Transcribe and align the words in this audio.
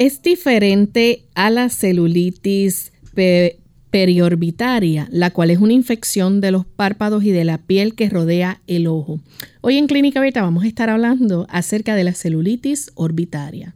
Es 0.00 0.22
diferente 0.22 1.26
a 1.34 1.50
la 1.50 1.68
celulitis 1.68 2.90
periorbitaria, 3.90 5.06
la 5.10 5.30
cual 5.30 5.50
es 5.50 5.58
una 5.58 5.74
infección 5.74 6.40
de 6.40 6.52
los 6.52 6.64
párpados 6.64 7.22
y 7.22 7.32
de 7.32 7.44
la 7.44 7.58
piel 7.58 7.94
que 7.94 8.08
rodea 8.08 8.62
el 8.66 8.86
ojo. 8.86 9.20
Hoy 9.60 9.76
en 9.76 9.88
Clínica 9.88 10.22
Beta 10.22 10.40
vamos 10.40 10.64
a 10.64 10.68
estar 10.68 10.88
hablando 10.88 11.46
acerca 11.50 11.94
de 11.94 12.04
la 12.04 12.14
celulitis 12.14 12.92
orbitaria. 12.94 13.74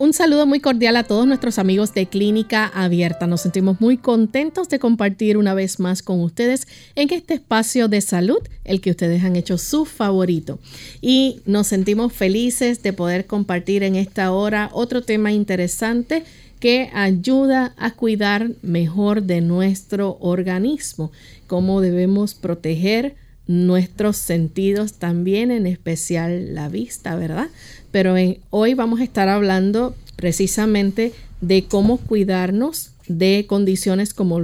Un 0.00 0.14
saludo 0.14 0.46
muy 0.46 0.60
cordial 0.60 0.96
a 0.96 1.04
todos 1.04 1.26
nuestros 1.26 1.58
amigos 1.58 1.92
de 1.92 2.06
Clínica 2.06 2.66
Abierta. 2.68 3.26
Nos 3.26 3.42
sentimos 3.42 3.82
muy 3.82 3.98
contentos 3.98 4.70
de 4.70 4.78
compartir 4.78 5.36
una 5.36 5.52
vez 5.52 5.78
más 5.78 6.02
con 6.02 6.22
ustedes 6.22 6.66
en 6.94 7.12
este 7.12 7.34
espacio 7.34 7.86
de 7.86 8.00
salud, 8.00 8.38
el 8.64 8.80
que 8.80 8.92
ustedes 8.92 9.22
han 9.22 9.36
hecho 9.36 9.58
su 9.58 9.84
favorito. 9.84 10.58
Y 11.02 11.42
nos 11.44 11.66
sentimos 11.66 12.14
felices 12.14 12.82
de 12.82 12.94
poder 12.94 13.26
compartir 13.26 13.82
en 13.82 13.94
esta 13.94 14.32
hora 14.32 14.70
otro 14.72 15.02
tema 15.02 15.32
interesante 15.32 16.24
que 16.60 16.88
ayuda 16.94 17.74
a 17.76 17.90
cuidar 17.90 18.52
mejor 18.62 19.24
de 19.24 19.42
nuestro 19.42 20.16
organismo, 20.22 21.12
cómo 21.46 21.82
debemos 21.82 22.32
proteger 22.32 23.16
nuestros 23.50 24.16
sentidos 24.16 24.92
también, 24.94 25.50
en 25.50 25.66
especial 25.66 26.54
la 26.54 26.68
vista, 26.68 27.16
¿verdad? 27.16 27.48
Pero 27.90 28.14
hoy 28.50 28.74
vamos 28.74 29.00
a 29.00 29.04
estar 29.04 29.28
hablando 29.28 29.94
precisamente 30.16 31.12
de 31.40 31.64
cómo 31.64 31.96
cuidarnos 31.96 32.90
de 33.08 33.46
condiciones 33.48 34.14
como 34.14 34.38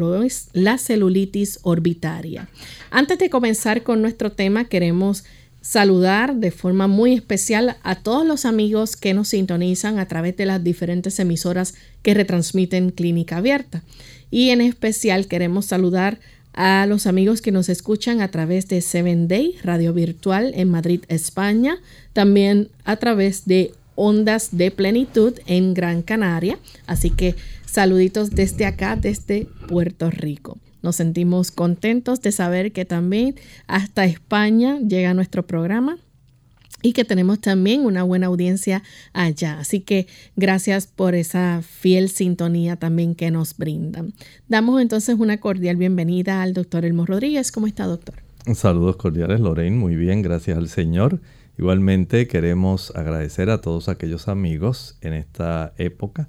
la 0.52 0.78
celulitis 0.78 1.60
orbitaria. 1.62 2.48
Antes 2.90 3.18
de 3.18 3.30
comenzar 3.30 3.82
con 3.82 4.02
nuestro 4.02 4.32
tema, 4.32 4.64
queremos 4.64 5.24
saludar 5.60 6.36
de 6.36 6.50
forma 6.50 6.86
muy 6.86 7.12
especial 7.12 7.76
a 7.82 7.96
todos 7.96 8.26
los 8.26 8.44
amigos 8.44 8.96
que 8.96 9.14
nos 9.14 9.28
sintonizan 9.28 9.98
a 9.98 10.06
través 10.06 10.36
de 10.36 10.46
las 10.46 10.62
diferentes 10.62 11.18
emisoras 11.18 11.74
que 12.02 12.14
retransmiten 12.14 12.90
Clínica 12.90 13.38
Abierta. 13.38 13.82
Y 14.30 14.50
en 14.50 14.60
especial 14.60 15.26
queremos 15.26 15.66
saludar 15.66 16.18
a 16.56 16.86
los 16.86 17.06
amigos 17.06 17.42
que 17.42 17.52
nos 17.52 17.68
escuchan 17.68 18.20
a 18.22 18.28
través 18.28 18.66
de 18.66 18.80
Seven 18.80 19.28
Day, 19.28 19.56
radio 19.62 19.92
virtual 19.92 20.52
en 20.56 20.70
Madrid, 20.70 21.02
España, 21.08 21.78
también 22.14 22.68
a 22.84 22.96
través 22.96 23.44
de 23.44 23.72
Ondas 23.94 24.48
de 24.56 24.70
Plenitud 24.70 25.34
en 25.46 25.74
Gran 25.74 26.02
Canaria. 26.02 26.58
Así 26.86 27.10
que 27.10 27.34
saluditos 27.66 28.30
desde 28.30 28.64
acá, 28.64 28.96
desde 28.96 29.46
Puerto 29.68 30.10
Rico. 30.10 30.58
Nos 30.82 30.96
sentimos 30.96 31.50
contentos 31.50 32.22
de 32.22 32.32
saber 32.32 32.72
que 32.72 32.84
también 32.84 33.34
hasta 33.66 34.06
España 34.06 34.78
llega 34.80 35.14
nuestro 35.14 35.46
programa 35.46 35.98
y 36.86 36.92
que 36.92 37.04
tenemos 37.04 37.40
también 37.40 37.84
una 37.84 38.04
buena 38.04 38.28
audiencia 38.28 38.84
allá. 39.12 39.58
Así 39.58 39.80
que 39.80 40.06
gracias 40.36 40.86
por 40.86 41.16
esa 41.16 41.60
fiel 41.62 42.08
sintonía 42.08 42.76
también 42.76 43.16
que 43.16 43.32
nos 43.32 43.56
brindan. 43.56 44.14
Damos 44.46 44.80
entonces 44.80 45.16
una 45.18 45.38
cordial 45.38 45.74
bienvenida 45.74 46.42
al 46.42 46.54
doctor 46.54 46.84
Elmo 46.84 47.04
Rodríguez. 47.04 47.50
¿Cómo 47.50 47.66
está, 47.66 47.86
doctor? 47.86 48.14
Saludos 48.54 48.94
cordiales, 48.94 49.40
Lorraine. 49.40 49.76
Muy 49.76 49.96
bien, 49.96 50.22
gracias 50.22 50.56
al 50.56 50.68
Señor. 50.68 51.20
Igualmente 51.58 52.28
queremos 52.28 52.94
agradecer 52.94 53.50
a 53.50 53.60
todos 53.60 53.88
aquellos 53.88 54.28
amigos 54.28 54.96
en 55.00 55.12
esta 55.12 55.72
época 55.78 56.28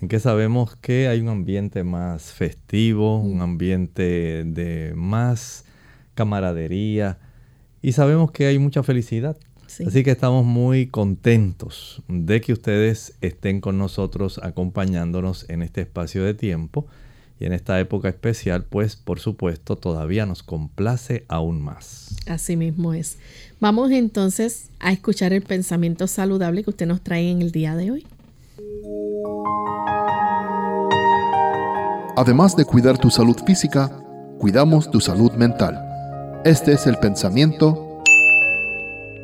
en 0.00 0.08
que 0.08 0.20
sabemos 0.20 0.74
que 0.76 1.08
hay 1.08 1.20
un 1.20 1.28
ambiente 1.28 1.84
más 1.84 2.32
festivo, 2.32 3.18
un 3.18 3.42
ambiente 3.42 4.44
de 4.46 4.94
más 4.96 5.66
camaradería 6.14 7.18
y 7.82 7.92
sabemos 7.92 8.32
que 8.32 8.46
hay 8.46 8.58
mucha 8.58 8.82
felicidad 8.82 9.36
Así 9.86 10.02
que 10.02 10.10
estamos 10.10 10.44
muy 10.44 10.88
contentos 10.88 12.02
de 12.08 12.40
que 12.40 12.52
ustedes 12.52 13.14
estén 13.20 13.60
con 13.60 13.78
nosotros 13.78 14.40
acompañándonos 14.42 15.48
en 15.48 15.62
este 15.62 15.82
espacio 15.82 16.24
de 16.24 16.34
tiempo 16.34 16.86
y 17.40 17.46
en 17.46 17.52
esta 17.52 17.78
época 17.78 18.08
especial, 18.08 18.64
pues 18.64 18.96
por 18.96 19.20
supuesto 19.20 19.76
todavía 19.76 20.26
nos 20.26 20.42
complace 20.42 21.24
aún 21.28 21.62
más. 21.62 22.16
Así 22.26 22.56
mismo 22.56 22.92
es. 22.92 23.18
Vamos 23.60 23.92
entonces 23.92 24.70
a 24.80 24.92
escuchar 24.92 25.32
el 25.32 25.42
pensamiento 25.42 26.08
saludable 26.08 26.64
que 26.64 26.70
usted 26.70 26.86
nos 26.86 27.00
trae 27.00 27.30
en 27.30 27.42
el 27.42 27.52
día 27.52 27.76
de 27.76 27.92
hoy. 27.92 28.06
Además 32.16 32.56
de 32.56 32.64
cuidar 32.64 32.98
tu 32.98 33.10
salud 33.10 33.36
física, 33.46 33.88
cuidamos 34.40 34.90
tu 34.90 35.00
salud 35.00 35.30
mental. 35.34 35.78
Este 36.44 36.72
es 36.72 36.88
el 36.88 36.96
pensamiento 36.96 37.87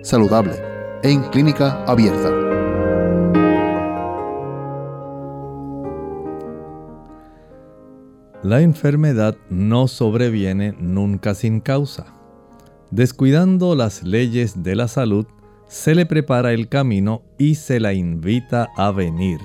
saludable 0.04 0.54
en 1.02 1.22
clínica 1.30 1.82
abierta. 1.86 2.30
La 8.42 8.60
enfermedad 8.60 9.36
no 9.48 9.88
sobreviene 9.88 10.74
nunca 10.78 11.34
sin 11.34 11.60
causa. 11.60 12.12
Descuidando 12.90 13.74
las 13.74 14.02
leyes 14.02 14.62
de 14.62 14.76
la 14.76 14.88
salud, 14.88 15.26
se 15.66 15.94
le 15.94 16.04
prepara 16.04 16.52
el 16.52 16.68
camino 16.68 17.22
y 17.38 17.54
se 17.54 17.80
la 17.80 17.94
invita 17.94 18.68
a 18.76 18.92
venir. 18.92 19.40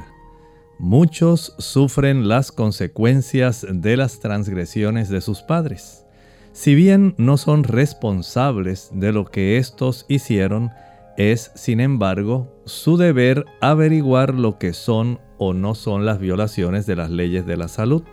Muchos 0.77 1.55
sufren 1.57 2.27
las 2.27 2.51
consecuencias 2.51 3.65
de 3.69 3.95
las 3.95 4.19
transgresiones 4.19 5.07
de 5.07 5.21
sus 5.21 5.41
padres. 5.41 6.05
Si 6.51 6.75
bien 6.75 7.15
no 7.17 7.37
son 7.37 7.63
responsables 7.63 8.89
de 8.93 9.11
lo 9.11 9.25
que 9.25 9.57
éstos 9.57 10.05
hicieron, 10.09 10.71
es, 11.17 11.51
sin 11.55 11.79
embargo, 11.79 12.61
su 12.65 12.97
deber 12.97 13.45
averiguar 13.61 14.33
lo 14.33 14.57
que 14.57 14.73
son 14.73 15.19
o 15.37 15.53
no 15.53 15.75
son 15.75 16.05
las 16.05 16.19
violaciones 16.19 16.85
de 16.85 16.95
las 16.95 17.09
leyes 17.09 17.45
de 17.45 17.57
la 17.57 17.67
salud. 17.67 18.03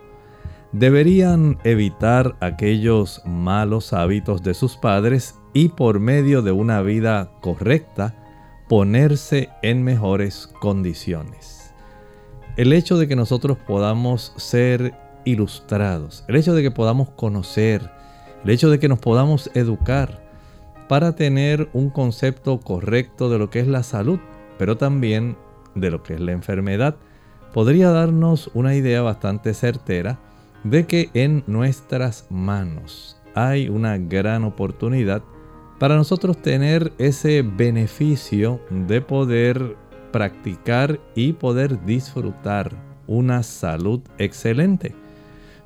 Deberían 0.72 1.58
evitar 1.64 2.36
aquellos 2.40 3.22
malos 3.24 3.92
hábitos 3.92 4.42
de 4.42 4.54
sus 4.54 4.76
padres 4.76 5.36
y 5.54 5.68
por 5.70 6.00
medio 6.00 6.42
de 6.42 6.52
una 6.52 6.82
vida 6.82 7.30
correcta 7.40 8.14
ponerse 8.68 9.48
en 9.62 9.84
mejores 9.84 10.48
condiciones. 10.60 11.72
El 12.56 12.72
hecho 12.72 12.98
de 12.98 13.06
que 13.06 13.16
nosotros 13.16 13.56
podamos 13.66 14.32
ser 14.36 14.94
ilustrados, 15.24 16.24
el 16.28 16.36
hecho 16.36 16.54
de 16.54 16.62
que 16.62 16.70
podamos 16.70 17.10
conocer, 17.10 17.90
el 18.44 18.50
hecho 18.50 18.70
de 18.70 18.78
que 18.78 18.88
nos 18.88 18.98
podamos 18.98 19.50
educar 19.54 20.22
para 20.88 21.16
tener 21.16 21.68
un 21.72 21.90
concepto 21.90 22.60
correcto 22.60 23.28
de 23.28 23.38
lo 23.38 23.50
que 23.50 23.60
es 23.60 23.66
la 23.66 23.82
salud, 23.82 24.18
pero 24.58 24.76
también 24.76 25.36
de 25.74 25.90
lo 25.90 26.02
que 26.02 26.14
es 26.14 26.20
la 26.20 26.32
enfermedad, 26.32 26.96
podría 27.52 27.90
darnos 27.90 28.50
una 28.54 28.74
idea 28.74 29.02
bastante 29.02 29.54
certera 29.54 30.18
de 30.64 30.86
que 30.86 31.10
en 31.14 31.44
nuestras 31.46 32.26
manos 32.30 33.20
hay 33.34 33.68
una 33.68 33.98
gran 33.98 34.44
oportunidad 34.44 35.22
para 35.78 35.96
nosotros 35.96 36.40
tener 36.40 36.92
ese 36.98 37.42
beneficio 37.42 38.60
de 38.70 39.00
poder 39.00 39.76
practicar 40.10 40.98
y 41.14 41.34
poder 41.34 41.84
disfrutar 41.84 42.72
una 43.06 43.42
salud 43.42 44.00
excelente. 44.18 44.94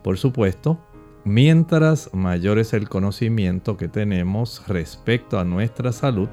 Por 0.02 0.18
supuesto, 0.18 0.78
Mientras 1.24 2.14
mayor 2.14 2.58
es 2.58 2.72
el 2.72 2.88
conocimiento 2.88 3.76
que 3.76 3.88
tenemos 3.88 4.66
respecto 4.66 5.38
a 5.38 5.44
nuestra 5.44 5.92
salud, 5.92 6.30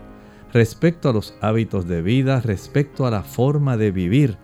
respecto 0.54 1.10
a 1.10 1.14
los 1.14 1.36
hábitos 1.42 1.90
de 1.90 2.02
vida, 2.02 2.40
respecto 2.40 3.06
a 3.06 3.12
la 3.12 3.24
forma 3.24 3.76
de 3.76 3.92
vivir, 3.92 4.38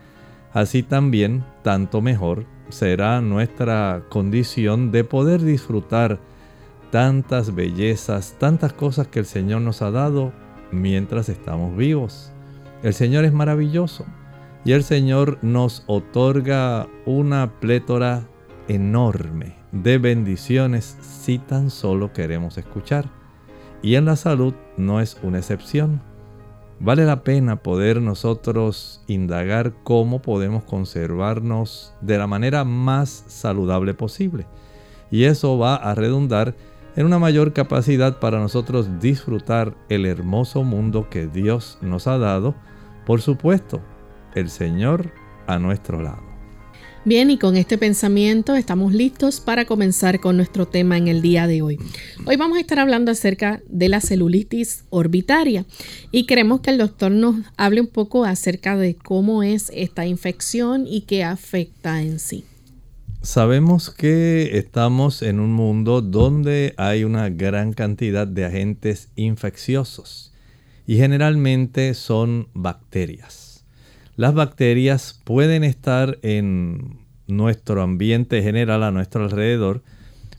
así 0.52 0.84
también 0.84 1.46
tanto 1.64 2.02
mejor 2.02 2.46
será 2.68 3.22
nuestra 3.22 4.04
condición 4.10 4.92
de 4.92 5.06
poder 5.06 5.42
disfrutar 5.42 6.20
tantas 6.92 7.56
bellezas, 7.56 8.36
tantas 8.38 8.74
cosas 8.74 9.08
que 9.08 9.20
el 9.20 9.26
Señor 9.26 9.62
nos 9.62 9.82
ha 9.82 9.92
dado 9.92 10.34
mientras 10.72 11.30
estamos 11.30 11.78
vivos. 11.78 12.34
El 12.84 12.94
Señor 12.94 13.24
es 13.24 13.32
maravilloso 13.32 14.06
y 14.66 14.74
el 14.74 14.84
Señor 14.84 15.40
nos 15.42 15.86
otorga 15.88 16.90
una 17.06 17.62
plétora 17.62 18.28
enorme 18.68 19.63
de 19.74 19.98
bendiciones 19.98 20.98
si 21.02 21.40
tan 21.40 21.70
solo 21.70 22.14
queremos 22.14 22.58
escuchar. 22.58 23.10
Y 23.82 23.96
en 23.96 24.06
la 24.06 24.16
salud 24.16 24.54
no 24.78 25.02
es 25.02 25.18
una 25.24 25.40
excepción. 25.40 26.02
Vale 26.80 27.06
la 27.06 27.24
pena 27.24 27.58
poder 27.58 28.02
nosotros 28.02 29.04
indagar 29.08 29.74
cómo 29.84 30.22
podemos 30.22 30.64
conservarnos 30.64 31.94
de 32.02 32.18
la 32.18 32.28
manera 32.28 32.64
más 32.64 33.26
saludable 33.28 33.94
posible. 33.94 34.46
Y 35.12 35.26
eso 35.26 35.58
va 35.58 35.76
a 35.76 35.96
redundar 35.96 36.56
en 36.96 37.06
una 37.06 37.20
mayor 37.20 37.54
capacidad 37.54 38.20
para 38.20 38.40
nosotros 38.40 39.00
disfrutar 39.00 39.76
el 39.90 40.06
hermoso 40.06 40.64
mundo 40.64 41.10
que 41.10 41.28
Dios 41.28 41.78
nos 41.82 42.08
ha 42.08 42.18
dado. 42.18 42.56
Por 43.06 43.22
supuesto, 43.22 43.82
el 44.36 44.50
Señor 44.50 45.12
a 45.48 45.60
nuestro 45.60 46.02
lado. 46.02 46.33
Bien, 47.06 47.30
y 47.30 47.38
con 47.38 47.58
este 47.58 47.78
pensamiento 47.78 48.56
estamos 48.56 48.94
listos 48.94 49.42
para 49.42 49.66
comenzar 49.66 50.22
con 50.22 50.38
nuestro 50.38 50.70
tema 50.70 50.98
en 50.98 51.10
el 51.10 51.22
día 51.22 51.48
de 51.48 51.62
hoy. 51.62 51.78
Hoy 52.26 52.38
vamos 52.38 52.58
a 52.58 52.62
estar 52.62 52.80
hablando 52.80 53.12
acerca 53.12 53.62
de 53.68 53.90
la 53.90 54.00
celulitis 54.00 54.86
orbitaria 54.90 55.66
y 56.12 56.26
queremos 56.26 56.62
que 56.62 56.70
el 56.70 56.78
doctor 56.78 57.12
nos 57.12 57.36
hable 57.58 57.82
un 57.82 57.88
poco 57.88 58.24
acerca 58.24 58.78
de 58.78 58.96
cómo 58.96 59.44
es 59.44 59.70
esta 59.76 60.06
infección 60.06 60.88
y 60.88 61.02
qué 61.02 61.26
afecta 61.26 62.02
en 62.02 62.20
sí. 62.20 62.46
Sabemos 63.22 63.90
que 63.90 64.58
estamos 64.58 65.24
en 65.24 65.42
un 65.42 65.52
mundo 65.52 66.02
donde 66.02 66.74
hay 66.78 67.04
una 67.04 67.28
gran 67.30 67.74
cantidad 67.74 68.28
de 68.28 68.46
agentes 68.46 69.10
infecciosos 69.18 70.32
y 70.88 70.96
generalmente 70.96 71.96
son 71.96 72.48
bacterias. 72.54 73.43
Las 74.16 74.36
bacterias 74.36 75.20
pueden 75.24 75.64
estar 75.64 76.20
en 76.22 77.00
nuestro 77.26 77.82
ambiente 77.82 78.44
general 78.44 78.84
a 78.84 78.92
nuestro 78.92 79.24
alrededor, 79.24 79.82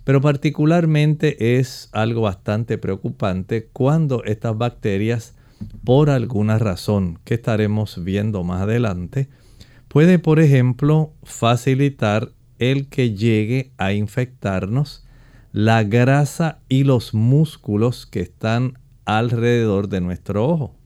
pero 0.05 0.21
particularmente 0.21 1.59
es 1.59 1.89
algo 1.93 2.21
bastante 2.21 2.79
preocupante 2.79 3.69
cuando 3.73 4.23
estas 4.25 4.57
bacterias, 4.57 5.35
por 5.83 6.09
alguna 6.09 6.59
razón 6.59 7.19
que 7.25 7.35
estaremos 7.35 8.05
viendo 8.05 8.45
más 8.45 8.63
adelante, 8.63 9.29
puede, 9.89 10.21
por 10.21 10.39
ejemplo, 10.39 11.13
facilitar 11.25 12.31
el 12.61 12.87
que 12.89 13.15
llegue 13.15 13.73
a 13.77 13.93
infectarnos 13.93 15.05
la 15.53 15.83
grasa 15.83 16.61
y 16.69 16.85
los 16.85 17.13
músculos 17.13 18.07
que 18.07 18.21
están 18.21 18.79
alrededor 19.05 19.89
de 19.89 20.01
nuestro 20.01 20.49
ojo. 20.49 20.84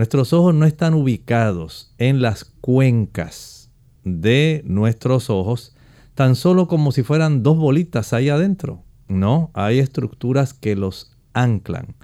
Nuestros 0.00 0.32
ojos 0.32 0.54
no 0.54 0.64
están 0.64 0.94
ubicados 0.94 1.92
en 1.98 2.22
las 2.22 2.46
cuencas 2.46 3.68
de 4.02 4.62
nuestros 4.64 5.28
ojos 5.28 5.76
tan 6.14 6.36
solo 6.36 6.68
como 6.68 6.90
si 6.90 7.02
fueran 7.02 7.42
dos 7.42 7.58
bolitas 7.58 8.14
ahí 8.14 8.30
adentro. 8.30 8.82
No, 9.08 9.50
hay 9.52 9.78
estructuras 9.78 10.54
que 10.54 10.74
los 10.74 11.14
anclan. 11.34 11.96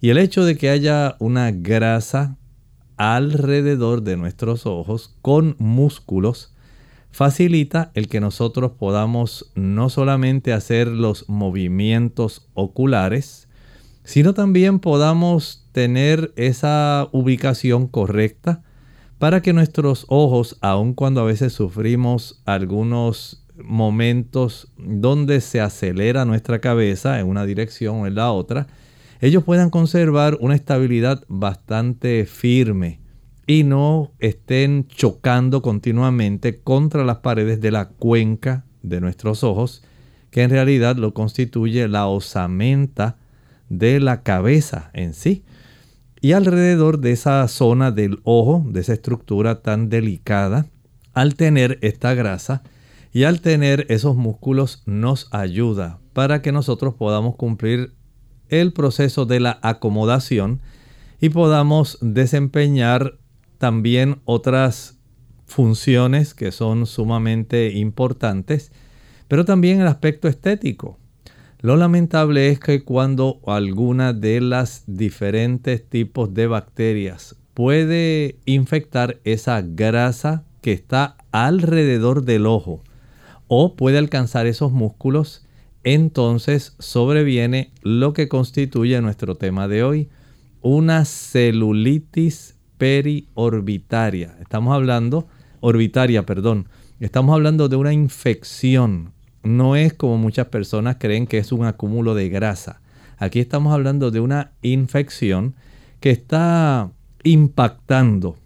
Y 0.00 0.08
el 0.08 0.18
hecho 0.18 0.44
de 0.44 0.56
que 0.56 0.70
haya 0.70 1.14
una 1.20 1.52
grasa 1.52 2.36
alrededor 2.96 4.02
de 4.02 4.16
nuestros 4.16 4.66
ojos 4.66 5.14
con 5.22 5.54
músculos 5.60 6.52
facilita 7.12 7.92
el 7.94 8.08
que 8.08 8.18
nosotros 8.18 8.72
podamos 8.72 9.52
no 9.54 9.88
solamente 9.88 10.52
hacer 10.52 10.88
los 10.88 11.28
movimientos 11.28 12.48
oculares, 12.54 13.46
sino 14.02 14.34
también 14.34 14.80
podamos 14.80 15.65
tener 15.76 16.32
esa 16.36 17.06
ubicación 17.12 17.86
correcta 17.86 18.62
para 19.18 19.42
que 19.42 19.52
nuestros 19.52 20.06
ojos, 20.08 20.56
aun 20.62 20.94
cuando 20.94 21.20
a 21.20 21.24
veces 21.24 21.52
sufrimos 21.52 22.40
algunos 22.46 23.44
momentos 23.62 24.72
donde 24.78 25.42
se 25.42 25.60
acelera 25.60 26.24
nuestra 26.24 26.62
cabeza 26.62 27.20
en 27.20 27.26
una 27.26 27.44
dirección 27.44 27.96
o 27.96 28.06
en 28.06 28.14
la 28.14 28.32
otra, 28.32 28.68
ellos 29.20 29.44
puedan 29.44 29.68
conservar 29.68 30.38
una 30.40 30.54
estabilidad 30.54 31.24
bastante 31.28 32.24
firme 32.24 33.00
y 33.46 33.62
no 33.62 34.12
estén 34.18 34.88
chocando 34.88 35.60
continuamente 35.60 36.58
contra 36.62 37.04
las 37.04 37.18
paredes 37.18 37.60
de 37.60 37.70
la 37.70 37.90
cuenca 37.90 38.64
de 38.82 39.02
nuestros 39.02 39.44
ojos, 39.44 39.84
que 40.30 40.42
en 40.42 40.48
realidad 40.48 40.96
lo 40.96 41.12
constituye 41.12 41.86
la 41.86 42.06
osamenta 42.06 43.18
de 43.68 44.00
la 44.00 44.22
cabeza 44.22 44.90
en 44.94 45.12
sí. 45.12 45.44
Y 46.26 46.32
alrededor 46.32 46.98
de 46.98 47.12
esa 47.12 47.46
zona 47.46 47.92
del 47.92 48.18
ojo, 48.24 48.64
de 48.66 48.80
esa 48.80 48.94
estructura 48.94 49.62
tan 49.62 49.88
delicada, 49.88 50.66
al 51.12 51.36
tener 51.36 51.78
esta 51.82 52.14
grasa 52.14 52.64
y 53.12 53.22
al 53.22 53.40
tener 53.40 53.86
esos 53.90 54.16
músculos 54.16 54.82
nos 54.86 55.28
ayuda 55.32 56.00
para 56.14 56.42
que 56.42 56.50
nosotros 56.50 56.94
podamos 56.94 57.36
cumplir 57.36 57.94
el 58.48 58.72
proceso 58.72 59.24
de 59.24 59.38
la 59.38 59.60
acomodación 59.62 60.62
y 61.20 61.28
podamos 61.28 61.96
desempeñar 62.00 63.18
también 63.58 64.20
otras 64.24 64.98
funciones 65.46 66.34
que 66.34 66.50
son 66.50 66.86
sumamente 66.86 67.70
importantes, 67.70 68.72
pero 69.28 69.44
también 69.44 69.80
el 69.80 69.86
aspecto 69.86 70.26
estético. 70.26 70.98
Lo 71.60 71.76
lamentable 71.76 72.50
es 72.50 72.60
que 72.60 72.84
cuando 72.84 73.40
alguna 73.46 74.12
de 74.12 74.42
las 74.42 74.84
diferentes 74.86 75.88
tipos 75.88 76.34
de 76.34 76.46
bacterias 76.46 77.36
puede 77.54 78.36
infectar 78.44 79.20
esa 79.24 79.62
grasa 79.62 80.44
que 80.60 80.72
está 80.72 81.16
alrededor 81.32 82.24
del 82.24 82.44
ojo 82.44 82.82
o 83.48 83.74
puede 83.74 83.96
alcanzar 83.96 84.46
esos 84.46 84.70
músculos, 84.70 85.46
entonces 85.82 86.76
sobreviene 86.78 87.72
lo 87.80 88.12
que 88.12 88.28
constituye 88.28 89.00
nuestro 89.00 89.36
tema 89.36 89.66
de 89.66 89.82
hoy, 89.82 90.10
una 90.60 91.06
celulitis 91.06 92.58
periorbitaria. 92.76 94.36
Estamos 94.42 94.74
hablando, 94.74 95.26
orbitaria, 95.60 96.26
perdón. 96.26 96.68
Estamos 97.00 97.34
hablando 97.34 97.70
de 97.70 97.76
una 97.76 97.94
infección 97.94 99.15
no 99.46 99.76
es 99.76 99.94
como 99.94 100.18
muchas 100.18 100.48
personas 100.48 100.96
creen 100.98 101.26
que 101.26 101.38
es 101.38 101.52
un 101.52 101.64
acúmulo 101.64 102.14
de 102.14 102.28
grasa. 102.28 102.80
Aquí 103.16 103.40
estamos 103.40 103.72
hablando 103.72 104.10
de 104.10 104.20
una 104.20 104.52
infección 104.60 105.54
que 106.00 106.10
está 106.10 106.90
impactando 107.22 108.36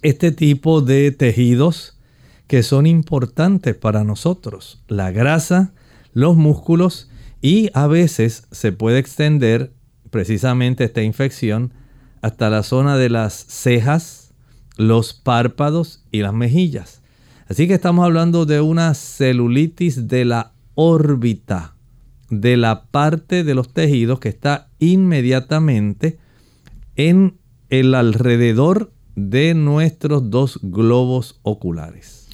este 0.00 0.32
tipo 0.32 0.80
de 0.80 1.12
tejidos 1.12 1.98
que 2.46 2.62
son 2.62 2.86
importantes 2.86 3.76
para 3.76 4.04
nosotros. 4.04 4.82
La 4.88 5.10
grasa, 5.10 5.72
los 6.12 6.36
músculos 6.36 7.10
y 7.40 7.70
a 7.74 7.86
veces 7.86 8.46
se 8.50 8.72
puede 8.72 8.98
extender 8.98 9.72
precisamente 10.10 10.84
esta 10.84 11.02
infección 11.02 11.72
hasta 12.22 12.50
la 12.50 12.62
zona 12.62 12.96
de 12.96 13.10
las 13.10 13.34
cejas, 13.34 14.32
los 14.76 15.12
párpados 15.12 16.04
y 16.10 16.22
las 16.22 16.32
mejillas. 16.32 17.01
Así 17.48 17.66
que 17.66 17.74
estamos 17.74 18.04
hablando 18.04 18.46
de 18.46 18.60
una 18.60 18.94
celulitis 18.94 20.08
de 20.08 20.24
la 20.24 20.52
órbita, 20.74 21.74
de 22.30 22.56
la 22.56 22.84
parte 22.86 23.44
de 23.44 23.54
los 23.54 23.72
tejidos 23.72 24.20
que 24.20 24.28
está 24.28 24.70
inmediatamente 24.78 26.18
en 26.96 27.38
el 27.68 27.94
alrededor 27.94 28.92
de 29.16 29.54
nuestros 29.54 30.30
dos 30.30 30.58
globos 30.62 31.40
oculares. 31.42 32.28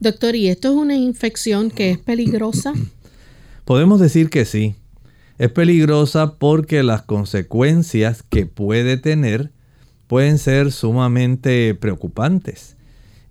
Doctor, 0.00 0.34
¿y 0.34 0.48
esto 0.48 0.68
es 0.68 0.74
una 0.74 0.96
infección 0.96 1.70
que 1.70 1.90
es 1.90 1.98
peligrosa? 1.98 2.72
Podemos 3.64 4.00
decir 4.00 4.30
que 4.30 4.44
sí. 4.44 4.74
Es 5.38 5.50
peligrosa 5.50 6.34
porque 6.38 6.82
las 6.82 7.02
consecuencias 7.02 8.22
que 8.22 8.46
puede 8.46 8.96
tener 8.96 9.50
pueden 10.06 10.38
ser 10.38 10.72
sumamente 10.72 11.74
preocupantes. 11.74 12.76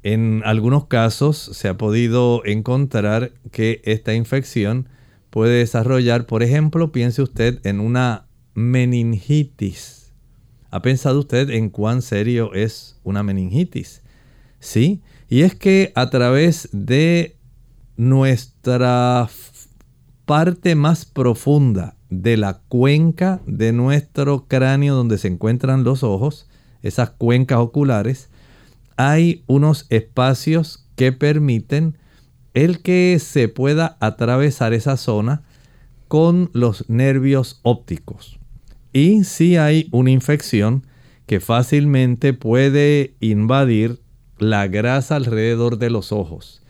En 0.03 0.41
algunos 0.46 0.88
casos 0.88 1.38
se 1.38 1.67
ha 1.67 1.77
podido 1.77 2.43
encontrar 2.46 3.34
que 3.51 3.81
esta 3.86 4.13
infección 4.13 4.89
puede 5.29 5.60
desarrollar, 5.60 6.25
por 6.25 6.41
ejemplo, 6.41 6.91
piense 6.91 7.22
usted 7.22 7.60
en 7.65 7.79
una 7.79 8.25
meningitis. 8.55 10.12
¿Ha 10.72 10.81
pensado 10.81 11.20
usted 11.20 11.50
en 11.51 11.70
cuán 11.70 12.01
serio 12.01 12.53
es 12.53 13.00
una 13.03 13.22
meningitis? 13.22 14.01
Sí, 14.60 15.01
y 15.29 15.41
es 15.41 15.53
que 15.53 15.91
a 15.96 16.10
través 16.10 16.70
de 16.72 17.38
nuestra 17.96 19.29
parte 20.25 20.75
más 20.75 21.05
profunda 21.05 21.96
de 22.10 22.38
la 22.38 22.62
cuenca 22.67 23.41
de 23.46 23.72
nuestro 23.72 24.48
cráneo 24.48 24.96
donde 24.96 25.17
se 25.17 25.27
encuentran 25.27 25.84
los 25.84 26.03
ojos, 26.03 26.50
esas 26.81 27.12
cuencas 27.12 27.60
oculares, 27.60 28.30
hay 28.98 29.43
unos 29.48 29.86
espacios 29.89 30.86
que 30.95 31.12
permiten 31.12 31.98
el 32.53 32.81
que 32.81 33.17
se 33.19 33.48
pueda 33.48 33.98
atravesar 34.00 34.74
esa 34.74 34.98
zona 34.98 35.43
con 36.07 36.50
los 36.53 36.89
nervios 36.89 37.60
ópticos. 37.63 38.39
Y 38.93 39.24
si 39.24 39.55
hay 39.55 39.88
una 39.91 40.12
infección 40.12 40.86
que 41.25 41.39
fácilmente 41.39 42.33
puede 42.33 43.15
invadir 43.21 44.01
la 44.38 44.67
grasa 44.67 45.15
alrededor 45.15 45.77
de 45.77 45.89
los 45.89 46.12
ojos, 46.12 46.62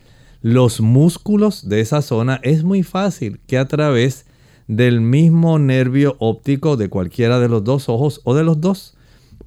los 0.41 0.81
músculos 0.81 1.67
de 1.67 1.81
esa 1.81 2.01
zona, 2.01 2.39
es 2.43 2.63
muy 2.63 2.83
fácil 2.83 3.39
que 3.47 3.57
a 3.57 3.67
través 3.67 4.25
del 4.67 5.01
mismo 5.01 5.59
nervio 5.59 6.15
óptico 6.19 6.77
de 6.77 6.89
cualquiera 6.89 7.39
de 7.39 7.49
los 7.49 7.63
dos 7.63 7.89
ojos 7.89 8.21
o 8.23 8.35
de 8.35 8.43
los 8.43 8.61
dos 8.61 8.95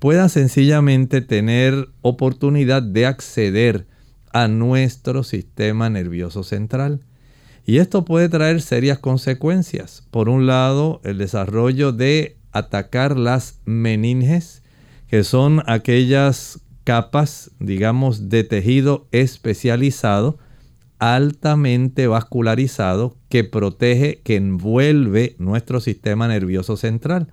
pueda 0.04 0.28
sencillamente 0.28 1.22
tener 1.22 1.88
oportunidad 2.02 2.82
de 2.82 3.06
acceder 3.06 3.86
a 4.34 4.48
nuestro 4.48 5.22
sistema 5.22 5.88
nervioso 5.88 6.42
central. 6.42 7.00
Y 7.64 7.78
esto 7.78 8.04
puede 8.04 8.28
traer 8.28 8.60
serias 8.60 8.98
consecuencias. 8.98 10.06
Por 10.10 10.28
un 10.28 10.46
lado, 10.46 11.00
el 11.04 11.16
desarrollo 11.16 11.90
de 11.92 12.36
atacar 12.52 13.18
las 13.18 13.62
meninges, 13.64 14.62
que 15.08 15.24
son 15.24 15.62
aquellas 15.66 16.60
capas, 16.84 17.52
digamos, 17.58 18.28
de 18.28 18.44
tejido 18.44 19.08
especializado, 19.10 20.38
altamente 20.98 22.08
vascularizado, 22.08 23.16
que 23.30 23.42
protege, 23.42 24.20
que 24.22 24.36
envuelve 24.36 25.34
nuestro 25.38 25.80
sistema 25.80 26.28
nervioso 26.28 26.76
central. 26.76 27.28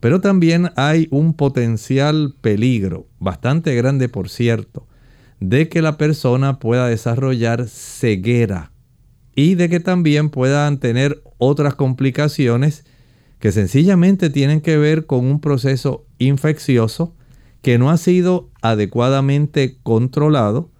Pero 0.00 0.20
también 0.20 0.70
hay 0.76 1.08
un 1.10 1.34
potencial 1.34 2.34
peligro, 2.40 3.06
bastante 3.18 3.74
grande 3.74 4.08
por 4.08 4.28
cierto, 4.28 4.86
de 5.40 5.68
que 5.68 5.82
la 5.82 5.96
persona 5.96 6.58
pueda 6.58 6.88
desarrollar 6.88 7.68
ceguera 7.68 8.72
y 9.34 9.54
de 9.54 9.68
que 9.68 9.80
también 9.80 10.30
puedan 10.30 10.78
tener 10.78 11.22
otras 11.38 11.74
complicaciones 11.74 12.84
que 13.38 13.52
sencillamente 13.52 14.30
tienen 14.30 14.60
que 14.60 14.76
ver 14.78 15.06
con 15.06 15.24
un 15.24 15.40
proceso 15.40 16.06
infeccioso 16.18 17.14
que 17.62 17.78
no 17.78 17.90
ha 17.90 17.96
sido 17.96 18.50
adecuadamente 18.62 19.78
controlado 19.82 20.70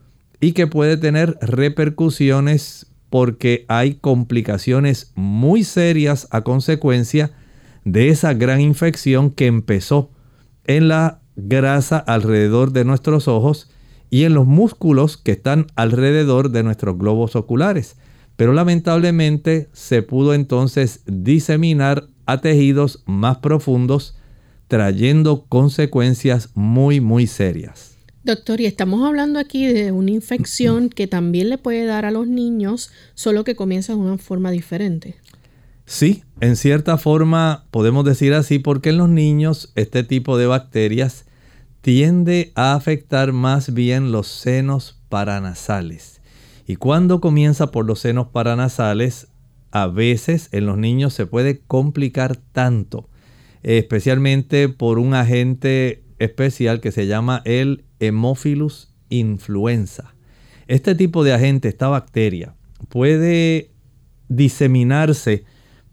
y 0.41 0.53
que 0.53 0.67
puede 0.67 0.97
tener 0.97 1.39
repercusiones 1.41 2.87
porque 3.11 3.65
hay 3.69 3.95
complicaciones 3.95 5.13
muy 5.15 5.65
serias 5.65 6.29
a 6.31 6.43
consecuencia 6.43 7.29
de 7.29 7.48
esa 7.95 8.35
gran 8.35 8.61
infección 8.61 9.31
que 9.31 9.47
empezó 9.47 10.11
en 10.65 10.89
la 10.89 11.21
grasa 11.37 11.99
alrededor 11.99 12.73
de 12.73 12.85
nuestros 12.85 13.29
ojos 13.29 13.71
y 14.11 14.25
en 14.25 14.35
los 14.35 14.47
músculos 14.47 15.17
que 15.17 15.33
están 15.33 15.67
alrededor 15.77 16.51
de 16.51 16.63
nuestros 16.63 16.99
globos 16.99 17.37
oculares 17.37 17.97
pero 18.39 18.53
lamentablemente 18.53 19.69
se 19.73 20.01
pudo 20.03 20.33
entonces 20.33 21.01
diseminar 21.07 22.07
a 22.25 22.41
tejidos 22.41 23.03
más 23.05 23.39
profundos, 23.39 24.17
trayendo 24.69 25.45
consecuencias 25.49 26.51
muy, 26.55 27.01
muy 27.01 27.27
serias. 27.27 27.97
Doctor, 28.23 28.61
y 28.61 28.67
estamos 28.67 29.05
hablando 29.05 29.41
aquí 29.41 29.67
de 29.67 29.91
una 29.91 30.13
infección 30.13 30.89
que 30.89 31.09
también 31.09 31.49
le 31.49 31.59
puede 31.59 31.85
dar 31.85 32.05
a 32.05 32.13
los 32.13 32.29
niños, 32.29 32.93
solo 33.15 33.43
que 33.43 33.57
comienza 33.57 33.95
de 33.95 33.99
una 33.99 34.19
forma 34.19 34.53
diferente. 34.53 35.17
Sí, 35.89 36.23
en 36.43 36.57
cierta 36.57 36.99
forma 36.99 37.65
podemos 37.71 38.05
decir 38.05 38.35
así, 38.35 38.59
porque 38.59 38.91
en 38.91 38.99
los 38.99 39.09
niños 39.09 39.73
este 39.75 40.05
tipo 40.05 40.37
de 40.37 40.47
bacterias 40.47 41.25
tiende 41.81 42.53
a 42.57 42.75
afectar 42.75 43.33
más 43.33 43.73
bien 43.73 44.13
los 44.13 44.27
senos 44.27 45.01
paranasales 45.09 46.21
y 46.67 46.77
cuando 46.77 47.23
comienza 47.23 47.71
por 47.71 47.87
los 47.87 48.01
senos 48.01 48.29
paranasales, 48.29 49.29
a 49.71 49.87
veces 49.87 50.51
en 50.53 50.67
los 50.67 50.77
niños 50.77 51.15
se 51.15 51.25
puede 51.25 51.61
complicar 51.61 52.37
tanto, 52.37 53.09
especialmente 53.63 54.69
por 54.69 54.99
un 54.99 55.15
agente 55.15 56.05
especial 56.19 56.83
que 56.83 56.93
se 56.93 57.07
llama 57.07 57.41
el 57.47 57.87
Hemophilus 57.99 58.93
influenza. 59.09 60.15
Este 60.67 60.95
tipo 60.95 61.25
de 61.25 61.33
agente, 61.33 61.69
esta 61.69 61.89
bacteria, 61.89 62.55
puede 62.91 63.71
diseminarse 64.29 65.47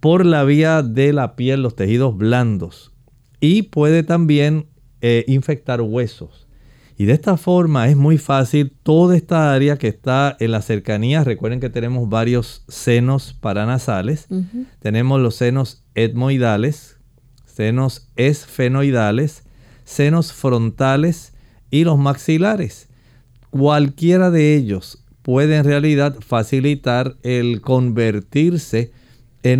por 0.06 0.24
la 0.24 0.44
vía 0.44 0.84
de 0.84 1.14
la 1.14 1.36
piel, 1.36 1.64
los 1.64 1.76
tejidos 1.76 2.16
blandos, 2.16 2.94
y 3.40 3.64
puede 3.64 4.04
también 4.04 4.68
eh, 5.02 5.26
infectar 5.28 5.82
huesos. 5.82 6.48
Y 6.96 7.06
de 7.06 7.14
esta 7.14 7.38
forma 7.38 7.90
es 7.90 7.98
muy 7.98 8.20
fácil 8.20 8.72
toda 8.84 9.18
esta 9.18 9.52
área 9.52 9.80
que 9.80 9.88
está 9.88 10.38
en 10.40 10.52
la 10.52 10.62
cercanía. 10.62 11.24
Recuerden 11.24 11.60
que 11.60 11.72
tenemos 11.72 12.08
varios 12.08 12.66
senos 12.68 13.34
paranasales. 13.34 14.28
Tenemos 14.80 15.22
los 15.22 15.38
senos 15.38 15.84
etmoidales, 15.96 17.00
senos 17.48 18.12
esfenoidales, 18.16 19.46
senos 19.86 20.34
frontales 20.34 21.34
y 21.72 21.84
los 21.84 21.98
maxilares. 21.98 22.90
Cualquiera 23.50 24.30
de 24.30 24.54
ellos 24.54 25.04
puede 25.24 25.56
en 25.56 25.64
realidad 25.64 26.16
facilitar 26.20 27.18
el 27.24 27.62
convertirse 27.62 28.92
en 28.92 29.05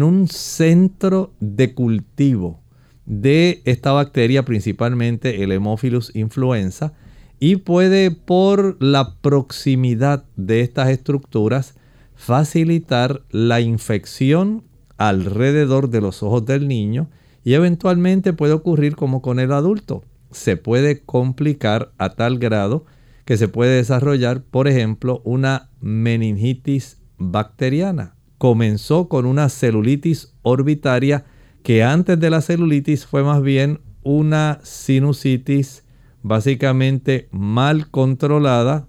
un 0.02 0.28
centro 0.28 1.34
de 1.40 1.76
cultivo 1.76 2.60
de 3.06 3.62
esta 3.66 3.92
bacteria, 3.92 4.44
principalmente 4.44 5.44
el 5.44 5.52
Hemophilus 5.52 6.12
influenza 6.16 6.94
y 7.40 7.58
puede 7.58 8.10
por 8.10 8.82
la 8.82 9.16
proximidad 9.22 10.26
de 10.38 10.62
estas 10.62 10.90
estructuras 10.90 11.76
facilitar 12.16 13.22
la 13.30 13.62
infección 13.62 14.64
alrededor 14.98 15.90
de 15.90 16.02
los 16.02 16.24
ojos 16.24 16.46
del 16.46 16.68
niño 16.68 17.10
y 17.44 17.54
eventualmente 17.54 18.34
puede 18.34 18.54
ocurrir 18.54 18.96
como 18.96 19.22
con 19.22 19.40
el 19.40 19.52
adulto. 19.52 20.04
Se 20.32 20.58
puede 20.58 21.02
complicar 21.02 21.92
a 22.00 22.16
tal 22.16 22.40
grado 22.40 22.86
que 23.26 23.38
se 23.38 23.48
puede 23.48 23.76
desarrollar, 23.76 24.42
por 24.42 24.68
ejemplo, 24.68 25.22
una 25.26 25.70
meningitis 25.80 26.98
bacteriana. 27.18 28.15
Comenzó 28.46 29.08
con 29.08 29.26
una 29.26 29.50
celulitis 29.50 30.36
orbitaria 30.44 31.26
que 31.64 31.82
antes 31.82 32.20
de 32.20 32.30
la 32.30 32.42
celulitis 32.42 33.08
fue 33.08 33.24
más 33.24 33.42
bien 33.42 33.80
una 34.04 34.60
sinusitis 34.62 35.84
básicamente 36.22 37.28
mal 37.32 37.90
controlada, 37.90 38.88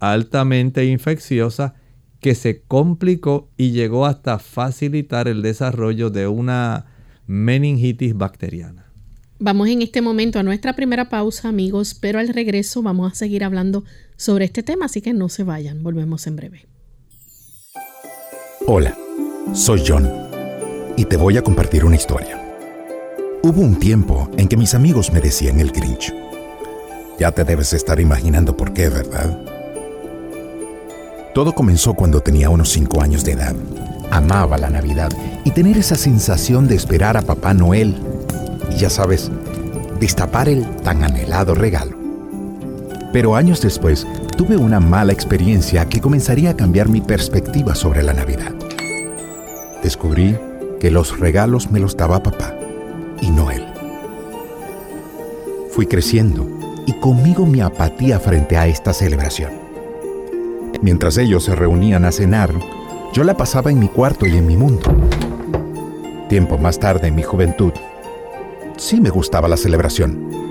altamente 0.00 0.86
infecciosa, 0.86 1.76
que 2.18 2.34
se 2.34 2.62
complicó 2.62 3.48
y 3.56 3.70
llegó 3.70 4.06
hasta 4.06 4.40
facilitar 4.40 5.28
el 5.28 5.40
desarrollo 5.40 6.10
de 6.10 6.26
una 6.26 6.86
meningitis 7.28 8.12
bacteriana. 8.12 8.90
Vamos 9.38 9.68
en 9.68 9.82
este 9.82 10.02
momento 10.02 10.40
a 10.40 10.42
nuestra 10.42 10.74
primera 10.74 11.08
pausa, 11.08 11.48
amigos, 11.48 11.94
pero 11.94 12.18
al 12.18 12.26
regreso 12.26 12.82
vamos 12.82 13.12
a 13.12 13.14
seguir 13.14 13.44
hablando 13.44 13.84
sobre 14.16 14.46
este 14.46 14.64
tema, 14.64 14.86
así 14.86 15.00
que 15.00 15.12
no 15.12 15.28
se 15.28 15.44
vayan, 15.44 15.84
volvemos 15.84 16.26
en 16.26 16.34
breve. 16.34 16.66
Hola, 18.68 18.96
soy 19.52 19.84
John 19.86 20.10
y 20.96 21.04
te 21.04 21.16
voy 21.16 21.36
a 21.36 21.42
compartir 21.42 21.84
una 21.84 21.94
historia. 21.94 22.42
Hubo 23.42 23.60
un 23.60 23.78
tiempo 23.78 24.28
en 24.36 24.48
que 24.48 24.56
mis 24.56 24.74
amigos 24.74 25.12
me 25.12 25.20
decían 25.20 25.60
el 25.60 25.70
Grinch 25.70 26.12
ya 27.18 27.32
te 27.32 27.44
debes 27.44 27.72
estar 27.72 28.00
imaginando 28.00 28.56
por 28.56 28.72
qué, 28.72 28.88
¿verdad? 28.88 29.38
Todo 31.34 31.54
comenzó 31.54 31.94
cuando 31.94 32.20
tenía 32.20 32.50
unos 32.50 32.70
5 32.70 33.00
años 33.00 33.24
de 33.24 33.32
edad. 33.32 33.54
Amaba 34.10 34.58
la 34.58 34.70
Navidad 34.70 35.10
y 35.44 35.50
tener 35.52 35.78
esa 35.78 35.96
sensación 35.96 36.66
de 36.66 36.74
esperar 36.74 37.16
a 37.16 37.22
Papá 37.22 37.54
Noel. 37.54 37.94
Y 38.70 38.76
ya 38.76 38.90
sabes, 38.90 39.30
destapar 40.00 40.48
el 40.48 40.66
tan 40.82 41.04
anhelado 41.04 41.54
regalo. 41.54 42.05
Pero 43.16 43.34
años 43.34 43.62
después 43.62 44.06
tuve 44.36 44.58
una 44.58 44.78
mala 44.78 45.10
experiencia 45.10 45.88
que 45.88 46.02
comenzaría 46.02 46.50
a 46.50 46.54
cambiar 46.54 46.90
mi 46.90 47.00
perspectiva 47.00 47.74
sobre 47.74 48.02
la 48.02 48.12
Navidad. 48.12 48.52
Descubrí 49.82 50.36
que 50.78 50.90
los 50.90 51.18
regalos 51.18 51.70
me 51.70 51.80
los 51.80 51.96
daba 51.96 52.22
papá 52.22 52.54
y 53.22 53.30
no 53.30 53.50
él. 53.50 53.64
Fui 55.70 55.86
creciendo 55.86 56.46
y 56.84 56.92
conmigo 57.00 57.46
mi 57.46 57.62
apatía 57.62 58.20
frente 58.20 58.58
a 58.58 58.66
esta 58.66 58.92
celebración. 58.92 59.52
Mientras 60.82 61.16
ellos 61.16 61.44
se 61.44 61.54
reunían 61.54 62.04
a 62.04 62.12
cenar, 62.12 62.52
yo 63.14 63.24
la 63.24 63.34
pasaba 63.34 63.70
en 63.70 63.78
mi 63.78 63.88
cuarto 63.88 64.26
y 64.26 64.36
en 64.36 64.46
mi 64.46 64.58
mundo. 64.58 64.94
Tiempo 66.28 66.58
más 66.58 66.78
tarde, 66.78 67.08
en 67.08 67.14
mi 67.14 67.22
juventud, 67.22 67.72
sí 68.76 69.00
me 69.00 69.08
gustaba 69.08 69.48
la 69.48 69.56
celebración, 69.56 70.45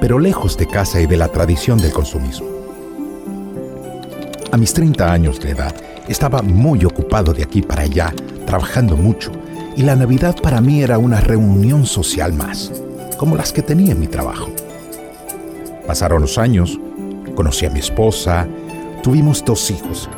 pero 0.00 0.18
lejos 0.18 0.56
de 0.56 0.66
casa 0.66 1.00
y 1.00 1.06
de 1.06 1.16
la 1.16 1.28
tradición 1.28 1.78
del 1.78 1.92
consumismo. 1.92 2.48
A 4.50 4.56
mis 4.56 4.72
30 4.72 5.12
años 5.12 5.38
de 5.38 5.50
edad, 5.50 5.74
estaba 6.08 6.42
muy 6.42 6.84
ocupado 6.84 7.32
de 7.32 7.42
aquí 7.42 7.62
para 7.62 7.82
allá, 7.82 8.12
trabajando 8.46 8.96
mucho, 8.96 9.30
y 9.76 9.82
la 9.82 9.94
Navidad 9.94 10.34
para 10.42 10.60
mí 10.60 10.82
era 10.82 10.98
una 10.98 11.20
reunión 11.20 11.86
social 11.86 12.32
más, 12.32 12.72
como 13.16 13.36
las 13.36 13.52
que 13.52 13.62
tenía 13.62 13.92
en 13.92 14.00
mi 14.00 14.08
trabajo. 14.08 14.50
Pasaron 15.86 16.22
los 16.22 16.36
años, 16.38 16.78
conocí 17.36 17.66
a 17.66 17.70
mi 17.70 17.78
esposa, 17.78 18.48
tuvimos 19.02 19.44
dos 19.44 19.70
hijos 19.70 20.08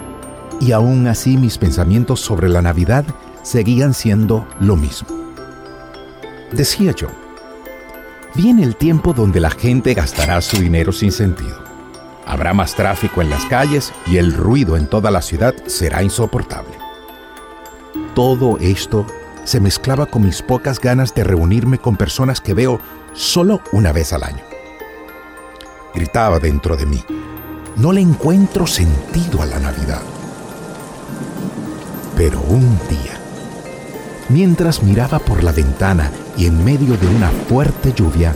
y 0.61 0.73
aún 0.73 1.07
así 1.09 1.37
mis 1.37 1.59
pensamientos 1.59 2.21
sobre 2.21 2.49
la 2.49 2.62
Navidad 2.62 3.05
seguían 3.43 3.95
siendo 3.95 4.47
lo 4.61 4.77
mismo. 4.77 5.09
Decía 6.53 6.93
yo, 6.93 7.09
viene 8.35 8.62
el 8.62 8.77
tiempo 8.77 9.12
donde 9.12 9.41
la 9.41 9.51
gente 9.51 9.95
gastará 9.95 10.41
su 10.41 10.59
dinero 10.59 10.93
sin 10.93 11.12
sentido. 11.12 11.62
Habrá 12.27 12.55
más 12.55 12.75
tráfico 12.75 13.21
en 13.21 13.31
las 13.31 13.45
calles 13.47 13.93
y 14.07 14.17
el 14.17 14.33
ruido 14.33 14.77
en 14.77 14.87
toda 14.87 15.11
la 15.11 15.23
ciudad 15.23 15.55
será 15.67 16.03
insoportable. 16.03 16.77
Todo 18.15 18.59
esto 18.59 19.07
se 19.45 19.61
mezclaba 19.61 20.07
con 20.07 20.23
mis 20.23 20.43
pocas 20.43 20.81
ganas 20.81 21.15
de 21.15 21.25
reunirme 21.25 21.79
con 21.79 21.97
personas 21.97 22.41
que 22.41 22.55
veo 22.55 22.81
solo 23.12 23.61
una 23.73 23.93
vez 23.93 24.12
al 24.12 24.23
año. 24.23 24.43
Gritaba 25.95 26.39
dentro 26.39 26.77
de 26.77 26.87
mí, 26.87 27.05
no 27.77 27.93
le 27.93 28.01
encuentro 28.01 28.67
sentido 28.67 29.43
a 29.43 29.47
la 29.47 29.59
Navidad. 29.59 30.03
Pero 32.17 32.41
un 32.41 32.79
día, 32.89 33.19
mientras 34.33 34.83
miraba 34.83 35.19
por 35.19 35.45
la 35.45 35.53
ventana 35.53 36.11
y 36.37 36.47
en 36.47 36.65
medio 36.65 36.97
de 36.97 37.07
una 37.07 37.31
fuerte 37.49 37.93
lluvia, 37.93 38.35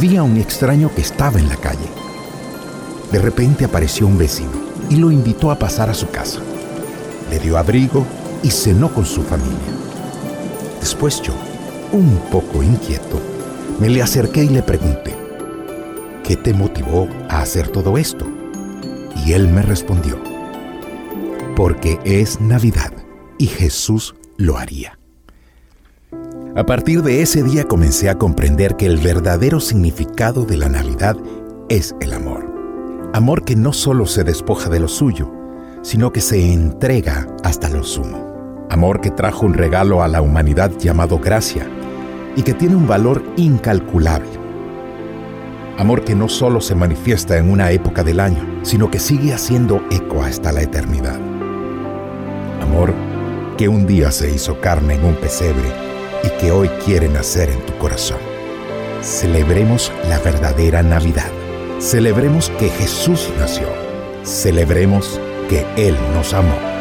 vi 0.00 0.16
a 0.16 0.22
un 0.22 0.36
extraño 0.36 0.90
que 0.94 1.02
estaba 1.02 1.38
en 1.38 1.48
la 1.48 1.56
calle. 1.56 1.88
De 3.12 3.18
repente 3.18 3.64
apareció 3.64 4.06
un 4.06 4.18
vecino 4.18 4.52
y 4.90 4.96
lo 4.96 5.10
invitó 5.10 5.50
a 5.50 5.58
pasar 5.58 5.90
a 5.90 5.94
su 5.94 6.10
casa. 6.10 6.40
Le 7.30 7.38
dio 7.38 7.56
abrigo 7.56 8.04
y 8.42 8.50
cenó 8.50 8.92
con 8.92 9.06
su 9.06 9.22
familia. 9.22 9.56
Después 10.80 11.22
yo, 11.22 11.32
un 11.92 12.18
poco 12.30 12.62
inquieto, 12.62 13.20
me 13.78 13.88
le 13.88 14.02
acerqué 14.02 14.44
y 14.44 14.48
le 14.48 14.62
pregunté, 14.62 15.14
¿qué 16.24 16.36
te 16.36 16.52
motivó 16.52 17.08
a 17.28 17.40
hacer 17.40 17.68
todo 17.68 17.96
esto? 17.96 18.26
Y 19.24 19.32
él 19.32 19.48
me 19.48 19.62
respondió, 19.62 20.18
porque 21.56 21.98
es 22.04 22.40
Navidad 22.40 22.92
y 23.38 23.46
Jesús 23.46 24.14
lo 24.36 24.58
haría. 24.58 24.97
A 26.58 26.66
partir 26.66 27.02
de 27.02 27.22
ese 27.22 27.42
día 27.42 27.64
comencé 27.64 28.10
a 28.10 28.18
comprender 28.18 28.76
que 28.76 28.84
el 28.84 28.98
verdadero 28.98 29.60
significado 29.60 30.44
de 30.44 30.58
la 30.58 30.68
Navidad 30.68 31.16
es 31.70 31.94
el 32.00 32.12
amor. 32.12 32.52
Amor 33.14 33.44
que 33.44 33.56
no 33.56 33.72
solo 33.72 34.04
se 34.04 34.24
despoja 34.24 34.68
de 34.68 34.80
lo 34.80 34.88
suyo, 34.88 35.32
sino 35.82 36.12
que 36.12 36.20
se 36.20 36.52
entrega 36.52 37.26
hasta 37.42 37.70
lo 37.70 37.82
sumo 37.84 38.28
amor 38.70 39.00
que 39.00 39.10
trajo 39.10 39.46
un 39.46 39.54
regalo 39.54 40.02
a 40.02 40.08
la 40.08 40.20
humanidad 40.20 40.70
llamado 40.78 41.18
gracia 41.18 41.66
y 42.36 42.42
que 42.42 42.54
tiene 42.54 42.76
un 42.76 42.86
valor 42.86 43.22
incalculable. 43.36 44.28
Amor 45.78 46.04
que 46.04 46.14
no 46.14 46.28
solo 46.28 46.60
se 46.60 46.74
manifiesta 46.74 47.38
en 47.38 47.50
una 47.50 47.70
época 47.70 48.02
del 48.02 48.20
año, 48.20 48.60
sino 48.62 48.90
que 48.90 48.98
sigue 48.98 49.32
haciendo 49.32 49.82
eco 49.90 50.22
hasta 50.22 50.52
la 50.52 50.62
eternidad. 50.62 51.18
Amor 52.60 52.94
que 53.56 53.68
un 53.68 53.86
día 53.86 54.10
se 54.10 54.30
hizo 54.30 54.60
carne 54.60 54.94
en 54.94 55.04
un 55.04 55.14
pesebre 55.14 55.88
que 56.40 56.50
hoy 56.50 56.68
quiere 56.84 57.08
nacer 57.08 57.50
en 57.50 57.60
tu 57.66 57.76
corazón. 57.78 58.18
Celebremos 59.02 59.92
la 60.08 60.18
verdadera 60.18 60.82
Navidad. 60.82 61.30
Celebremos 61.78 62.50
que 62.58 62.68
Jesús 62.68 63.30
nació. 63.38 63.68
Celebremos 64.24 65.20
que 65.48 65.64
Él 65.76 65.96
nos 66.14 66.34
amó. 66.34 66.77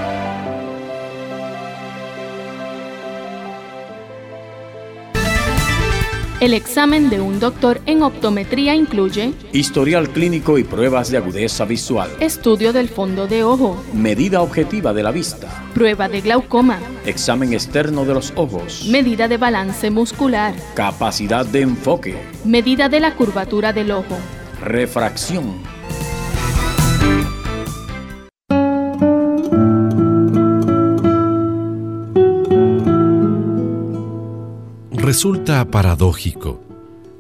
El 6.40 6.54
examen 6.54 7.10
de 7.10 7.20
un 7.20 7.40
doctor 7.40 7.82
en 7.88 8.04
optometría 8.04 8.76
incluye 8.76 9.34
historial 9.54 10.08
clínico 10.10 10.60
y 10.60 10.64
pruebas 10.64 11.10
de 11.10 11.18
agudeza 11.18 11.66
visual, 11.66 12.12
estudio 12.20 12.74
del 12.74 12.90
fondo 12.90 13.26
de 13.26 13.44
ojo, 13.44 13.84
medida 13.92 14.44
objetiva 14.44 14.94
de 14.94 15.02
la 15.02 15.10
vista, 15.10 15.64
prueba 15.74 16.08
de 16.08 16.22
glaucoma, 16.22 16.78
examen 17.08 17.54
externo 17.54 18.06
de 18.06 18.14
los 18.14 18.34
ojos, 18.36 18.86
medida 18.88 19.28
de 19.28 19.38
balance 19.38 19.90
muscular, 19.90 20.54
capacidad 20.76 21.44
de 21.44 21.62
enfoque, 21.62 22.16
medida 22.46 22.88
de 22.88 23.00
la 23.00 23.16
curvatura 23.16 23.74
del 23.74 23.90
ojo, 23.90 24.16
refracción 24.62 25.56
Resulta 35.18 35.66
paradójico 35.72 36.64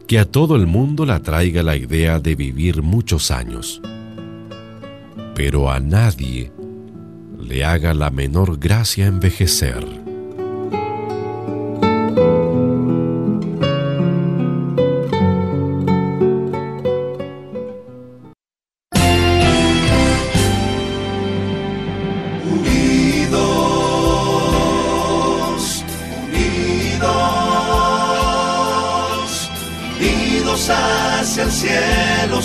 que 0.07 0.19
a 0.19 0.25
todo 0.25 0.55
el 0.55 0.67
mundo 0.67 1.03
le 1.03 1.13
atraiga 1.13 1.63
la 1.63 1.75
idea 1.75 2.19
de 2.19 2.35
vivir 2.35 2.83
muchos 2.83 3.31
años, 3.31 3.81
pero 5.33 5.71
a 5.71 5.79
nadie 5.79 6.51
le 7.39 7.65
haga 7.65 7.95
la 7.95 8.11
menor 8.11 8.59
gracia 8.59 9.07
envejecer. 9.07 10.06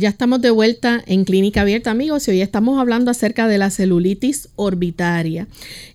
Ya 0.00 0.08
estamos 0.08 0.40
de 0.40 0.50
vuelta 0.50 1.04
en 1.06 1.26
Clínica 1.26 1.60
Abierta, 1.60 1.90
amigos, 1.90 2.26
y 2.26 2.30
hoy 2.30 2.40
estamos 2.40 2.80
hablando 2.80 3.10
acerca 3.10 3.46
de 3.46 3.58
la 3.58 3.68
celulitis 3.68 4.48
orbitaria. 4.56 5.46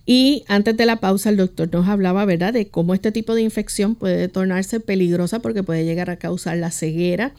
Y 0.06 0.44
antes 0.46 0.76
de 0.76 0.86
la 0.86 1.00
pausa, 1.00 1.28
el 1.28 1.36
doctor 1.36 1.68
nos 1.72 1.88
hablaba, 1.88 2.24
¿verdad?, 2.24 2.52
de 2.52 2.68
cómo 2.68 2.94
este 2.94 3.10
tipo 3.10 3.34
de 3.34 3.42
infección 3.42 3.96
puede 3.96 4.28
tornarse 4.28 4.78
peligrosa 4.78 5.40
porque 5.40 5.64
puede 5.64 5.84
llegar 5.84 6.08
a 6.08 6.18
causar 6.18 6.56
la 6.58 6.70
ceguera. 6.70 7.32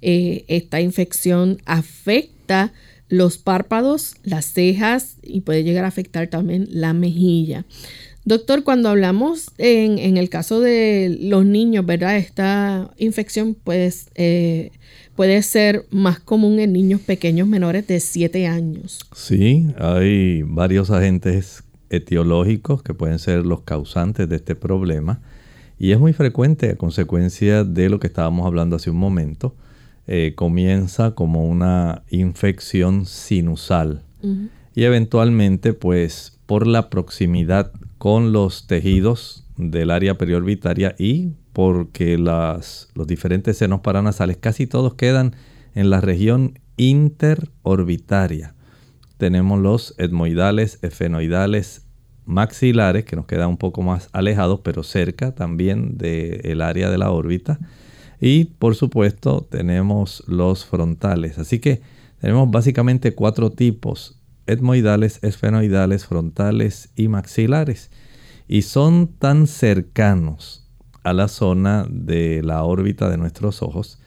Eh, 0.00 0.46
esta 0.48 0.80
infección 0.80 1.58
afecta 1.66 2.72
los 3.10 3.36
párpados, 3.36 4.14
las 4.22 4.46
cejas 4.46 5.16
y 5.22 5.42
puede 5.42 5.62
llegar 5.62 5.84
a 5.84 5.88
afectar 5.88 6.28
también 6.28 6.68
la 6.70 6.94
mejilla. 6.94 7.66
Doctor, 8.24 8.64
cuando 8.64 8.88
hablamos 8.88 9.50
en, 9.58 10.16
el 10.16 10.30
caso 10.30 10.62
de 10.62 11.18
los 11.20 11.44
niños, 11.44 11.84
¿verdad? 11.84 12.16
Esta 12.16 12.90
infección, 12.96 13.54
pues... 13.62 14.08
Eh, 14.14 14.70
puede 15.16 15.42
ser 15.42 15.86
más 15.90 16.20
común 16.20 16.58
en 16.58 16.72
niños 16.72 17.00
pequeños 17.00 17.48
menores 17.48 17.86
de 17.86 18.00
7 18.00 18.46
años. 18.46 19.00
Sí, 19.14 19.66
hay 19.78 20.42
varios 20.42 20.90
agentes 20.90 21.64
etiológicos 21.90 22.82
que 22.82 22.94
pueden 22.94 23.18
ser 23.18 23.46
los 23.46 23.62
causantes 23.62 24.28
de 24.28 24.36
este 24.36 24.54
problema 24.54 25.20
y 25.78 25.92
es 25.92 25.98
muy 25.98 26.12
frecuente 26.12 26.70
a 26.70 26.76
consecuencia 26.76 27.64
de 27.64 27.88
lo 27.88 28.00
que 28.00 28.06
estábamos 28.06 28.46
hablando 28.46 28.76
hace 28.76 28.90
un 28.90 28.96
momento. 28.96 29.54
Eh, 30.06 30.34
comienza 30.34 31.12
como 31.12 31.46
una 31.46 32.02
infección 32.10 33.06
sinusal 33.06 34.02
y 34.74 34.84
eventualmente 34.84 35.72
pues 35.72 36.38
por 36.46 36.66
la 36.66 36.90
proximidad 36.90 37.72
con 37.98 38.32
los 38.32 38.66
tejidos 38.66 39.46
del 39.56 39.90
área 39.90 40.16
periorbitaria 40.18 40.94
y 40.98 41.32
porque 41.54 42.18
los 42.18 43.06
diferentes 43.06 43.56
senos 43.56 43.80
paranasales 43.80 44.36
casi 44.36 44.66
todos 44.66 44.94
quedan 44.94 45.36
en 45.74 45.88
la 45.88 46.00
región 46.00 46.58
interorbitaria. 46.76 48.54
Tenemos 49.18 49.60
los 49.60 49.94
etmoidales, 49.98 50.80
efenoidales, 50.82 51.86
maxilares, 52.26 53.04
que 53.04 53.14
nos 53.14 53.26
quedan 53.26 53.50
un 53.50 53.56
poco 53.56 53.82
más 53.82 54.10
alejados, 54.12 54.60
pero 54.64 54.82
cerca 54.82 55.32
también 55.32 55.96
del 55.96 56.60
área 56.60 56.90
de 56.90 56.98
la 56.98 57.12
órbita. 57.12 57.60
Y 58.20 58.46
por 58.46 58.74
supuesto 58.74 59.46
tenemos 59.48 60.24
los 60.26 60.64
frontales. 60.64 61.38
Así 61.38 61.60
que 61.60 61.82
tenemos 62.20 62.50
básicamente 62.50 63.14
cuatro 63.14 63.52
tipos, 63.52 64.18
etmoidales, 64.48 65.20
esfenoidales, 65.22 66.04
frontales 66.04 66.90
y 66.96 67.06
maxilares. 67.06 67.92
Y 68.48 68.62
son 68.62 69.06
tan 69.06 69.46
cercanos 69.46 70.63
a 71.04 71.12
la 71.12 71.28
zona 71.28 71.86
de 71.88 72.42
la 72.42 72.64
órbita 72.64 73.08
de 73.08 73.18
nuestros 73.18 73.62
ojos 73.62 74.00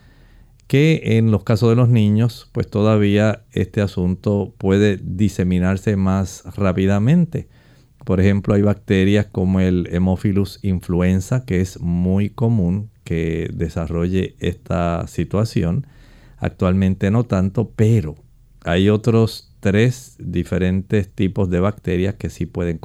que 0.68 1.16
en 1.16 1.30
los 1.30 1.44
casos 1.44 1.70
de 1.70 1.76
los 1.76 1.88
niños, 1.88 2.50
pues 2.52 2.68
todavía 2.68 3.42
este 3.52 3.80
asunto 3.80 4.54
puede 4.58 4.98
diseminarse 5.02 5.96
más 5.96 6.44
rápidamente. 6.56 7.48
Por 8.04 8.20
ejemplo, 8.20 8.54
hay 8.54 8.62
bacterias 8.62 9.26
como 9.26 9.60
el 9.60 9.88
Hemophilus 9.90 10.60
influenza, 10.62 11.46
que 11.46 11.62
es 11.62 11.80
muy 11.80 12.28
común 12.28 12.90
que 13.02 13.50
desarrolle 13.54 14.36
esta 14.40 15.06
situación. 15.06 15.86
Actualmente 16.36 17.10
no 17.10 17.24
tanto, 17.24 17.72
pero 17.74 18.16
hay 18.62 18.90
otros 18.90 19.54
tres 19.60 20.16
diferentes 20.18 21.08
tipos 21.08 21.48
de 21.48 21.60
bacterias 21.60 22.16
que 22.16 22.28
sí 22.28 22.44
pueden 22.44 22.78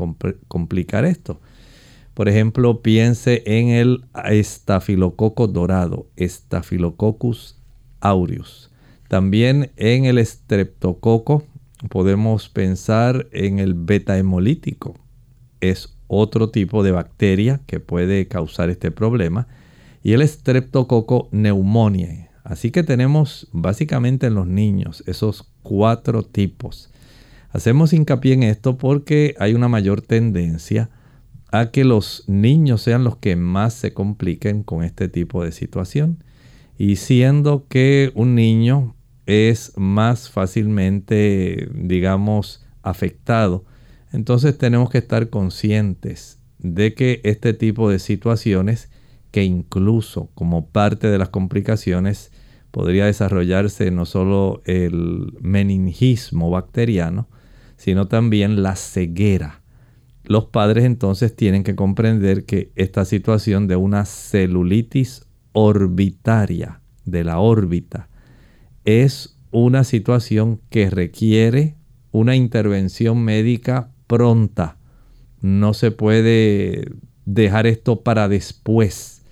complicar 0.48 1.04
esto. 1.04 1.42
Por 2.14 2.30
ejemplo, 2.30 2.82
piense 2.82 3.44
en 3.46 3.70
el 3.70 4.06
estafilococo 4.26 5.48
dorado, 5.48 6.08
Staphylococcus 6.20 7.60
aureus. 8.02 8.72
También 9.08 9.72
en 9.78 10.06
el 10.06 10.18
estreptococo 10.18 11.44
podemos 11.90 12.50
pensar 12.50 13.28
en 13.32 13.60
el 13.60 13.74
beta 13.74 14.18
hemolítico. 14.18 14.96
Es 15.60 15.98
otro 16.08 16.50
tipo 16.50 16.84
de 16.84 16.92
bacteria 16.92 17.62
que 17.66 17.80
puede 17.80 18.28
causar 18.28 18.70
este 18.70 18.92
problema. 18.92 19.48
Y 20.04 20.14
el 20.14 20.22
estreptococo 20.22 21.30
pneumoniae. 21.30 22.30
Así 22.44 22.72
que 22.72 22.84
tenemos 22.84 23.48
básicamente 23.54 24.28
en 24.28 24.36
los 24.36 24.48
niños 24.48 25.04
esos 25.08 25.50
cuatro 25.64 26.24
tipos. 26.24 26.92
Hacemos 27.52 27.94
hincapié 27.94 28.34
en 28.34 28.44
esto 28.44 28.78
porque 28.78 29.36
hay 29.40 29.54
una 29.54 29.70
mayor 29.70 30.02
tendencia 30.02 30.90
a 30.90 31.03
que 31.72 31.84
los 31.84 32.24
niños 32.28 32.82
sean 32.82 33.04
los 33.04 33.18
que 33.18 33.36
más 33.36 33.76
se 33.76 33.94
compliquen 33.94 34.64
con 34.64 34.84
este 34.84 35.08
tipo 35.08 35.44
de 35.44 35.52
situación. 35.52 36.24
Y 36.80 36.96
siendo 36.96 37.68
que 37.68 38.12
un 38.16 38.34
niño 38.34 38.96
es 39.28 39.72
más 39.78 40.32
fácilmente, 40.32 41.70
digamos, 41.76 42.66
afectado, 42.82 43.66
entonces 44.12 44.58
tenemos 44.58 44.90
que 44.90 44.98
estar 44.98 45.30
conscientes 45.30 46.40
de 46.58 46.96
que 46.96 47.22
este 47.24 47.54
tipo 47.54 47.88
de 47.90 48.00
situaciones, 48.00 48.90
que 49.30 49.44
incluso 49.44 50.32
como 50.34 50.70
parte 50.70 51.08
de 51.08 51.20
las 51.20 51.30
complicaciones 51.30 52.32
podría 52.72 53.06
desarrollarse 53.06 53.92
no 53.92 54.06
solo 54.06 54.64
el 54.66 55.34
meningismo 55.40 56.50
bacteriano, 56.50 57.28
sino 57.78 58.08
también 58.08 58.64
la 58.64 58.76
ceguera 58.76 59.63
los 60.24 60.46
padres 60.46 60.86
entonces 60.86 61.36
tienen 61.36 61.64
que 61.64 61.76
comprender 61.76 62.46
que 62.46 62.72
esta 62.76 63.06
situación 63.06 63.68
de 63.68 63.76
una 63.76 64.06
celulitis 64.06 65.26
orbitaria 65.52 66.82
de 67.06 67.24
la 67.24 67.40
órbita 67.40 68.10
es 68.86 69.38
una 69.52 69.84
situación 69.84 70.62
que 70.70 70.90
requiere 70.90 71.76
una 72.12 72.36
intervención 72.36 73.24
médica 73.24 73.92
pronta. 74.08 74.78
No 75.42 75.74
se 75.74 75.92
puede 75.92 76.86
dejar 77.26 77.68
esto 77.68 78.02
para 78.02 78.30
después. 78.30 79.24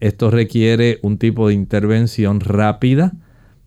Esto 0.00 0.30
requiere 0.30 0.98
un 1.02 1.18
tipo 1.18 1.48
de 1.48 1.54
intervención 1.54 2.40
rápida 2.40 3.12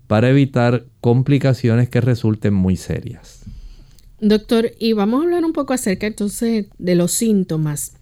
para 0.08 0.30
evitar 0.30 0.86
complicaciones 1.02 1.90
que 1.90 2.02
resulten 2.02 2.54
muy 2.54 2.76
serias. 2.76 3.46
Doctor, 4.22 4.72
y 4.80 4.94
vamos 4.94 5.22
a 5.22 5.24
hablar 5.24 5.46
un 5.46 5.54
poco 5.54 5.74
acerca 5.74 6.08
entonces 6.08 6.68
de 6.78 6.96
los 6.96 7.12
síntomas. 7.12 7.94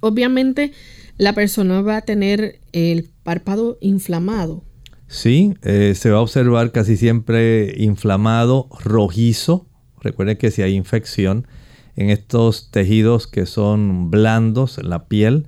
Obviamente 0.00 0.72
la 1.18 1.34
persona 1.34 1.82
va 1.82 1.98
a 1.98 2.02
tener 2.02 2.60
el 2.72 3.10
párpado 3.22 3.76
inflamado. 3.80 4.64
Sí, 5.08 5.54
eh, 5.62 5.94
se 5.96 6.10
va 6.10 6.18
a 6.18 6.22
observar 6.22 6.70
casi 6.70 6.96
siempre 6.96 7.74
inflamado, 7.76 8.68
rojizo. 8.80 9.66
Recuerden 10.00 10.36
que 10.36 10.50
si 10.50 10.62
hay 10.62 10.74
infección 10.74 11.46
en 11.96 12.10
estos 12.10 12.70
tejidos 12.70 13.26
que 13.26 13.44
son 13.46 14.10
blandos, 14.10 14.78
en 14.78 14.90
la 14.90 15.08
piel 15.08 15.46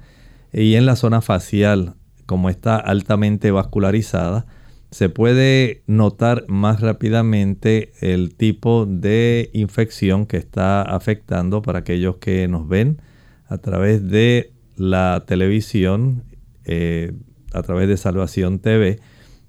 y 0.52 0.74
en 0.74 0.86
la 0.86 0.96
zona 0.96 1.20
facial, 1.20 1.94
como 2.26 2.50
está 2.50 2.76
altamente 2.76 3.50
vascularizada, 3.52 4.46
se 4.90 5.08
puede 5.08 5.82
notar 5.86 6.44
más 6.48 6.80
rápidamente 6.80 7.92
el 8.00 8.34
tipo 8.34 8.86
de 8.86 9.50
infección 9.52 10.26
que 10.26 10.36
está 10.36 10.82
afectando 10.82 11.62
para 11.62 11.80
aquellos 11.80 12.16
que 12.16 12.48
nos 12.48 12.68
ven 12.68 13.00
a 13.46 13.58
través 13.58 14.08
de 14.08 14.52
la 14.76 15.24
televisión, 15.26 16.24
eh, 16.64 17.12
a 17.52 17.62
través 17.62 17.88
de 17.88 17.96
Salvación 17.96 18.58
TV. 18.58 18.98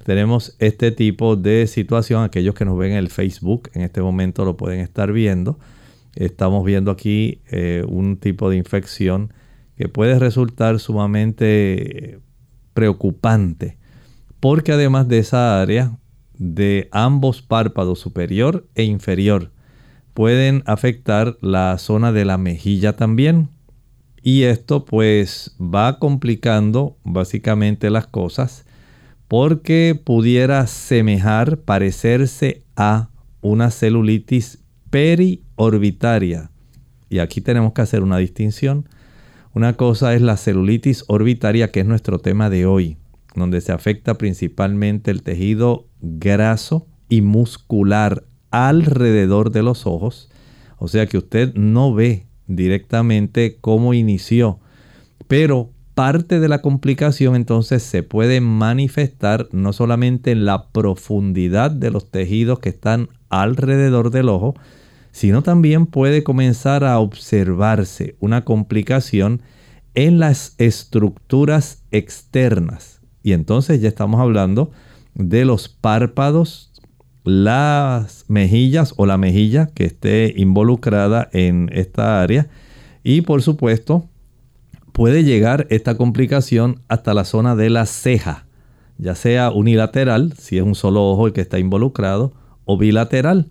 Tenemos 0.06 0.56
este 0.60 0.92
tipo 0.92 1.36
de 1.36 1.66
situación, 1.68 2.24
aquellos 2.24 2.54
que 2.54 2.66
nos 2.66 2.78
ven 2.78 2.92
en 2.92 2.98
el 2.98 3.10
Facebook 3.10 3.70
en 3.74 3.82
este 3.82 4.02
momento 4.02 4.46
lo 4.46 4.58
pueden 4.58 4.80
estar 4.80 5.12
viendo. 5.12 5.60
Estamos 6.16 6.64
viendo 6.66 6.92
aquí 6.92 7.42
eh, 7.52 7.84
un 7.88 8.18
tipo 8.18 8.50
de 8.50 8.58
infección 8.58 9.34
que 9.76 9.88
puede 9.88 10.20
resultar 10.20 10.80
sumamente 10.80 12.20
preocupante 12.74 13.81
porque 14.42 14.74
además 14.74 15.08
de 15.08 15.20
esa 15.20 15.62
área 15.62 15.98
de 16.34 16.90
ambos 16.92 17.44
párpados 17.44 18.00
superior 18.00 18.68
e 18.74 18.84
inferior 18.84 19.52
pueden 20.16 20.64
afectar 20.66 21.38
la 21.42 21.78
zona 21.78 22.12
de 22.12 22.26
la 22.26 22.38
mejilla 22.38 22.98
también. 22.98 23.50
Y 24.24 24.44
esto 24.44 24.84
pues 24.84 25.56
va 25.60 26.00
complicando 26.00 26.98
básicamente 27.04 27.90
las 27.92 28.08
cosas 28.08 28.66
porque 29.28 30.00
pudiera 30.04 30.66
semejar, 30.68 31.60
parecerse 31.60 32.64
a 32.76 33.10
una 33.42 33.70
celulitis 33.70 34.60
periorbitaria. 34.90 36.50
Y 37.10 37.20
aquí 37.20 37.42
tenemos 37.42 37.74
que 37.74 37.84
hacer 37.84 38.02
una 38.02 38.18
distinción. 38.18 38.90
Una 39.54 39.74
cosa 39.78 40.16
es 40.16 40.22
la 40.22 40.36
celulitis 40.36 41.06
orbitaria, 41.08 41.72
que 41.72 41.82
es 41.82 41.86
nuestro 41.86 42.20
tema 42.20 42.50
de 42.50 42.66
hoy 42.66 42.98
donde 43.36 43.62
se 43.62 43.72
afecta 43.72 44.18
principalmente 44.18 45.12
el 45.12 45.24
tejido 45.24 45.88
graso 46.02 46.88
y 47.10 47.22
muscular 47.22 48.24
alrededor 48.52 49.52
de 49.52 49.64
los 49.64 49.86
ojos. 49.86 50.30
O 50.78 50.88
sea 50.88 51.06
que 51.08 51.18
usted 51.18 51.54
no 51.56 51.94
ve 51.94 52.28
directamente 52.48 53.58
cómo 53.62 53.94
inició, 53.94 54.60
pero 55.28 55.72
parte 55.94 56.40
de 56.40 56.50
la 56.50 56.62
complicación 56.62 57.36
entonces 57.36 57.84
se 57.84 58.04
puede 58.04 58.42
manifestar 58.42 59.48
no 59.52 59.74
solamente 59.74 60.32
en 60.32 60.46
la 60.46 60.70
profundidad 60.70 61.72
de 61.72 61.92
los 61.92 62.10
tejidos 62.10 62.60
que 62.60 62.70
están 62.70 63.10
alrededor 63.30 64.10
del 64.10 64.30
ojo, 64.30 64.56
sino 65.12 65.44
también 65.44 65.86
puede 65.86 66.24
comenzar 66.24 66.84
a 66.84 67.00
observarse 67.00 68.16
una 68.20 68.44
complicación 68.46 69.42
en 69.94 70.20
las 70.20 70.56
estructuras 70.58 71.84
externas 71.92 73.01
y 73.24 73.34
entonces 73.34 73.82
ya 73.82 73.88
estamos 73.88 74.20
hablando 74.20 74.72
de 75.14 75.46
los 75.46 75.70
párpados, 75.70 76.72
las 77.24 78.26
mejillas 78.28 78.94
o 78.98 79.06
la 79.06 79.18
mejilla 79.18 79.68
que 79.68 79.86
esté 79.86 80.34
involucrada 80.36 81.30
en 81.34 81.70
esta 81.72 82.22
área. 82.22 82.50
Y 83.04 83.22
por 83.22 83.42
supuesto, 83.42 84.06
puede 84.92 85.24
llegar 85.24 85.68
esta 85.70 85.96
complicación 85.96 86.82
hasta 86.88 87.14
la 87.14 87.26
zona 87.26 87.56
de 87.56 87.70
la 87.70 87.86
ceja, 87.86 88.46
ya 88.98 89.16
sea 89.16 89.52
unilateral, 89.52 90.34
si 90.38 90.58
es 90.58 90.64
un 90.64 90.76
solo 90.76 91.10
ojo 91.10 91.28
el 91.28 91.34
que 91.34 91.42
está 91.42 91.60
involucrado, 91.60 92.34
o 92.66 92.78
bilateral, 92.78 93.50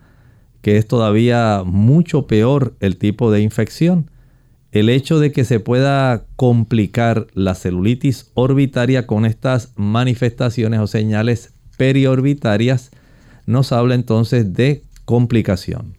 que 0.63 0.77
es 0.77 0.87
todavía 0.87 1.63
mucho 1.65 2.27
peor 2.27 2.75
el 2.81 2.97
tipo 2.97 3.31
de 3.31 3.41
infección 3.41 4.11
el 4.73 4.89
hecho 4.89 5.19
de 5.19 5.33
que 5.33 5.45
se 5.45 5.61
pueda 5.61 6.25
complicar 6.37 7.27
la 7.35 7.55
celulitis 7.55 8.31
orbitaria 8.35 9.07
con 9.07 9.27
estas 9.27 9.73
manifestaciones 9.77 10.81
o 10.81 10.87
señales 10.87 11.53
periorbitarias 11.77 12.91
nos 13.47 13.73
habla 13.73 13.95
entonces 13.95 14.53
de 14.55 14.83
complicación. 15.05 15.95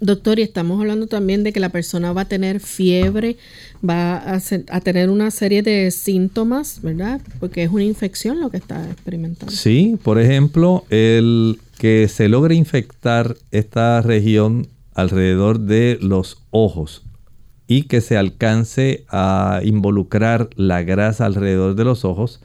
Doctor, 0.00 0.38
y 0.38 0.42
estamos 0.42 0.80
hablando 0.80 1.06
también 1.06 1.44
de 1.44 1.52
que 1.52 1.60
la 1.60 1.70
persona 1.70 2.12
va 2.12 2.22
a 2.22 2.24
tener 2.26 2.60
fiebre, 2.60 3.38
va 3.88 4.16
a, 4.16 4.40
a, 4.68 4.80
tener 4.80 5.08
una 5.08 5.30
serie 5.30 5.62
de 5.62 5.90
síntomas, 5.90 6.82
¿verdad? 6.82 7.20
Porque 7.40 7.62
es 7.62 7.70
una 7.70 7.84
infección 7.84 8.40
lo 8.40 8.50
que 8.50 8.58
está 8.58 8.84
experimentando. 8.90 9.52
Sí, 9.52 9.96
por 10.02 10.20
ejemplo, 10.20 10.84
el 10.90 11.58
que 11.78 12.08
se 12.08 12.28
logre 12.28 12.54
infectar 12.54 13.36
esta 13.50 14.02
región 14.02 14.68
alrededor 14.94 15.60
de 15.60 15.98
los 16.02 16.42
ojos 16.50 17.03
y 17.74 17.82
que 17.82 18.00
se 18.00 18.16
alcance 18.16 19.04
a 19.08 19.60
involucrar 19.64 20.48
la 20.54 20.84
grasa 20.84 21.26
alrededor 21.26 21.74
de 21.74 21.82
los 21.82 22.04
ojos, 22.04 22.40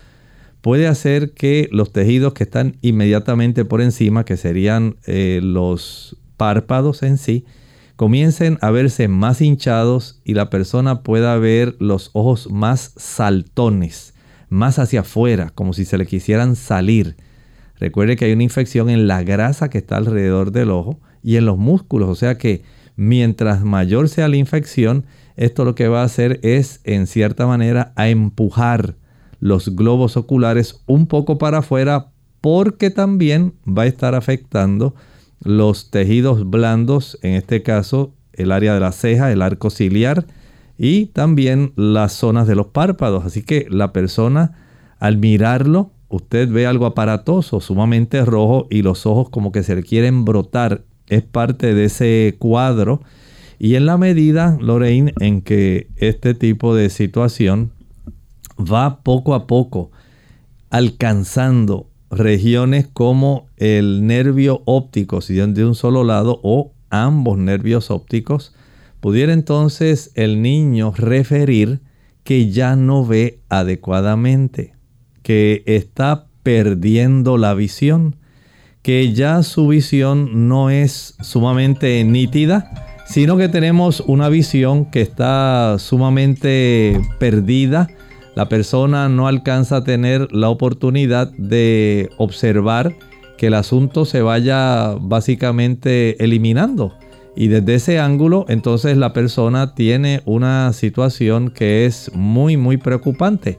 puede 0.62 0.88
hacer 0.88 1.36
que 1.36 1.70
los 1.72 1.94
tejidos 1.94 2.34
que 2.34 2.46
están 2.46 2.78
inmediatamente 2.82 3.64
por 3.64 3.82
encima, 3.82 4.26
que 4.26 4.38
serían 4.38 4.96
eh, 5.06 5.40
los 5.44 6.18
párpados 6.36 7.04
en 7.04 7.20
sí, 7.20 7.46
comiencen 7.96 8.58
a 8.62 8.72
verse 8.72 9.08
más 9.08 9.40
hinchados 9.40 10.20
y 10.26 10.34
la 10.34 10.50
persona 10.50 11.04
pueda 11.04 11.38
ver 11.38 11.76
los 11.78 12.10
ojos 12.14 12.50
más 12.50 12.94
saltones, 12.98 14.16
más 14.50 14.80
hacia 14.80 15.02
afuera, 15.02 15.52
como 15.54 15.74
si 15.74 15.86
se 15.86 16.00
le 16.00 16.08
quisieran 16.08 16.56
salir. 16.56 17.18
Recuerde 17.76 18.16
que 18.16 18.26
hay 18.26 18.34
una 18.34 18.42
infección 18.42 18.90
en 18.90 19.06
la 19.06 19.22
grasa 19.22 19.70
que 19.70 19.78
está 19.78 19.98
alrededor 19.98 20.52
del 20.52 20.72
ojo 20.72 21.00
y 21.22 21.36
en 21.36 21.46
los 21.46 21.60
músculos. 21.60 22.10
O 22.10 22.16
sea 22.16 22.40
que 22.40 22.64
mientras 23.00 23.64
mayor 23.64 24.10
sea 24.10 24.28
la 24.28 24.36
infección, 24.36 25.06
esto 25.40 25.64
lo 25.64 25.74
que 25.74 25.88
va 25.88 26.02
a 26.02 26.06
hacer 26.06 26.42
es, 26.44 26.82
en 26.84 27.08
cierta 27.08 27.48
manera, 27.48 27.94
a 27.96 28.10
empujar 28.10 28.96
los 29.40 29.74
globos 29.74 30.18
oculares 30.18 30.82
un 30.86 31.08
poco 31.08 31.38
para 31.38 31.60
afuera 31.60 32.12
porque 32.42 32.90
también 32.90 33.54
va 33.66 33.84
a 33.84 33.88
estar 33.88 34.16
afectando 34.16 34.96
los 35.42 35.92
tejidos 35.92 36.50
blandos, 36.50 37.18
en 37.22 37.36
este 37.36 37.64
caso 37.64 38.14
el 38.34 38.52
área 38.52 38.74
de 38.74 38.82
la 38.82 38.92
ceja, 38.92 39.32
el 39.32 39.42
arco 39.42 39.70
ciliar 39.70 40.26
y 40.78 41.06
también 41.06 41.72
las 41.78 42.12
zonas 42.12 42.46
de 42.46 42.56
los 42.56 42.68
párpados. 42.68 43.26
Así 43.26 43.42
que 43.42 43.66
la 43.70 43.94
persona 43.94 44.52
al 45.00 45.20
mirarlo, 45.20 45.92
usted 46.10 46.50
ve 46.50 46.68
algo 46.68 46.86
aparatoso, 46.86 47.62
sumamente 47.62 48.26
rojo 48.26 48.68
y 48.70 48.82
los 48.82 49.06
ojos 49.06 49.30
como 49.30 49.54
que 49.54 49.64
se 49.64 49.74
le 49.74 49.84
quieren 49.84 50.26
brotar. 50.26 50.84
Es 51.08 51.24
parte 51.24 51.74
de 51.74 51.86
ese 51.86 52.36
cuadro. 52.40 53.02
Y 53.60 53.76
en 53.76 53.86
la 53.86 53.98
medida, 53.98 54.58
Lorraine, 54.62 55.14
en 55.20 55.42
que 55.42 55.90
este 55.98 56.34
tipo 56.34 56.74
de 56.74 56.90
situación 56.90 57.72
va 58.58 59.04
poco 59.04 59.34
a 59.34 59.48
poco 59.48 59.92
alcanzando 60.70 61.90
regiones 62.10 62.88
como 62.88 63.48
el 63.58 64.08
nervio 64.08 64.62
óptico, 64.66 65.20
si 65.20 65.36
de 65.36 65.66
un 65.66 65.76
solo 65.76 66.06
lado, 66.06 66.40
o 66.42 66.72
ambos 66.90 67.38
nervios 67.38 67.92
ópticos, 67.92 68.56
pudiera 69.02 69.34
entonces 69.34 70.12
el 70.16 70.42
niño 70.42 70.94
referir 70.96 71.82
que 72.24 72.50
ya 72.52 72.78
no 72.78 73.06
ve 73.06 73.42
adecuadamente, 73.50 74.74
que 75.22 75.64
está 75.66 76.28
perdiendo 76.44 77.38
la 77.38 77.54
visión, 77.54 78.16
que 78.82 79.14
ya 79.14 79.44
su 79.44 79.68
visión 79.68 80.48
no 80.48 80.70
es 80.70 81.16
sumamente 81.22 82.04
nítida, 82.06 82.89
sino 83.10 83.38
que 83.38 83.50
tenemos 83.50 84.02
una 84.02 84.30
visión 84.30 84.86
que 84.86 85.02
está 85.02 85.78
sumamente 85.80 87.02
perdida, 87.18 87.90
la 88.36 88.48
persona 88.50 89.10
no 89.10 89.28
alcanza 89.28 89.78
a 89.78 89.84
tener 89.84 90.32
la 90.32 90.50
oportunidad 90.50 91.32
de 91.32 92.12
observar 92.18 92.96
que 93.36 93.48
el 93.48 93.56
asunto 93.56 94.06
se 94.06 94.22
vaya 94.22 94.94
básicamente 95.02 96.24
eliminando. 96.24 96.94
Y 97.36 97.48
desde 97.48 97.76
ese 97.76 98.00
ángulo, 98.00 98.46
entonces 98.48 98.96
la 98.96 99.12
persona 99.12 99.74
tiene 99.74 100.22
una 100.26 100.72
situación 100.74 101.50
que 101.50 101.88
es 101.88 102.12
muy, 102.14 102.58
muy 102.58 102.78
preocupante. 102.78 103.58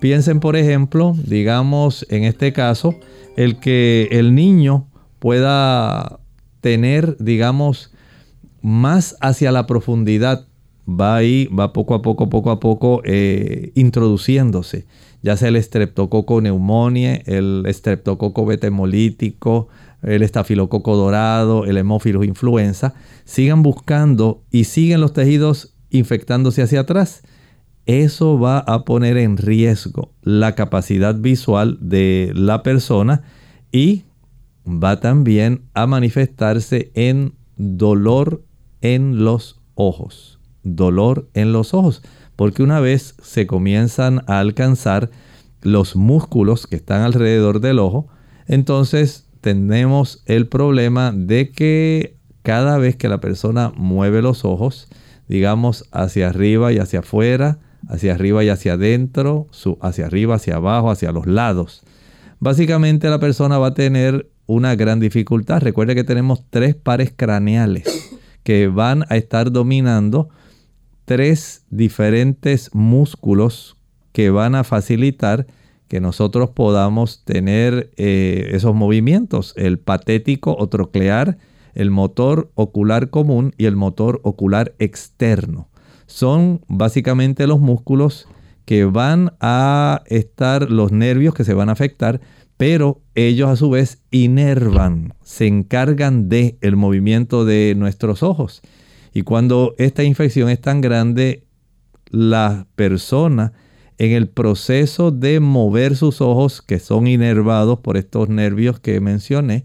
Piensen, 0.00 0.40
por 0.40 0.56
ejemplo, 0.56 1.14
digamos 1.22 2.06
en 2.08 2.24
este 2.24 2.54
caso, 2.54 2.94
el 3.36 3.60
que 3.60 4.08
el 4.10 4.34
niño 4.34 4.88
pueda 5.18 6.18
tener, 6.62 7.18
digamos, 7.18 7.90
más 8.66 9.16
hacia 9.20 9.52
la 9.52 9.64
profundidad 9.68 10.48
va 10.88 11.14
ahí, 11.14 11.46
va 11.46 11.72
poco 11.72 11.94
a 11.94 12.02
poco, 12.02 12.28
poco 12.28 12.50
a 12.50 12.58
poco 12.58 13.00
eh, 13.04 13.70
introduciéndose. 13.76 14.86
Ya 15.22 15.36
sea 15.36 15.50
el 15.50 15.56
estreptococo 15.56 16.40
neumonía, 16.40 17.14
el 17.26 17.62
estreptococo 17.66 18.44
betemolítico, 18.44 19.68
el 20.02 20.24
estafilococo 20.24 20.96
dorado, 20.96 21.64
el 21.64 21.76
hemófilos 21.76 22.26
influenza, 22.26 22.94
sigan 23.24 23.62
buscando 23.62 24.42
y 24.50 24.64
siguen 24.64 25.00
los 25.00 25.12
tejidos 25.12 25.76
infectándose 25.90 26.62
hacia 26.62 26.80
atrás. 26.80 27.22
Eso 27.86 28.36
va 28.36 28.58
a 28.58 28.84
poner 28.84 29.16
en 29.16 29.36
riesgo 29.36 30.12
la 30.22 30.56
capacidad 30.56 31.14
visual 31.14 31.78
de 31.80 32.32
la 32.34 32.64
persona 32.64 33.22
y 33.70 34.02
va 34.66 34.98
también 34.98 35.62
a 35.72 35.86
manifestarse 35.86 36.90
en 36.94 37.34
dolor 37.56 38.42
en 38.94 39.24
los 39.24 39.60
ojos 39.74 40.36
dolor 40.66 41.28
en 41.34 41.52
los 41.52 41.74
ojos, 41.74 42.02
porque 42.34 42.62
una 42.62 42.80
vez 42.80 43.14
se 43.22 43.46
comienzan 43.46 44.22
a 44.26 44.40
alcanzar 44.40 45.10
los 45.62 45.96
músculos 45.96 46.66
que 46.66 46.76
están 46.76 47.02
alrededor 47.02 47.60
del 47.60 47.78
ojo, 47.78 48.08
entonces 48.46 49.26
tenemos 49.40 50.22
el 50.26 50.48
problema 50.48 51.12
de 51.12 51.50
que 51.50 52.16
cada 52.42 52.78
vez 52.78 52.96
que 52.96 53.08
la 53.08 53.20
persona 53.20 53.72
mueve 53.76 54.22
los 54.22 54.44
ojos, 54.44 54.88
digamos 55.28 55.84
hacia 55.92 56.28
arriba 56.28 56.72
y 56.72 56.78
hacia 56.78 57.00
afuera, 57.00 57.58
hacia 57.88 58.14
arriba 58.14 58.44
y 58.44 58.48
hacia 58.48 58.74
adentro, 58.74 59.48
hacia 59.80 60.06
arriba, 60.06 60.36
hacia 60.36 60.56
abajo, 60.56 60.90
hacia 60.90 61.12
los 61.12 61.26
lados, 61.26 61.82
básicamente 62.40 63.08
la 63.08 63.20
persona 63.20 63.58
va 63.58 63.68
a 63.68 63.74
tener 63.74 64.30
una 64.46 64.76
gran 64.76 65.00
dificultad. 65.00 65.60
Recuerde 65.62 65.94
que 65.94 66.04
tenemos 66.04 66.44
tres 66.50 66.76
pares 66.76 67.12
craneales 67.16 68.15
que 68.46 68.68
van 68.68 69.02
a 69.08 69.16
estar 69.16 69.50
dominando 69.50 70.28
tres 71.04 71.64
diferentes 71.68 72.70
músculos 72.72 73.76
que 74.12 74.30
van 74.30 74.54
a 74.54 74.62
facilitar 74.62 75.48
que 75.88 76.00
nosotros 76.00 76.50
podamos 76.50 77.24
tener 77.24 77.90
eh, 77.96 78.50
esos 78.52 78.72
movimientos, 78.72 79.52
el 79.56 79.80
patético 79.80 80.54
o 80.56 80.68
troclear, 80.68 81.38
el 81.74 81.90
motor 81.90 82.52
ocular 82.54 83.10
común 83.10 83.52
y 83.58 83.64
el 83.64 83.74
motor 83.74 84.20
ocular 84.22 84.76
externo. 84.78 85.68
Son 86.06 86.60
básicamente 86.68 87.48
los 87.48 87.58
músculos 87.58 88.28
que 88.64 88.84
van 88.84 89.32
a 89.40 90.04
estar, 90.06 90.70
los 90.70 90.92
nervios 90.92 91.34
que 91.34 91.42
se 91.42 91.54
van 91.54 91.68
a 91.68 91.72
afectar, 91.72 92.20
pero 92.56 93.02
ellos 93.14 93.50
a 93.50 93.56
su 93.56 93.70
vez 93.70 94.02
inervan, 94.10 95.14
se 95.22 95.46
encargan 95.46 96.28
de 96.28 96.58
el 96.60 96.76
movimiento 96.76 97.44
de 97.44 97.74
nuestros 97.76 98.22
ojos. 98.22 98.62
Y 99.12 99.22
cuando 99.22 99.74
esta 99.78 100.04
infección 100.04 100.48
es 100.48 100.60
tan 100.60 100.80
grande, 100.80 101.44
la 102.10 102.66
persona 102.76 103.52
en 103.98 104.12
el 104.12 104.28
proceso 104.28 105.10
de 105.10 105.40
mover 105.40 105.96
sus 105.96 106.20
ojos, 106.20 106.62
que 106.62 106.78
son 106.78 107.06
inervados 107.06 107.80
por 107.80 107.96
estos 107.96 108.28
nervios 108.28 108.78
que 108.78 109.00
mencioné, 109.00 109.64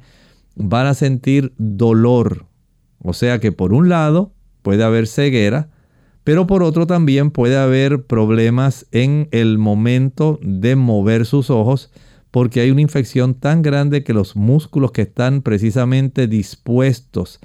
van 0.56 0.88
a 0.88 0.94
sentir 0.94 1.54
dolor. 1.58 2.46
O 3.00 3.14
sea 3.14 3.40
que 3.40 3.52
por 3.52 3.74
un 3.74 3.90
lado 3.90 4.34
puede 4.62 4.84
haber 4.84 5.08
ceguera, 5.08 5.70
pero 6.24 6.48
por 6.48 6.64
otro 6.64 6.88
también 6.88 7.32
puede 7.32 7.58
haber 7.58 8.06
problemas 8.06 8.86
en 8.92 9.28
el 9.32 9.58
momento 9.58 10.40
de 10.44 10.76
mover 10.76 11.26
sus 11.26 11.50
ojos, 11.50 11.92
porque 12.32 12.62
hay 12.62 12.72
una 12.72 12.82
infección 12.82 13.36
tan 13.36 13.62
grande 13.62 14.04
que 14.04 14.14
los 14.14 14.36
músculos 14.36 14.92
que 14.92 15.04
están 15.04 15.42
precisamente 15.42 16.28
dispuestos 16.28 17.40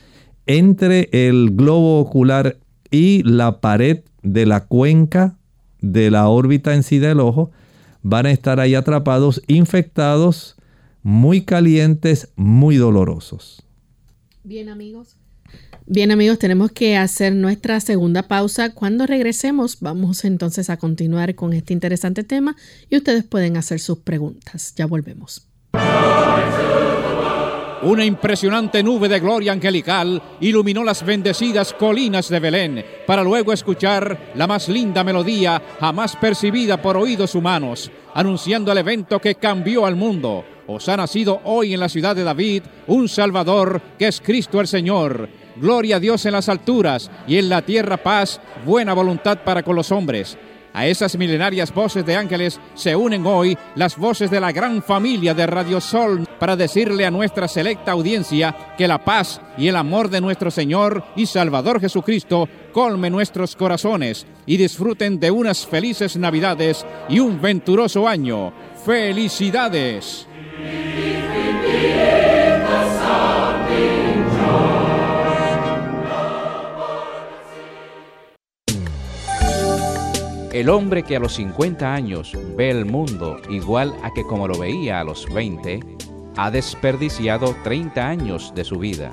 entre 0.46 1.08
el 1.12 1.50
globo 1.50 2.00
ocular 2.00 2.58
y 2.90 3.22
la 3.24 3.60
pared 3.60 4.04
de 4.22 4.46
la 4.46 4.66
cuenca 4.66 5.36
de 5.80 6.10
la 6.10 6.28
órbita 6.28 6.74
en 6.74 6.84
sí 6.84 6.98
del 6.98 7.20
ojo 7.20 7.50
van 8.02 8.26
a 8.26 8.30
estar 8.30 8.60
ahí 8.60 8.76
atrapados, 8.76 9.42
infectados, 9.48 10.56
muy 11.02 11.44
calientes, 11.44 12.32
muy 12.36 12.76
dolorosos. 12.76 13.64
Bien 14.44 14.68
amigos. 14.68 15.16
Bien 15.88 16.10
amigos, 16.10 16.40
tenemos 16.40 16.72
que 16.72 16.96
hacer 16.96 17.32
nuestra 17.32 17.78
segunda 17.78 18.24
pausa. 18.24 18.74
Cuando 18.74 19.06
regresemos 19.06 19.78
vamos 19.80 20.24
entonces 20.24 20.68
a 20.68 20.78
continuar 20.78 21.36
con 21.36 21.52
este 21.52 21.72
interesante 21.72 22.24
tema 22.24 22.56
y 22.90 22.96
ustedes 22.96 23.22
pueden 23.22 23.56
hacer 23.56 23.78
sus 23.78 23.98
preguntas. 23.98 24.74
Ya 24.74 24.86
volvemos. 24.86 25.46
Una 27.82 28.04
impresionante 28.04 28.82
nube 28.82 29.08
de 29.08 29.20
gloria 29.20 29.52
angelical 29.52 30.20
iluminó 30.40 30.82
las 30.82 31.06
bendecidas 31.06 31.72
colinas 31.72 32.28
de 32.30 32.40
Belén, 32.40 32.84
para 33.06 33.22
luego 33.22 33.52
escuchar 33.52 34.32
la 34.34 34.48
más 34.48 34.68
linda 34.68 35.04
melodía 35.04 35.62
jamás 35.78 36.16
percibida 36.16 36.82
por 36.82 36.96
oídos 36.96 37.36
humanos, 37.36 37.92
anunciando 38.12 38.72
el 38.72 38.78
evento 38.78 39.20
que 39.20 39.36
cambió 39.36 39.86
al 39.86 39.94
mundo. 39.94 40.44
Os 40.66 40.88
ha 40.88 40.96
nacido 40.96 41.40
hoy 41.44 41.74
en 41.74 41.80
la 41.80 41.88
ciudad 41.88 42.16
de 42.16 42.24
David 42.24 42.64
un 42.88 43.08
Salvador 43.08 43.80
que 43.96 44.08
es 44.08 44.20
Cristo 44.20 44.60
el 44.60 44.66
Señor. 44.66 45.45
Gloria 45.60 45.96
a 45.96 46.00
Dios 46.00 46.26
en 46.26 46.32
las 46.32 46.48
alturas 46.48 47.10
y 47.26 47.38
en 47.38 47.48
la 47.48 47.62
tierra 47.62 47.96
paz, 47.96 48.40
buena 48.64 48.92
voluntad 48.92 49.38
para 49.44 49.62
con 49.62 49.76
los 49.76 49.90
hombres. 49.90 50.36
A 50.76 50.86
esas 50.86 51.16
milenarias 51.16 51.72
voces 51.72 52.04
de 52.04 52.16
ángeles 52.16 52.60
se 52.74 52.94
unen 52.94 53.24
hoy 53.24 53.56
las 53.76 53.96
voces 53.96 54.30
de 54.30 54.40
la 54.40 54.52
gran 54.52 54.82
familia 54.82 55.32
de 55.32 55.46
Radio 55.46 55.80
Sol 55.80 56.28
para 56.38 56.54
decirle 56.54 57.06
a 57.06 57.10
nuestra 57.10 57.48
selecta 57.48 57.92
audiencia 57.92 58.74
que 58.76 58.86
la 58.86 59.02
paz 59.02 59.40
y 59.56 59.68
el 59.68 59.76
amor 59.76 60.10
de 60.10 60.20
nuestro 60.20 60.50
Señor 60.50 61.02
y 61.16 61.24
Salvador 61.24 61.80
Jesucristo 61.80 62.46
colme 62.72 63.08
nuestros 63.08 63.56
corazones 63.56 64.26
y 64.44 64.58
disfruten 64.58 65.18
de 65.18 65.30
unas 65.30 65.66
felices 65.66 66.18
Navidades 66.18 66.84
y 67.08 67.20
un 67.20 67.40
venturoso 67.40 68.06
año. 68.06 68.52
¡Felicidades! 68.84 70.26
El 80.56 80.70
hombre 80.70 81.02
que 81.02 81.16
a 81.16 81.20
los 81.20 81.34
50 81.34 81.92
años 81.92 82.32
ve 82.56 82.70
el 82.70 82.86
mundo 82.86 83.36
igual 83.50 83.94
a 84.02 84.14
que 84.14 84.22
como 84.22 84.48
lo 84.48 84.58
veía 84.58 85.00
a 85.00 85.04
los 85.04 85.30
20, 85.34 85.80
ha 86.34 86.50
desperdiciado 86.50 87.54
30 87.62 88.08
años 88.08 88.54
de 88.54 88.64
su 88.64 88.78
vida. 88.78 89.12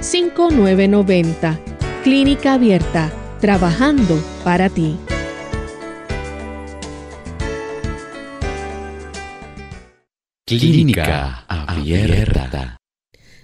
787-282-5990. 0.00 1.58
Clínica 2.02 2.54
Abierta, 2.54 3.12
trabajando 3.40 4.22
para 4.44 4.68
ti. 4.68 4.96
Clínica 10.46 11.44
Abierta. 11.48 12.76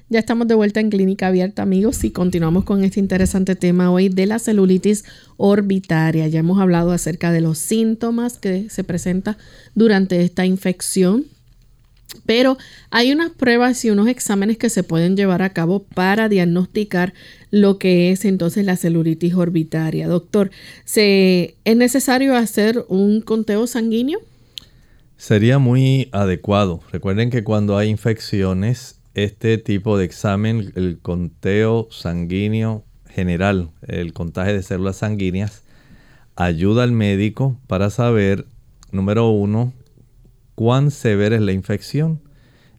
Ya 0.09 0.19
estamos 0.19 0.47
de 0.47 0.55
vuelta 0.55 0.79
en 0.79 0.91
Clínica 0.91 1.29
Abierta, 1.29 1.63
amigos, 1.63 2.05
y 2.05 2.11
continuamos 2.11 2.65
con 2.65 2.85
este 2.85 3.01
interesante 3.01 3.57
tema 3.57 3.91
hoy 3.91 4.11
de 4.11 4.27
la 4.27 4.39
celulitis 4.39 5.05
orbitaria. 5.39 6.29
Ya 6.29 6.41
hemos 6.41 6.61
hablado 6.61 6.93
acerca 6.93 7.33
de 7.33 7.41
los 7.41 7.57
síntomas 7.57 8.37
que 8.37 8.69
se 8.69 8.85
presenta 8.85 9.39
durante 9.75 10.23
esta 10.23 10.45
infección, 10.45 11.25
pero 12.27 12.59
hay 12.91 13.13
unas 13.13 13.31
pruebas 13.31 13.85
y 13.85 13.91
unos 13.91 14.09
exámenes 14.09 14.59
que 14.59 14.71
se 14.71 14.83
pueden 14.83 15.17
llevar 15.17 15.43
a 15.43 15.53
cabo 15.53 15.85
para 15.85 16.29
diagnosticar 16.29 17.15
lo 17.51 17.79
que 17.79 18.11
es 18.11 18.25
entonces 18.25 18.65
la 18.65 18.77
celulitis 18.77 19.35
orbitaria. 19.35 20.09
Doctor, 20.09 20.51
¿se, 20.85 21.57
¿es 21.65 21.77
necesario 21.77 22.37
hacer 22.37 22.85
un 22.89 23.21
conteo 23.21 23.67
sanguíneo? 23.67 24.21
Sería 25.17 25.59
muy 25.59 26.09
adecuado. 26.13 26.81
Recuerden 26.91 27.31
que 27.31 27.45
cuando 27.45 27.77
hay 27.77 27.89
infecciones 27.89 28.99
este 29.15 29.59
tipo 29.59 29.99
de 29.99 30.05
examen, 30.05 30.73
el 30.75 30.99
conteo 31.01 31.89
sanguíneo 31.91 32.85
general, 33.09 33.71
el 33.87 34.13
contagio 34.13 34.55
de 34.55 34.63
células 34.63 34.97
sanguíneas, 34.97 35.63
ayuda 36.35 36.83
al 36.83 36.93
médico 36.93 37.59
para 37.67 37.91
saber, 37.91 38.47
número 38.91 39.29
uno, 39.29 39.73
cuán 40.55 40.91
severa 40.91 41.37
es 41.37 41.43
la 41.43 41.53
infección. 41.53 42.21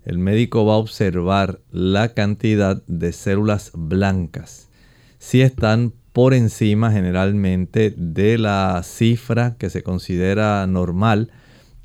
El 0.05 0.17
médico 0.17 0.65
va 0.65 0.73
a 0.73 0.77
observar 0.77 1.61
la 1.71 2.13
cantidad 2.13 2.83
de 2.87 3.13
células 3.13 3.71
blancas. 3.73 4.69
Si 5.17 5.41
están 5.41 5.93
por 6.11 6.33
encima 6.33 6.91
generalmente 6.91 7.93
de 7.95 8.37
la 8.37 8.81
cifra 8.83 9.55
que 9.57 9.69
se 9.69 9.81
considera 9.81 10.65
normal, 10.67 11.31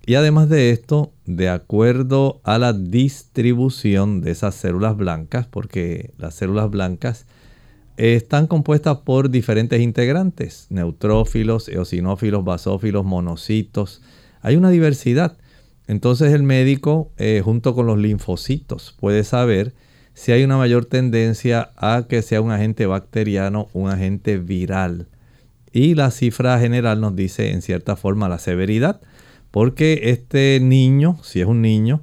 y 0.04 0.14
además 0.14 0.48
de 0.48 0.70
esto, 0.70 1.12
de 1.26 1.50
acuerdo 1.50 2.40
a 2.42 2.58
la 2.58 2.72
distribución 2.72 4.22
de 4.22 4.30
esas 4.30 4.54
células 4.54 4.96
blancas, 4.96 5.46
porque 5.46 6.12
las 6.16 6.34
células 6.34 6.70
blancas 6.70 7.26
están 7.98 8.46
compuestas 8.46 8.98
por 8.98 9.28
diferentes 9.28 9.82
integrantes, 9.82 10.66
neutrófilos, 10.70 11.68
eosinófilos, 11.68 12.44
basófilos, 12.44 13.04
monocitos. 13.04 14.00
Hay 14.40 14.56
una 14.56 14.70
diversidad. 14.70 15.36
Entonces 15.88 16.34
el 16.34 16.42
médico, 16.42 17.10
eh, 17.16 17.40
junto 17.42 17.74
con 17.74 17.86
los 17.86 17.98
linfocitos, 17.98 18.94
puede 19.00 19.24
saber 19.24 19.74
si 20.12 20.32
hay 20.32 20.44
una 20.44 20.58
mayor 20.58 20.84
tendencia 20.84 21.70
a 21.76 22.04
que 22.08 22.20
sea 22.22 22.42
un 22.42 22.52
agente 22.52 22.86
bacteriano, 22.86 23.68
un 23.72 23.88
agente 23.88 24.36
viral. 24.36 25.08
Y 25.72 25.94
la 25.94 26.10
cifra 26.10 26.58
general 26.60 27.00
nos 27.00 27.16
dice 27.16 27.52
en 27.52 27.62
cierta 27.62 27.96
forma 27.96 28.28
la 28.28 28.38
severidad. 28.38 29.00
Porque 29.50 30.00
este 30.04 30.60
niño, 30.60 31.18
si 31.22 31.40
es 31.40 31.46
un 31.46 31.62
niño, 31.62 32.02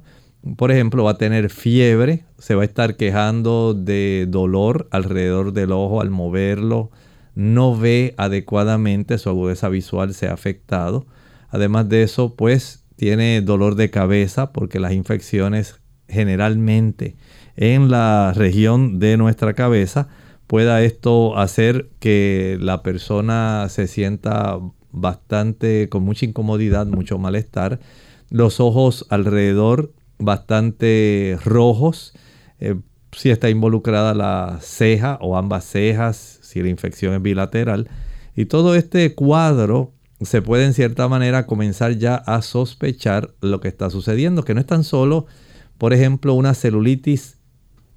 por 0.56 0.72
ejemplo, 0.72 1.04
va 1.04 1.12
a 1.12 1.18
tener 1.18 1.48
fiebre, 1.48 2.24
se 2.38 2.56
va 2.56 2.62
a 2.62 2.64
estar 2.64 2.96
quejando 2.96 3.72
de 3.72 4.26
dolor 4.28 4.88
alrededor 4.90 5.52
del 5.52 5.70
ojo 5.70 6.00
al 6.00 6.10
moverlo, 6.10 6.90
no 7.36 7.76
ve 7.76 8.14
adecuadamente, 8.16 9.18
su 9.18 9.28
agudeza 9.28 9.68
visual 9.68 10.12
se 10.14 10.26
ha 10.26 10.32
afectado. 10.32 11.06
Además 11.50 11.88
de 11.88 12.02
eso, 12.02 12.34
pues 12.34 12.85
tiene 12.96 13.40
dolor 13.42 13.74
de 13.74 13.90
cabeza 13.90 14.52
porque 14.52 14.80
las 14.80 14.92
infecciones 14.92 15.80
generalmente 16.08 17.16
en 17.56 17.90
la 17.90 18.32
región 18.34 18.98
de 18.98 19.16
nuestra 19.16 19.54
cabeza 19.54 20.08
pueda 20.46 20.82
esto 20.82 21.36
hacer 21.36 21.90
que 21.98 22.58
la 22.60 22.82
persona 22.82 23.66
se 23.68 23.86
sienta 23.86 24.58
bastante 24.92 25.88
con 25.88 26.02
mucha 26.04 26.26
incomodidad, 26.26 26.86
mucho 26.86 27.18
malestar. 27.18 27.80
Los 28.30 28.60
ojos 28.60 29.06
alrededor 29.10 29.92
bastante 30.18 31.38
rojos. 31.44 32.14
Eh, 32.60 32.76
si 33.12 33.30
está 33.30 33.50
involucrada 33.50 34.14
la 34.14 34.58
ceja 34.60 35.18
o 35.20 35.36
ambas 35.36 35.64
cejas, 35.64 36.38
si 36.42 36.62
la 36.62 36.68
infección 36.68 37.14
es 37.14 37.22
bilateral. 37.22 37.88
Y 38.34 38.46
todo 38.46 38.74
este 38.74 39.14
cuadro 39.14 39.92
se 40.20 40.42
puede 40.42 40.64
en 40.64 40.74
cierta 40.74 41.08
manera 41.08 41.46
comenzar 41.46 41.98
ya 41.98 42.16
a 42.16 42.42
sospechar 42.42 43.34
lo 43.40 43.60
que 43.60 43.68
está 43.68 43.90
sucediendo, 43.90 44.44
que 44.44 44.54
no 44.54 44.60
es 44.60 44.66
tan 44.66 44.84
solo, 44.84 45.26
por 45.78 45.92
ejemplo, 45.92 46.34
una 46.34 46.54
celulitis 46.54 47.36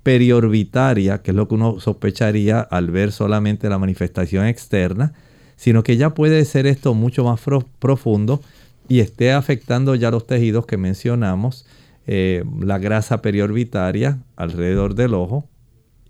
periorbitaria, 0.04 1.22
que 1.22 1.32
es 1.32 1.36
lo 1.36 1.48
que 1.48 1.56
uno 1.56 1.80
sospecharía 1.80 2.60
al 2.60 2.92
ver 2.92 3.12
solamente 3.12 3.70
la 3.70 3.78
manifestación 3.78 4.46
externa, 4.46 5.14
sino 5.56 5.84
que 5.84 5.98
ya 5.98 6.14
puede 6.14 6.44
ser 6.46 6.68
esto 6.68 6.94
mucho 6.94 7.24
más 7.24 7.42
profundo 7.80 8.42
y 8.88 9.00
esté 9.02 9.32
afectando 9.32 9.96
ya 9.96 10.12
los 10.12 10.26
tejidos 10.26 10.66
que 10.66 10.78
mencionamos, 10.78 11.66
eh, 12.08 12.44
la 12.60 12.80
grasa 12.80 13.22
periorbitaria 13.22 14.20
alrededor 14.36 14.96
del 14.96 15.14
ojo 15.14 15.48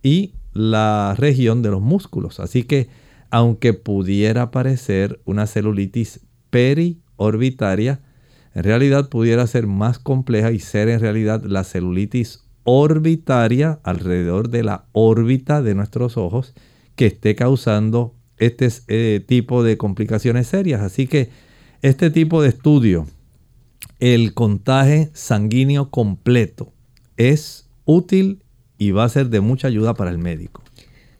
y 0.01 0.33
la 0.53 1.15
región 1.17 1.61
de 1.61 1.71
los 1.71 1.81
músculos. 1.81 2.39
Así 2.39 2.63
que 2.63 2.87
aunque 3.31 3.73
pudiera 3.73 4.51
parecer 4.51 5.21
una 5.25 5.47
celulitis 5.47 6.21
periorbitaria, 6.49 8.01
en 8.55 8.63
realidad 8.63 9.09
pudiera 9.09 9.45
ser 9.47 9.67
más 9.67 9.99
compleja 9.99 10.51
y 10.51 10.59
ser 10.59 10.89
en 10.89 10.99
realidad 10.99 11.43
la 11.43 11.63
celulitis 11.63 12.43
orbitaria 12.63 13.79
alrededor 13.83 14.49
de 14.49 14.63
la 14.63 14.85
órbita 14.91 15.61
de 15.61 15.75
nuestros 15.75 16.17
ojos 16.17 16.53
que 16.95 17.07
esté 17.07 17.35
causando 17.35 18.15
este 18.37 18.69
eh, 18.87 19.23
tipo 19.25 19.63
de 19.63 19.77
complicaciones 19.77 20.47
serias. 20.47 20.81
Así 20.81 21.07
que 21.07 21.29
este 21.81 22.09
tipo 22.09 22.41
de 22.41 22.49
estudio, 22.49 23.07
el 23.99 24.33
contaje 24.33 25.09
sanguíneo 25.13 25.89
completo, 25.89 26.73
es 27.17 27.69
útil 27.85 28.43
y 28.77 28.91
va 28.91 29.03
a 29.03 29.09
ser 29.09 29.29
de 29.29 29.41
mucha 29.41 29.67
ayuda 29.67 29.93
para 29.93 30.11
el 30.11 30.17
médico. 30.17 30.63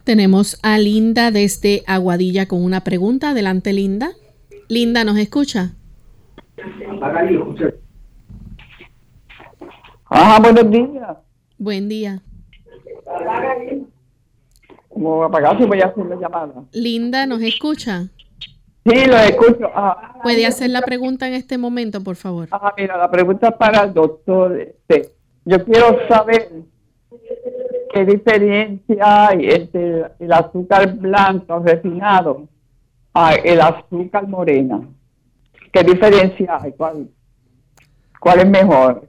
Tenemos 0.10 0.58
a 0.64 0.80
Linda 0.80 1.30
desde 1.30 1.84
Aguadilla 1.86 2.48
con 2.48 2.64
una 2.64 2.84
pregunta. 2.84 3.30
Adelante, 3.30 3.74
Linda. 3.74 4.14
Linda, 4.68 5.04
¿nos 5.04 5.20
escucha? 5.20 5.74
Ajá, 10.06 10.40
buenos 10.40 10.72
días. 10.72 11.18
Buen 11.60 11.90
día. 11.90 12.24
¿Cómo 14.88 15.26
apagar 15.26 15.60
si 15.60 15.66
voy 15.66 15.80
a 15.80 15.86
hacer 15.86 16.04
la 16.08 16.16
llamada? 16.16 16.54
Linda, 16.72 17.28
¿nos 17.28 17.44
escucha? 17.44 18.08
Sí, 18.40 18.92
Sí, 18.92 19.06
lo 19.06 19.16
escucho. 19.16 19.70
Ah, 19.76 20.16
¿Puede 20.24 20.48
hacer 20.48 20.72
la 20.72 20.82
pregunta 20.82 21.28
en 21.28 21.36
este 21.36 21.60
momento, 21.60 22.04
por 22.04 22.16
favor? 22.16 22.48
ah, 22.52 22.74
mira, 22.76 22.98
la 22.98 23.12
pregunta 23.12 23.50
es 23.50 23.56
para 23.58 23.84
el 23.84 23.94
doctor. 23.94 24.60
Este, 24.60 25.14
yo 25.46 25.64
quiero 25.64 26.00
saber 26.08 26.64
qué 27.94 28.06
diferencia 28.06 29.28
hay 29.28 29.50
entre 29.50 30.06
el 30.20 30.32
azúcar 30.32 30.96
blanco 30.96 31.60
refinado 31.60 32.48
a 33.14 33.34
el 33.34 33.62
azúcar 33.62 34.28
morena. 34.28 34.82
¿Qué 35.72 35.84
diferencia 35.84 36.58
hay? 36.62 36.72
¿Cuál, 36.74 37.10
cuál 38.20 38.40
es 38.40 38.50
mejor? 38.50 39.08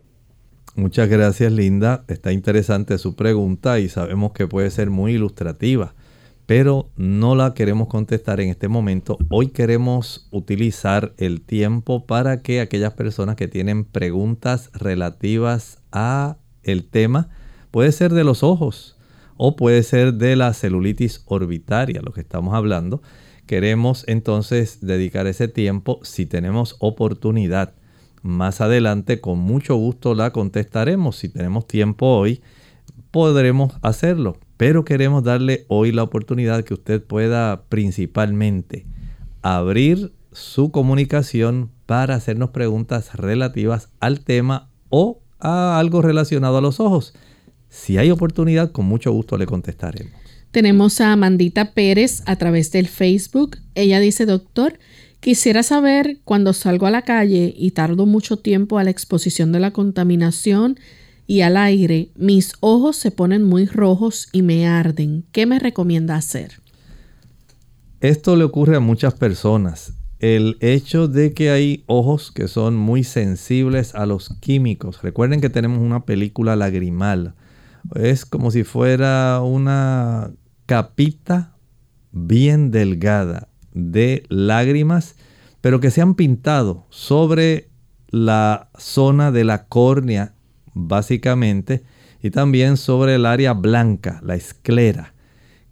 Muchas 0.76 1.08
gracias, 1.08 1.52
Linda. 1.52 2.04
Está 2.08 2.32
interesante 2.32 2.96
su 2.98 3.16
pregunta 3.16 3.78
y 3.80 3.88
sabemos 3.88 4.32
que 4.32 4.46
puede 4.46 4.70
ser 4.70 4.88
muy 4.88 5.14
ilustrativa, 5.14 5.94
pero 6.46 6.90
no 6.96 7.34
la 7.34 7.54
queremos 7.54 7.88
contestar 7.88 8.40
en 8.40 8.50
este 8.50 8.68
momento. 8.68 9.18
Hoy 9.30 9.48
queremos 9.48 10.28
utilizar 10.30 11.12
el 11.18 11.42
tiempo 11.42 12.06
para 12.06 12.40
que 12.42 12.60
aquellas 12.60 12.94
personas 12.94 13.36
que 13.36 13.48
tienen 13.48 13.84
preguntas 13.84 14.70
relativas 14.72 15.82
a 15.92 16.36
el 16.62 16.88
tema, 16.88 17.28
puede 17.70 17.92
ser 17.92 18.12
de 18.12 18.24
los 18.24 18.42
ojos 18.42 18.96
o 19.36 19.56
puede 19.56 19.82
ser 19.82 20.14
de 20.14 20.36
la 20.36 20.52
celulitis 20.52 21.22
orbitaria, 21.26 22.02
lo 22.02 22.12
que 22.12 22.20
estamos 22.20 22.54
hablando. 22.54 23.02
Queremos 23.46 24.04
entonces 24.06 24.78
dedicar 24.80 25.26
ese 25.26 25.48
tiempo 25.48 26.00
si 26.02 26.26
tenemos 26.26 26.76
oportunidad 26.78 27.74
más 28.22 28.60
adelante 28.60 29.20
con 29.20 29.38
mucho 29.38 29.76
gusto 29.76 30.14
la 30.14 30.30
contestaremos. 30.30 31.16
Si 31.16 31.28
tenemos 31.28 31.66
tiempo 31.66 32.06
hoy, 32.06 32.42
podremos 33.10 33.72
hacerlo. 33.82 34.36
Pero 34.56 34.84
queremos 34.84 35.24
darle 35.24 35.64
hoy 35.68 35.90
la 35.90 36.02
oportunidad 36.02 36.64
que 36.64 36.74
usted 36.74 37.02
pueda 37.02 37.62
principalmente 37.68 38.86
abrir 39.42 40.12
su 40.32 40.70
comunicación 40.70 41.70
para 41.86 42.14
hacernos 42.14 42.50
preguntas 42.50 43.14
relativas 43.14 43.88
al 44.00 44.20
tema 44.20 44.68
o 44.90 45.22
a 45.38 45.78
algo 45.78 46.02
relacionado 46.02 46.58
a 46.58 46.60
los 46.60 46.78
ojos. 46.78 47.14
Si 47.70 47.96
hay 47.96 48.10
oportunidad, 48.10 48.72
con 48.72 48.84
mucho 48.84 49.10
gusto 49.12 49.38
le 49.38 49.46
contestaremos. 49.46 50.12
Tenemos 50.50 51.00
a 51.00 51.12
Amandita 51.12 51.72
Pérez 51.72 52.22
a 52.26 52.36
través 52.36 52.70
del 52.72 52.88
Facebook. 52.88 53.56
Ella 53.74 54.00
dice, 54.00 54.26
doctor, 54.26 54.78
Quisiera 55.20 55.62
saber 55.62 56.16
cuando 56.24 56.54
salgo 56.54 56.86
a 56.86 56.90
la 56.90 57.02
calle 57.02 57.52
y 57.54 57.72
tardo 57.72 58.06
mucho 58.06 58.38
tiempo 58.38 58.78
a 58.78 58.84
la 58.84 58.90
exposición 58.90 59.52
de 59.52 59.60
la 59.60 59.70
contaminación 59.70 60.78
y 61.26 61.42
al 61.42 61.58
aire, 61.58 62.08
mis 62.16 62.54
ojos 62.60 62.96
se 62.96 63.10
ponen 63.10 63.44
muy 63.44 63.66
rojos 63.66 64.30
y 64.32 64.40
me 64.40 64.66
arden. 64.66 65.24
¿Qué 65.30 65.44
me 65.44 65.58
recomienda 65.58 66.16
hacer? 66.16 66.62
Esto 68.00 68.34
le 68.34 68.44
ocurre 68.44 68.76
a 68.76 68.80
muchas 68.80 69.12
personas. 69.12 69.92
El 70.20 70.56
hecho 70.60 71.06
de 71.06 71.34
que 71.34 71.50
hay 71.50 71.84
ojos 71.86 72.32
que 72.32 72.48
son 72.48 72.76
muy 72.76 73.04
sensibles 73.04 73.94
a 73.94 74.06
los 74.06 74.34
químicos. 74.40 75.02
Recuerden 75.02 75.42
que 75.42 75.50
tenemos 75.50 75.80
una 75.80 76.06
película 76.06 76.56
lagrimal. 76.56 77.34
Es 77.94 78.24
como 78.24 78.50
si 78.50 78.64
fuera 78.64 79.40
una 79.42 80.30
capita 80.66 81.56
bien 82.12 82.70
delgada 82.70 83.48
de 83.72 84.24
lágrimas, 84.28 85.16
pero 85.60 85.80
que 85.80 85.90
se 85.90 86.00
han 86.00 86.14
pintado 86.14 86.86
sobre 86.90 87.68
la 88.08 88.70
zona 88.78 89.30
de 89.30 89.44
la 89.44 89.66
córnea, 89.66 90.34
básicamente, 90.74 91.82
y 92.22 92.30
también 92.30 92.76
sobre 92.76 93.14
el 93.14 93.26
área 93.26 93.52
blanca, 93.52 94.20
la 94.24 94.34
esclera, 94.34 95.14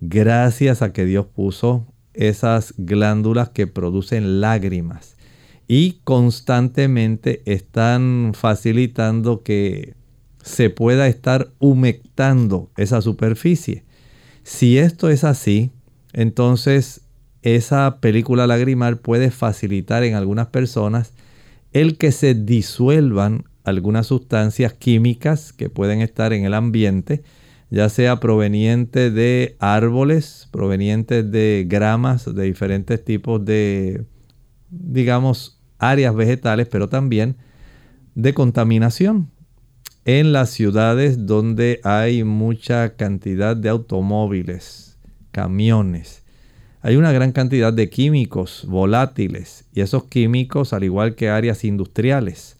gracias 0.00 0.82
a 0.82 0.92
que 0.92 1.04
Dios 1.04 1.26
puso 1.26 1.86
esas 2.14 2.74
glándulas 2.76 3.50
que 3.50 3.66
producen 3.66 4.40
lágrimas. 4.40 5.16
Y 5.66 6.00
constantemente 6.04 7.42
están 7.44 8.32
facilitando 8.34 9.42
que 9.42 9.97
se 10.49 10.70
pueda 10.70 11.07
estar 11.07 11.53
humectando 11.59 12.70
esa 12.76 13.01
superficie. 13.01 13.84
Si 14.42 14.78
esto 14.78 15.11
es 15.11 15.24
así, 15.24 15.70
entonces 16.12 17.03
esa 17.42 18.01
película 18.01 18.46
lagrimal 18.46 18.99
puede 18.99 19.30
facilitar 19.30 20.03
en 20.03 20.14
algunas 20.14 20.49
personas 20.49 21.12
el 21.72 21.99
que 21.99 22.12
se 22.12 22.34
disuelvan 22.34 23.44
algunas 23.64 24.07
sustancias 24.07 24.72
químicas 24.72 25.53
que 25.53 25.68
pueden 25.68 26.01
estar 26.01 26.32
en 26.32 26.44
el 26.44 26.55
ambiente, 26.55 27.22
ya 27.70 27.90
sea 27.90 28.18
proveniente 28.18 29.11
de 29.11 29.57
árboles, 29.61 30.49
provenientes 30.51 31.30
de 31.30 31.66
gramas, 31.68 32.34
de 32.34 32.44
diferentes 32.44 33.05
tipos 33.05 33.44
de, 33.44 34.05
digamos, 34.70 35.61
áreas 35.78 36.14
vegetales, 36.14 36.66
pero 36.68 36.88
también 36.88 37.36
de 38.14 38.32
contaminación. 38.32 39.30
En 40.09 40.32
las 40.32 40.48
ciudades 40.48 41.26
donde 41.26 41.82
hay 41.84 42.24
mucha 42.24 42.96
cantidad 42.96 43.54
de 43.54 43.68
automóviles, 43.68 44.96
camiones, 45.32 46.24
hay 46.80 46.96
una 46.96 47.12
gran 47.12 47.32
cantidad 47.32 47.74
de 47.74 47.90
químicos 47.90 48.64
volátiles 48.66 49.66
y 49.74 49.82
esos 49.82 50.04
químicos, 50.04 50.72
al 50.72 50.84
igual 50.84 51.14
que 51.14 51.28
áreas 51.28 51.62
industriales, 51.62 52.56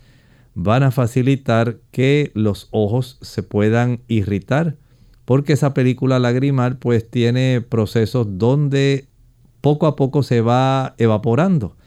van 0.55 0.83
a 0.83 0.91
facilitar 0.91 1.79
que 1.91 2.33
los 2.35 2.69
ojos 2.71 3.17
se 3.23 3.43
puedan 3.43 4.03
irritar 4.09 4.77
porque 5.25 5.55
esa 5.55 5.73
película 5.73 6.19
lagrimal 6.19 6.77
pues 6.77 7.11
tiene 7.11 7.63
procesos 7.67 8.27
donde 8.37 9.09
poco 9.63 9.87
a 9.87 9.97
poco 9.97 10.23
se 10.23 10.43
va 10.43 10.95
evaporando. 10.99 11.79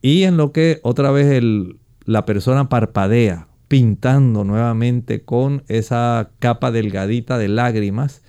Y 0.00 0.22
en 0.22 0.38
lo 0.38 0.52
que 0.52 0.80
otra 0.82 1.10
vez 1.10 1.42
la 2.06 2.24
persona 2.24 2.70
parpadea 2.70 3.48
pintando 3.74 4.44
nuevamente 4.44 5.24
con 5.24 5.64
esa 5.66 6.30
capa 6.38 6.70
delgadita 6.70 7.38
de 7.38 7.48
lágrimas 7.48 8.22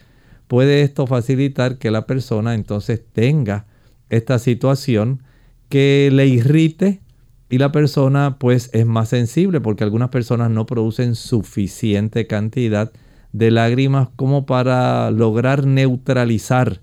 puede 0.47 0.81
esto 0.81 1.05
facilitar 1.05 1.77
que 1.77 1.91
la 1.91 2.07
persona 2.07 2.55
entonces 2.55 3.03
tenga 3.13 3.67
esta 4.09 4.39
situación 4.39 5.21
que 5.69 6.09
le 6.11 6.25
irrite 6.25 7.03
y 7.47 7.59
la 7.59 7.71
persona 7.71 8.37
pues 8.39 8.71
es 8.73 8.87
más 8.87 9.09
sensible 9.09 9.61
porque 9.61 9.83
algunas 9.83 10.09
personas 10.09 10.49
no 10.49 10.65
producen 10.65 11.13
suficiente 11.13 12.25
cantidad 12.25 12.91
de 13.31 13.51
lágrimas 13.51 14.09
como 14.15 14.47
para 14.47 15.11
lograr 15.11 15.67
neutralizar 15.67 16.81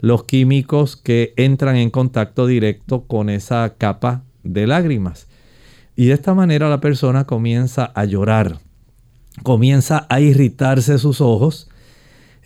los 0.00 0.24
químicos 0.24 0.96
que 0.98 1.32
entran 1.38 1.76
en 1.76 1.88
contacto 1.88 2.46
directo 2.46 3.04
con 3.06 3.30
esa 3.30 3.76
capa 3.78 4.24
de 4.42 4.66
lágrimas. 4.66 5.26
Y 5.96 6.06
de 6.06 6.14
esta 6.14 6.34
manera 6.34 6.68
la 6.68 6.80
persona 6.80 7.24
comienza 7.24 7.84
a 7.94 8.04
llorar, 8.04 8.58
comienza 9.42 10.06
a 10.08 10.20
irritarse 10.20 10.98
sus 10.98 11.20
ojos 11.20 11.68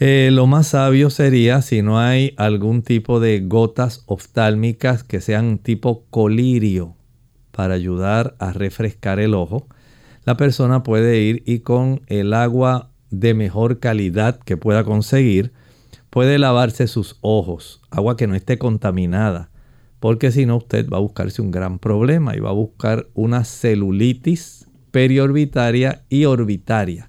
eh, 0.01 0.31
lo 0.33 0.47
más 0.47 0.69
sabio 0.69 1.11
sería 1.11 1.61
si 1.61 1.83
no 1.83 1.99
hay 1.99 2.33
algún 2.37 2.83
tipo 2.83 3.19
de 3.19 3.41
gotas 3.41 4.05
oftálmicas 4.07 5.03
que 5.03 5.21
sean 5.21 5.59
tipo 5.59 6.05
colirio 6.11 6.95
para 7.51 7.75
ayudar 7.75 8.37
a 8.39 8.53
refrescar 8.53 9.19
el 9.19 9.35
ojo. 9.35 9.67
La 10.25 10.37
persona 10.37 10.85
puede 10.85 11.19
ir 11.19 11.43
y 11.47 11.61
con 11.61 12.03
el 12.07 12.33
agua 12.33 12.91
de 13.11 13.35
mejor 13.35 13.81
calidad 13.81 14.39
que 14.39 14.57
pueda 14.57 14.85
conseguir, 14.85 15.53
puede 16.11 16.39
lavarse 16.39 16.87
sus 16.87 17.17
ojos, 17.21 17.81
agua 17.91 18.17
que 18.17 18.29
no 18.29 18.37
esté 18.37 18.57
contaminada, 18.57 19.48
porque 20.01 20.33
si 20.33 20.47
no 20.47 20.57
usted 20.57 20.89
va 20.89 20.99
a 20.99 21.01
buscarse 21.01 21.43
un 21.43 21.51
gran 21.51 21.79
problema 21.79 22.37
y 22.37 22.41
va 22.41 22.51
a 22.51 22.55
buscar 22.55 23.07
una 23.15 23.45
celulitis 23.45 24.67
periorbitaria 24.91 26.05
y 26.09 26.25
orbitaria 26.25 27.09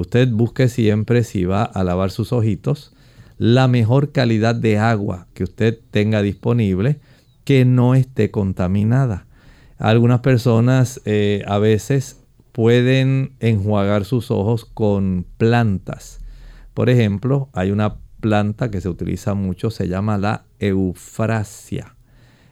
Usted 0.00 0.30
busque 0.30 0.70
siempre 0.70 1.24
si 1.24 1.44
va 1.44 1.62
a 1.62 1.84
lavar 1.84 2.10
sus 2.10 2.32
ojitos 2.32 2.94
la 3.36 3.68
mejor 3.68 4.12
calidad 4.12 4.54
de 4.54 4.78
agua 4.78 5.26
que 5.34 5.44
usted 5.44 5.78
tenga 5.90 6.22
disponible 6.22 7.00
que 7.44 7.66
no 7.66 7.94
esté 7.94 8.30
contaminada. 8.30 9.26
Algunas 9.76 10.20
personas 10.20 11.02
eh, 11.04 11.42
a 11.46 11.58
veces 11.58 12.24
pueden 12.52 13.34
enjuagar 13.40 14.06
sus 14.06 14.30
ojos 14.30 14.64
con 14.64 15.26
plantas. 15.36 16.20
Por 16.72 16.88
ejemplo, 16.88 17.50
hay 17.52 17.70
una 17.70 17.96
planta 18.20 18.70
que 18.70 18.80
se 18.80 18.88
utiliza 18.88 19.34
mucho, 19.34 19.70
se 19.70 19.86
llama 19.86 20.16
la 20.16 20.44
eufrasia. 20.60 21.94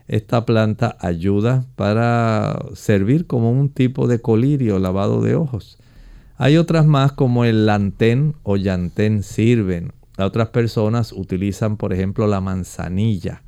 Esta 0.08 0.46
planta 0.46 0.96
ayuda 1.00 1.66
para 1.76 2.58
servir 2.74 3.26
como 3.26 3.52
un 3.52 3.68
tipo 3.68 4.08
de 4.08 4.20
colirio 4.20 4.78
lavado 4.78 5.20
de 5.20 5.34
ojos. 5.34 5.78
Hay 6.38 6.56
otras 6.56 6.86
más 6.86 7.12
como 7.12 7.44
el 7.44 7.66
lantén 7.66 8.34
o 8.42 8.56
llantén 8.56 9.22
sirven. 9.22 9.92
Otras 10.16 10.48
personas 10.48 11.12
utilizan, 11.12 11.76
por 11.76 11.92
ejemplo, 11.92 12.26
la 12.26 12.40
manzanilla. 12.40 13.42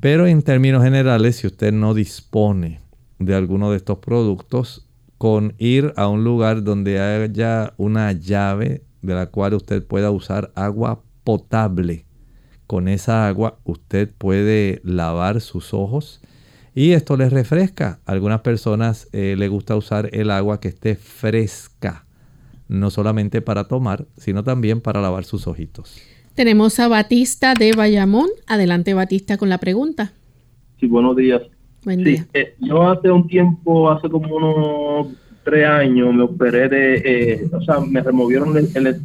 Pero 0.00 0.26
en 0.26 0.42
términos 0.42 0.82
generales, 0.82 1.36
si 1.36 1.46
usted 1.46 1.72
no 1.72 1.94
dispone 1.94 2.80
de 3.20 3.36
alguno 3.36 3.70
de 3.70 3.76
estos 3.76 3.98
productos, 3.98 4.88
con 5.18 5.54
ir 5.58 5.92
a 5.96 6.08
un 6.08 6.24
lugar 6.24 6.64
donde 6.64 7.00
haya 7.00 7.74
una 7.76 8.10
llave 8.10 8.82
de 9.02 9.14
la 9.14 9.26
cual 9.26 9.54
usted 9.54 9.86
pueda 9.86 10.10
usar 10.10 10.50
agua 10.56 11.00
potable. 11.22 12.06
Con 12.72 12.88
esa 12.88 13.28
agua 13.28 13.58
usted 13.64 14.08
puede 14.16 14.80
lavar 14.82 15.42
sus 15.42 15.74
ojos 15.74 16.22
y 16.74 16.92
esto 16.92 17.18
les 17.18 17.30
refresca. 17.30 18.00
A 18.06 18.12
algunas 18.12 18.40
personas 18.40 19.10
eh, 19.12 19.34
les 19.36 19.50
gusta 19.50 19.76
usar 19.76 20.08
el 20.12 20.30
agua 20.30 20.58
que 20.58 20.68
esté 20.68 20.94
fresca, 20.94 22.06
no 22.68 22.88
solamente 22.88 23.42
para 23.42 23.64
tomar, 23.64 24.06
sino 24.16 24.42
también 24.42 24.80
para 24.80 25.02
lavar 25.02 25.24
sus 25.24 25.46
ojitos. 25.46 26.00
Tenemos 26.34 26.80
a 26.80 26.88
Batista 26.88 27.52
de 27.52 27.72
Bayamón. 27.72 28.30
Adelante, 28.46 28.94
Batista, 28.94 29.36
con 29.36 29.50
la 29.50 29.58
pregunta. 29.58 30.14
Sí, 30.80 30.86
buenos 30.86 31.14
días. 31.14 31.42
Buen 31.84 32.02
día. 32.02 32.26
Eh, 32.32 32.54
yo 32.58 32.88
hace 32.88 33.10
un 33.10 33.26
tiempo, 33.26 33.90
hace 33.90 34.08
como 34.08 34.34
unos 34.34 35.08
tres 35.44 35.66
años, 35.66 36.14
me 36.14 36.22
operé 36.22 36.70
de, 36.70 36.94
eh, 37.04 37.50
o 37.52 37.60
sea, 37.60 37.80
me 37.80 38.00
removieron 38.00 38.56
el, 38.56 38.70
el 38.74 39.02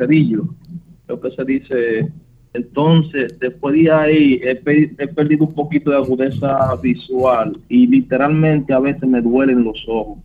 lo 1.09 1.19
que 1.19 1.31
se 1.31 1.43
dice. 1.43 2.09
Entonces, 2.57 3.37
después 3.39 3.75
de 3.75 3.91
ahí, 3.91 4.41
he, 4.43 4.55
pe- 4.55 4.91
he 4.97 5.07
perdido 5.07 5.45
un 5.45 5.53
poquito 5.53 5.91
de 5.91 5.97
agudeza 5.97 6.75
visual 6.81 7.57
y 7.69 7.85
literalmente 7.87 8.73
a 8.73 8.79
veces 8.79 9.03
me 9.07 9.21
duelen 9.21 9.63
los 9.63 9.77
ojos. 9.87 10.17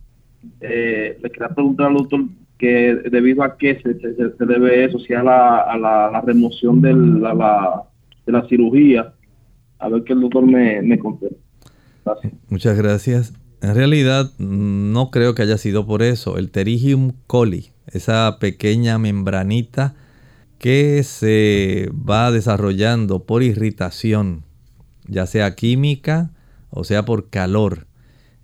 Eh, 0.59 1.17
le 1.21 1.29
quería 1.29 1.49
preguntar 1.49 1.87
al 1.87 1.93
doctor 1.95 2.21
que 2.57 2.95
debido 3.11 3.43
a 3.43 3.55
qué 3.57 3.79
se, 3.81 4.45
debe 4.45 4.85
eso, 4.85 4.97
si 4.99 5.13
a 5.13 5.21
la, 5.23 5.59
a 5.59 5.77
la, 5.77 6.21
remoción 6.21 6.81
del- 6.81 7.21
la- 7.21 7.33
la- 7.33 7.83
de 8.25 8.31
la 8.31 8.47
cirugía, 8.47 9.13
a 9.79 9.89
ver 9.89 10.03
que 10.03 10.13
el 10.13 10.21
doctor 10.21 10.43
me, 10.45 10.81
me 10.81 10.97
conteste. 10.97 11.37
Gracias. 12.05 12.33
Muchas 12.49 12.77
gracias. 12.77 13.33
En 13.61 13.75
realidad 13.75 14.31
no 14.39 15.09
creo 15.11 15.35
que 15.35 15.41
haya 15.43 15.57
sido 15.57 15.85
por 15.85 16.01
eso. 16.01 16.37
El 16.37 16.49
Pterigium 16.49 17.11
coli, 17.27 17.67
esa 17.91 18.37
pequeña 18.39 18.97
membranita 18.97 19.93
que 20.63 21.03
se 21.03 21.89
va 21.91 22.31
desarrollando 22.31 23.25
por 23.25 23.43
irritación, 23.43 24.45
ya 25.09 25.25
sea 25.25 25.55
química 25.55 26.31
o 26.69 26.85
sea 26.85 27.03
por 27.03 27.29
calor, 27.29 27.87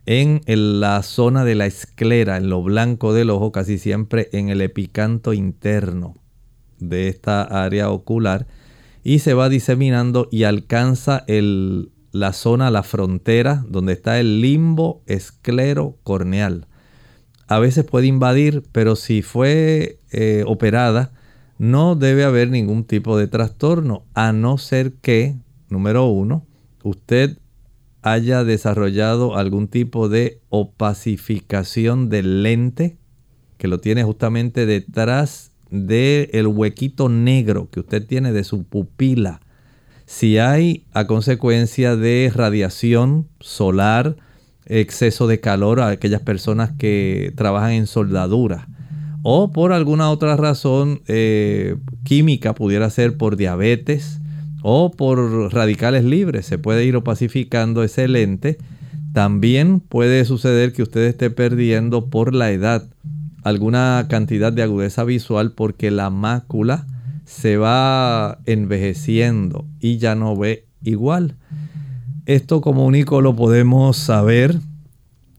en 0.05 0.41
la 0.45 1.01
zona 1.01 1.45
de 1.45 1.55
la 1.55 1.65
esclera, 1.65 2.36
en 2.36 2.49
lo 2.49 2.61
blanco 2.61 3.13
del 3.13 3.30
ojo, 3.30 3.53
casi 3.53 3.78
siempre 3.78 4.28
en 4.34 4.49
el 4.49 4.59
epicanto 4.59 5.32
interno 5.32 6.17
de 6.78 7.07
esta 7.07 7.41
área 7.41 7.89
ocular, 7.89 8.47
y 9.01 9.20
se 9.20 9.34
va 9.34 9.47
diseminando 9.47 10.28
y 10.30 10.43
alcanza 10.43 11.24
el, 11.28 11.93
la 12.11 12.34
zona, 12.34 12.70
la 12.70 12.84
frontera, 12.84 13.63
donde 13.70 13.93
está 13.93 14.20
el 14.20 14.41
limbo 14.41 15.03
esclero 15.05 15.97
corneal. 16.03 16.67
A 17.47 17.59
veces 17.59 17.86
puede 17.86 18.07
invadir, 18.07 18.63
pero 18.74 18.97
si 18.97 19.22
fue 19.22 19.99
eh, 20.11 20.43
operada, 20.45 21.13
no 21.60 21.95
debe 21.95 22.24
haber 22.24 22.49
ningún 22.49 22.86
tipo 22.86 23.18
de 23.18 23.28
trastorno, 23.28 24.05
a 24.16 24.32
no 24.32 24.57
ser 24.57 24.93
que, 24.93 25.36
número 25.68 26.07
uno, 26.07 26.47
usted 26.84 27.38
haya 28.01 28.45
desarrollado 28.45 29.36
algún 29.36 29.68
tipo 29.68 30.07
de 30.07 30.39
opacificación 30.47 32.10
del 32.10 32.43
lente, 32.43 32.97
que 33.57 33.68
lo 33.68 33.80
tiene 33.80 34.03
justamente 34.03 34.66
detrás 34.66 35.51
del 35.70 36.47
huequito 36.47 37.10
negro 37.10 37.70
que 37.70 37.82
usted 37.82 38.07
tiene 38.07 38.32
de 38.32 38.45
su 38.45 38.64
pupila. 38.64 39.41
Si 40.05 40.38
hay 40.38 40.86
a 40.93 41.07
consecuencia 41.07 41.97
de 41.97 42.32
radiación 42.34 43.28
solar, 43.41 44.16
exceso 44.66 45.28
de 45.28 45.41
calor 45.41 45.82
a 45.82 45.89
aquellas 45.89 46.22
personas 46.22 46.72
que 46.72 47.34
trabajan 47.36 47.72
en 47.72 47.86
soldadura, 47.86 48.70
o 49.24 49.51
por 49.51 49.74
alguna 49.74 50.09
otra 50.09 50.36
razón 50.36 51.01
eh, 51.07 51.76
química, 52.03 52.53
pudiera 52.55 52.89
ser 52.89 53.17
por 53.17 53.36
diabetes 53.36 54.20
o 54.61 54.91
por 54.91 55.53
radicales 55.53 56.03
libres, 56.03 56.45
se 56.45 56.57
puede 56.57 56.86
ir 56.86 56.95
opacificando 56.95 57.84
ese 57.84 58.07
lente. 58.07 58.57
También 59.13 59.80
puede 59.80 60.24
suceder 60.26 60.72
que 60.74 60.84
usted 60.84 61.01
esté 61.01 61.30
perdiendo 61.30 62.09
por 62.09 62.34
la 62.34 62.51
edad 62.51 62.88
alguna 63.43 64.05
cantidad 64.09 64.53
de 64.53 64.63
agudeza 64.63 65.03
visual 65.03 65.53
porque 65.53 65.91
la 65.91 66.09
mácula 66.09 66.86
se 67.26 67.57
va 67.57 68.39
envejeciendo 68.45 69.65
y 69.80 69.97
ya 69.97 70.15
no 70.15 70.36
ve 70.36 70.65
igual. 70.84 71.36
Esto 72.26 72.61
como 72.61 72.86
único 72.86 73.22
lo 73.22 73.36
podemos 73.36 73.97
saber 73.97 74.59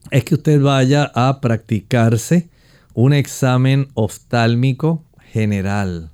es 0.09 0.25
que 0.25 0.35
usted 0.35 0.61
vaya 0.61 1.09
a 1.15 1.39
practicarse 1.39 2.49
un 2.93 3.13
examen 3.13 3.87
oftálmico 3.93 5.03
general 5.31 6.11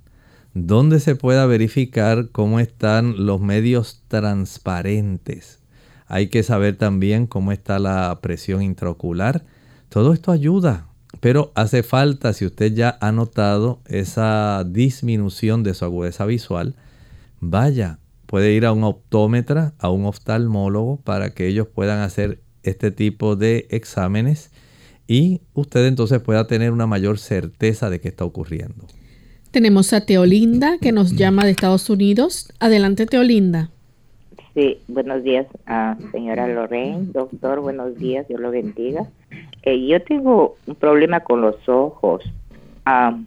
donde 0.65 0.99
se 0.99 1.15
pueda 1.15 1.45
verificar 1.45 2.30
cómo 2.32 2.59
están 2.59 3.25
los 3.25 3.39
medios 3.39 4.01
transparentes. 4.07 5.59
Hay 6.07 6.28
que 6.30 6.41
saber 6.43 6.78
también 6.78 7.28
cómo 7.28 7.51
está 7.51 7.80
la 7.80 8.17
presión 8.21 8.61
intraocular. 8.61 9.45
Todo 9.89 10.13
esto 10.13 10.32
ayuda, 10.32 10.88
pero 11.19 11.51
hace 11.55 11.84
falta, 11.84 12.34
si 12.34 12.45
usted 12.45 12.73
ya 12.73 12.97
ha 13.01 13.11
notado 13.11 13.82
esa 13.86 14.63
disminución 14.65 15.63
de 15.63 15.73
su 15.73 15.86
agudeza 15.86 16.25
visual, 16.25 16.75
vaya, 17.39 17.99
puede 18.25 18.53
ir 18.53 18.65
a 18.65 18.71
un 18.71 18.84
optómetra, 18.84 19.73
a 19.80 19.89
un 19.89 20.05
oftalmólogo, 20.05 20.97
para 21.01 21.32
que 21.32 21.47
ellos 21.47 21.67
puedan 21.67 21.99
hacer 21.99 22.41
este 22.63 22.91
tipo 22.91 23.36
de 23.36 23.67
exámenes 23.69 24.51
y 25.08 25.41
usted 25.53 25.86
entonces 25.88 26.22
pueda 26.22 26.47
tener 26.47 26.72
una 26.72 26.88
mayor 26.88 27.18
certeza 27.18 27.89
de 27.89 27.99
qué 28.01 28.10
está 28.10 28.26
ocurriendo. 28.26 28.86
Tenemos 29.51 29.93
a 29.93 30.05
Teolinda 30.05 30.78
que 30.80 30.91
nos 30.91 31.14
llama 31.16 31.45
de 31.45 31.51
Estados 31.51 31.89
Unidos. 31.89 32.51
Adelante, 32.60 33.05
Teolinda. 33.05 33.70
Sí, 34.53 34.80
buenos 34.88 35.24
días, 35.24 35.45
ah, 35.68 35.95
señora 36.12 36.47
Lorraine, 36.47 37.05
doctor, 37.14 37.60
buenos 37.62 37.95
días, 37.97 38.28
Dios 38.28 38.39
lo 38.41 38.49
bendiga. 38.51 39.05
Eh, 39.64 39.86
yo 39.88 40.01
tengo 40.03 40.58
un 40.66 40.76
problema 40.76 41.20
con 41.22 41.41
los 41.41 41.55
ojos. 41.70 42.24
Ah, 42.86 43.18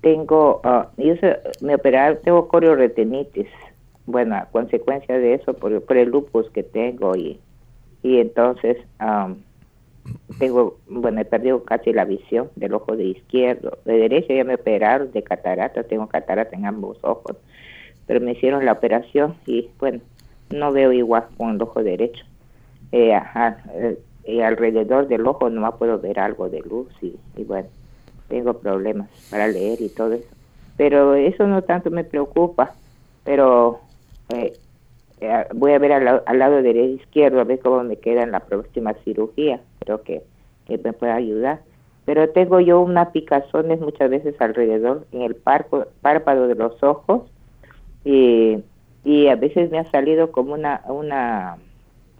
tengo, 0.00 0.60
ah, 0.64 0.88
yo 0.96 1.14
se- 1.16 1.36
me 1.60 1.74
operaron, 1.76 2.18
tengo 2.24 2.48
corioretinitis. 2.48 3.46
Bueno, 4.06 4.36
a 4.36 4.46
consecuencia 4.46 5.18
de 5.18 5.34
eso, 5.34 5.54
por, 5.54 5.80
por 5.82 5.96
el 5.96 6.10
lupus 6.10 6.48
que 6.50 6.62
tengo 6.62 7.16
y, 7.16 7.38
y 8.02 8.18
entonces 8.18 8.76
am, 8.98 9.36
tengo, 10.38 10.78
bueno, 10.88 11.20
he 11.20 11.24
perdido 11.24 11.64
casi 11.64 11.92
la 11.92 12.04
visión 12.04 12.50
del 12.56 12.74
ojo 12.74 12.96
de 12.96 13.04
izquierdo. 13.04 13.78
De 13.84 13.98
derecho 13.98 14.32
ya 14.32 14.44
me 14.44 14.54
operaron 14.54 15.12
de 15.12 15.22
catarata, 15.22 15.84
tengo 15.84 16.06
catarata 16.08 16.56
en 16.56 16.66
ambos 16.66 16.98
ojos, 17.02 17.36
pero 18.06 18.20
me 18.20 18.32
hicieron 18.32 18.64
la 18.64 18.72
operación 18.72 19.34
y 19.46 19.68
bueno, 19.78 20.00
no 20.50 20.72
veo 20.72 20.92
igual 20.92 21.26
con 21.36 21.54
el 21.54 21.62
ojo 21.62 21.82
derecho. 21.82 22.24
Eh, 22.92 23.14
ajá, 23.14 23.62
eh, 23.74 23.98
y 24.26 24.40
alrededor 24.40 25.08
del 25.08 25.26
ojo 25.26 25.50
no 25.50 25.76
puedo 25.76 25.98
ver 25.98 26.18
algo 26.18 26.48
de 26.48 26.60
luz 26.60 26.88
y, 27.00 27.16
y 27.36 27.44
bueno, 27.44 27.68
tengo 28.28 28.54
problemas 28.54 29.08
para 29.30 29.48
leer 29.48 29.80
y 29.80 29.88
todo 29.88 30.14
eso. 30.14 30.28
Pero 30.76 31.14
eso 31.14 31.46
no 31.46 31.62
tanto 31.62 31.90
me 31.90 32.04
preocupa, 32.04 32.74
pero 33.24 33.80
eh, 34.28 34.52
eh, 35.20 35.46
voy 35.54 35.72
a 35.72 35.78
ver 35.78 35.92
al, 35.92 36.22
al 36.24 36.38
lado 36.38 36.62
derecho 36.62 37.02
izquierdo 37.02 37.40
a 37.40 37.44
ver 37.44 37.58
cómo 37.60 37.82
me 37.84 37.96
queda 37.96 38.22
en 38.22 38.32
la 38.32 38.40
próxima 38.40 38.94
cirugía. 39.04 39.60
Creo 39.80 40.02
que, 40.02 40.22
me 40.68 40.92
puede 40.92 41.12
ayudar. 41.12 41.60
Pero 42.04 42.28
tengo 42.30 42.60
yo 42.60 42.80
unas 42.80 43.08
picazones 43.10 43.80
muchas 43.80 44.10
veces 44.10 44.34
alrededor 44.40 45.06
en 45.12 45.22
el 45.22 45.36
parco- 45.36 45.86
párpado 46.00 46.48
de 46.48 46.54
los 46.54 46.82
ojos 46.82 47.22
y, 48.04 48.58
y 49.04 49.28
a 49.28 49.36
veces 49.36 49.70
me 49.70 49.78
ha 49.78 49.90
salido 49.90 50.30
como 50.32 50.54
una, 50.54 50.82
una, 50.88 51.58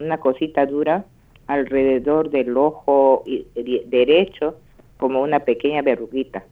una 0.01 0.19
cosita 0.19 0.67
dura 0.67 1.05
alrededor 1.47 2.31
del 2.31 2.57
ojo 2.57 3.23
derecho 3.87 4.57
como 4.99 5.23
una 5.23 5.41
pequeña 5.41 5.83
verruguita 5.83 6.45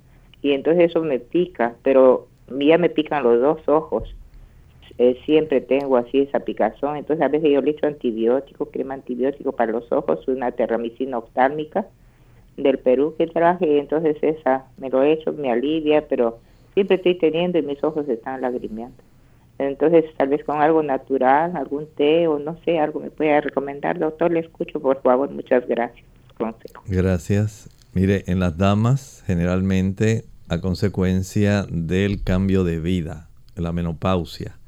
y 0.43 0.53
entonces 0.53 0.91
eso 0.91 1.03
me 1.03 1.19
pica 1.19 1.75
pero 1.83 2.29
ya 2.49 2.79
me 2.79 2.91
pican 2.91 3.25
los 3.25 3.41
dos 3.41 3.69
ojos 3.69 4.15
Eh, 4.99 5.19
siempre 5.27 5.61
tengo 5.61 5.97
así 5.97 6.21
esa 6.21 6.41
picazón 6.41 6.97
entonces 6.97 7.25
a 7.25 7.29
veces 7.29 7.51
yo 7.51 7.61
le 7.61 7.73
echo 7.73 7.89
antibiótico 7.89 8.67
crema 8.67 8.95
antibiótico 8.95 9.51
para 9.51 9.73
los 9.73 9.91
ojos 9.91 10.29
una 10.29 10.53
terramicina 10.53 11.19
oftálmica 11.19 11.87
del 12.57 12.79
Perú 12.79 13.17
que 13.19 13.27
traje 13.27 13.81
entonces 13.81 14.17
esa 14.23 14.67
me 14.77 14.91
lo 14.91 15.03
he 15.03 15.13
hecho 15.13 15.33
me 15.33 15.51
alivia 15.51 16.07
pero 16.07 16.39
siempre 16.75 16.97
estoy 16.97 17.17
teniendo 17.17 17.59
y 17.59 17.63
mis 17.63 17.83
ojos 17.83 18.09
están 18.09 18.41
lagrimeando 18.41 19.03
entonces, 19.59 20.05
tal 20.17 20.29
vez 20.29 20.45
con 20.45 20.61
algo 20.61 20.83
natural, 20.83 21.57
algún 21.57 21.87
té 21.95 22.27
o 22.27 22.39
no 22.39 22.59
sé, 22.65 22.79
algo 22.79 23.01
me 23.01 23.11
pueda 23.11 23.41
recomendar, 23.41 23.99
doctor. 23.99 24.33
Le 24.33 24.41
escucho, 24.41 24.81
por 24.81 25.01
favor. 25.03 25.31
Muchas 25.31 25.67
gracias. 25.69 26.05
Consejo. 26.37 26.83
Gracias. 26.87 27.71
Mire, 27.93 28.25
en 28.27 28.41
las 28.41 28.59
damas, 28.59 29.23
generalmente 29.27 30.25
a 30.49 30.61
consecuencia 30.61 31.65
del 31.71 32.25
cambio 32.25 32.65
de 32.65 32.81
vida, 32.81 33.29
la 33.55 33.73
menopausia, 33.73 34.59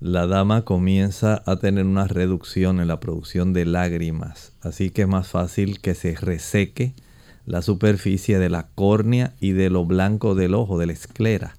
la 0.00 0.26
dama 0.26 0.62
comienza 0.62 1.42
a 1.46 1.56
tener 1.56 1.86
una 1.86 2.06
reducción 2.06 2.80
en 2.80 2.88
la 2.88 3.00
producción 3.00 3.54
de 3.54 3.64
lágrimas. 3.64 4.52
Así 4.60 4.90
que 4.90 5.02
es 5.02 5.08
más 5.08 5.28
fácil 5.28 5.80
que 5.80 5.94
se 5.94 6.14
reseque 6.14 6.94
la 7.46 7.62
superficie 7.62 8.38
de 8.38 8.50
la 8.50 8.68
córnea 8.74 9.34
y 9.40 9.52
de 9.52 9.70
lo 9.70 9.86
blanco 9.86 10.34
del 10.34 10.54
ojo, 10.54 10.78
de 10.78 10.86
la 10.86 10.92
esclera. 10.92 11.56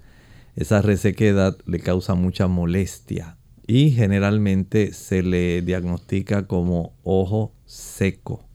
Esa 0.56 0.82
resequedad 0.82 1.58
le 1.66 1.80
causa 1.80 2.14
mucha 2.14 2.48
molestia 2.48 3.38
y 3.66 3.92
generalmente 3.92 4.94
se 4.94 5.24
le 5.24 5.62
diagnostica 5.62 6.46
como 6.46 6.94
ojo 7.04 7.56
seco. 7.66 8.46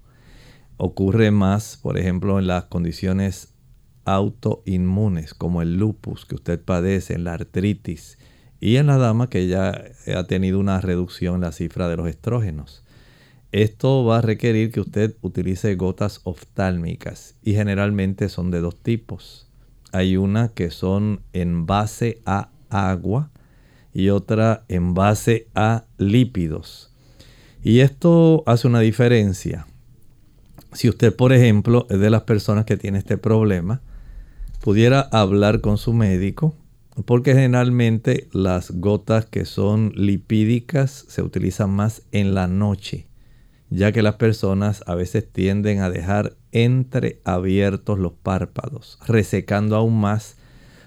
Ocurre 0.76 1.30
más, 1.30 1.76
por 1.82 1.98
ejemplo, 1.98 2.38
en 2.38 2.46
las 2.46 2.64
condiciones 2.64 3.54
autoinmunes 4.04 5.34
como 5.34 5.62
el 5.62 5.76
lupus 5.76 6.24
que 6.24 6.34
usted 6.34 6.60
padece, 6.60 7.14
en 7.14 7.24
la 7.24 7.34
artritis 7.34 8.18
y 8.62 8.76
en 8.76 8.86
la 8.86 8.96
dama 8.96 9.28
que 9.28 9.48
ya 9.48 9.90
ha 10.14 10.24
tenido 10.28 10.60
una 10.60 10.80
reducción 10.80 11.34
en 11.34 11.40
la 11.40 11.50
cifra 11.50 11.88
de 11.88 11.96
los 11.96 12.06
estrógenos. 12.06 12.84
Esto 13.50 14.04
va 14.04 14.18
a 14.18 14.20
requerir 14.20 14.70
que 14.70 14.78
usted 14.78 15.16
utilice 15.20 15.74
gotas 15.74 16.20
oftálmicas 16.22 17.34
y 17.42 17.54
generalmente 17.54 18.28
son 18.28 18.52
de 18.52 18.60
dos 18.60 18.76
tipos. 18.80 19.48
Hay 19.90 20.16
una 20.16 20.50
que 20.50 20.70
son 20.70 21.22
en 21.32 21.66
base 21.66 22.22
a 22.24 22.50
agua 22.70 23.32
y 23.92 24.10
otra 24.10 24.64
en 24.68 24.94
base 24.94 25.48
a 25.56 25.86
lípidos. 25.98 26.92
Y 27.64 27.80
esto 27.80 28.44
hace 28.46 28.68
una 28.68 28.78
diferencia. 28.78 29.66
Si 30.72 30.88
usted, 30.88 31.16
por 31.16 31.32
ejemplo, 31.32 31.88
es 31.90 31.98
de 31.98 32.10
las 32.10 32.22
personas 32.22 32.64
que 32.64 32.76
tiene 32.76 32.98
este 32.98 33.18
problema, 33.18 33.82
pudiera 34.60 35.00
hablar 35.00 35.60
con 35.60 35.78
su 35.78 35.92
médico, 35.92 36.54
porque 37.04 37.34
generalmente 37.34 38.28
las 38.32 38.70
gotas 38.70 39.26
que 39.26 39.44
son 39.44 39.92
lipídicas 39.94 41.04
se 41.08 41.22
utilizan 41.22 41.70
más 41.70 42.02
en 42.12 42.34
la 42.34 42.46
noche, 42.46 43.06
ya 43.70 43.92
que 43.92 44.02
las 44.02 44.16
personas 44.16 44.82
a 44.86 44.94
veces 44.94 45.30
tienden 45.30 45.80
a 45.80 45.90
dejar 45.90 46.36
entreabiertos 46.52 47.98
los 47.98 48.12
párpados, 48.12 48.98
resecando 49.06 49.76
aún 49.76 49.98
más, 50.00 50.36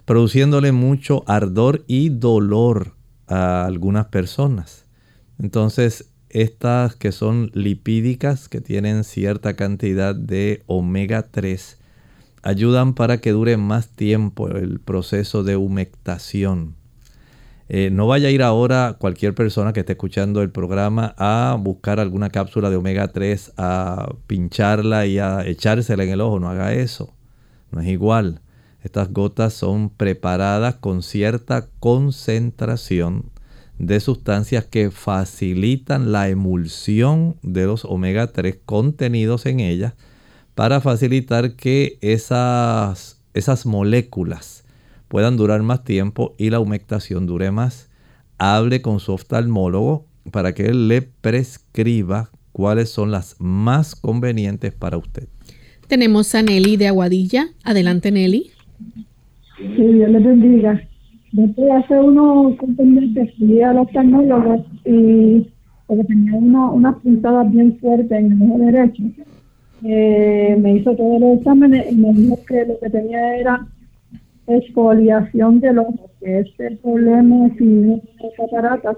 produciéndole 0.06 0.72
mucho 0.72 1.24
ardor 1.28 1.84
y 1.88 2.10
dolor 2.10 2.94
a 3.28 3.66
algunas 3.66 4.06
personas. 4.06 4.86
Entonces, 5.40 6.12
estas 6.30 6.96
que 6.96 7.12
son 7.12 7.50
lipídicas, 7.54 8.50
que 8.50 8.62
tienen 8.62 9.04
cierta 9.04 9.56
cantidad 9.56 10.14
de 10.14 10.64
omega 10.68 11.24
3, 11.32 11.80
ayudan 12.46 12.94
para 12.94 13.18
que 13.18 13.32
dure 13.32 13.58
más 13.58 13.90
tiempo 13.90 14.48
el 14.48 14.80
proceso 14.80 15.44
de 15.44 15.58
humectación. 15.58 16.76
Eh, 17.68 17.90
no 17.92 18.06
vaya 18.06 18.28
a 18.28 18.32
ir 18.32 18.44
ahora 18.44 18.98
cualquier 19.00 19.34
persona 19.34 19.74
que 19.74 19.80
esté 19.80 19.94
escuchando 19.94 20.44
el 20.44 20.52
programa 20.52 21.16
a 21.18 21.58
buscar 21.60 22.00
alguna 22.00 22.30
cápsula 22.30 22.70
de 22.70 22.76
omega 22.76 23.08
3, 23.08 23.54
a 23.58 24.14
pincharla 24.28 25.08
y 25.08 25.18
a 25.18 25.44
echársela 25.44 26.04
en 26.04 26.12
el 26.12 26.22
ojo. 26.22 26.40
No 26.40 26.48
haga 26.48 26.74
eso. 26.74 27.16
No 27.72 27.82
es 27.82 27.88
igual. 27.88 28.42
Estas 28.84 29.12
gotas 29.12 29.54
son 29.54 29.90
preparadas 29.90 30.76
con 30.76 31.02
cierta 31.02 31.68
concentración 31.80 33.32
de 33.80 34.00
sustancias 34.00 34.66
que 34.66 34.92
facilitan 34.92 36.12
la 36.12 36.30
emulsión 36.30 37.38
de 37.42 37.66
los 37.66 37.86
omega 37.86 38.28
3 38.28 38.60
contenidos 38.66 39.48
en 39.48 39.60
ellas 39.62 39.96
para 40.56 40.80
facilitar 40.80 41.56
que 41.58 41.98
esas, 42.02 43.22
esas 43.34 43.66
moléculas 43.66 44.66
puedan 45.10 45.38
durar 45.38 45.62
más 45.62 45.84
tiempo 45.84 46.34
y 46.38 46.50
la 46.50 46.62
humectación 46.62 47.28
dure 47.28 47.52
más. 47.52 47.92
Hable 48.38 48.82
con 48.82 49.00
su 49.00 49.14
oftalmólogo 49.14 50.06
para 50.32 50.54
que 50.54 50.66
él 50.66 50.88
le 50.88 51.02
prescriba 51.02 52.30
cuáles 52.52 52.90
son 52.90 53.12
las 53.12 53.36
más 53.40 53.96
convenientes 53.96 54.74
para 54.74 54.98
usted. 54.98 55.28
Tenemos 55.88 56.34
a 56.34 56.42
Nelly 56.42 56.78
de 56.78 56.88
Aguadilla. 56.88 57.48
Adelante, 57.64 58.12
Nelly. 58.12 58.52
Sí, 59.58 59.84
Dios 59.84 60.10
le 60.10 60.20
bendiga. 60.20 60.82
Después 61.32 61.68
de 61.68 61.72
hace 61.74 61.94
unos 62.00 62.56
meses 62.78 63.30
fui 63.38 63.62
al 63.62 63.78
oftalmólogo 63.78 64.66
y 64.86 65.48
porque 65.86 66.04
tenía 66.06 66.34
una, 66.34 66.72
unas 66.72 66.96
puntadas 66.96 67.52
bien 67.52 67.78
fuertes 67.80 68.12
en 68.12 68.32
el 68.32 68.50
ojo 68.50 68.60
derecho 68.60 69.04
eh, 69.88 70.58
me 70.60 70.76
hizo 70.78 70.96
todos 70.96 71.20
los 71.20 71.38
exámenes 71.38 71.92
y 71.92 71.96
me 71.96 72.14
dijo 72.14 72.40
que 72.48 72.66
lo 72.66 72.80
que 72.80 72.90
tenía 72.90 73.38
era 73.38 73.68
exfoliación 74.48 75.60
del 75.60 75.80
ojo, 75.80 76.10
que 76.20 76.40
es 76.40 76.48
el 76.60 76.78
problema 76.78 77.50
si 77.50 77.58
tiene 77.58 78.02
cataratas, 78.38 78.98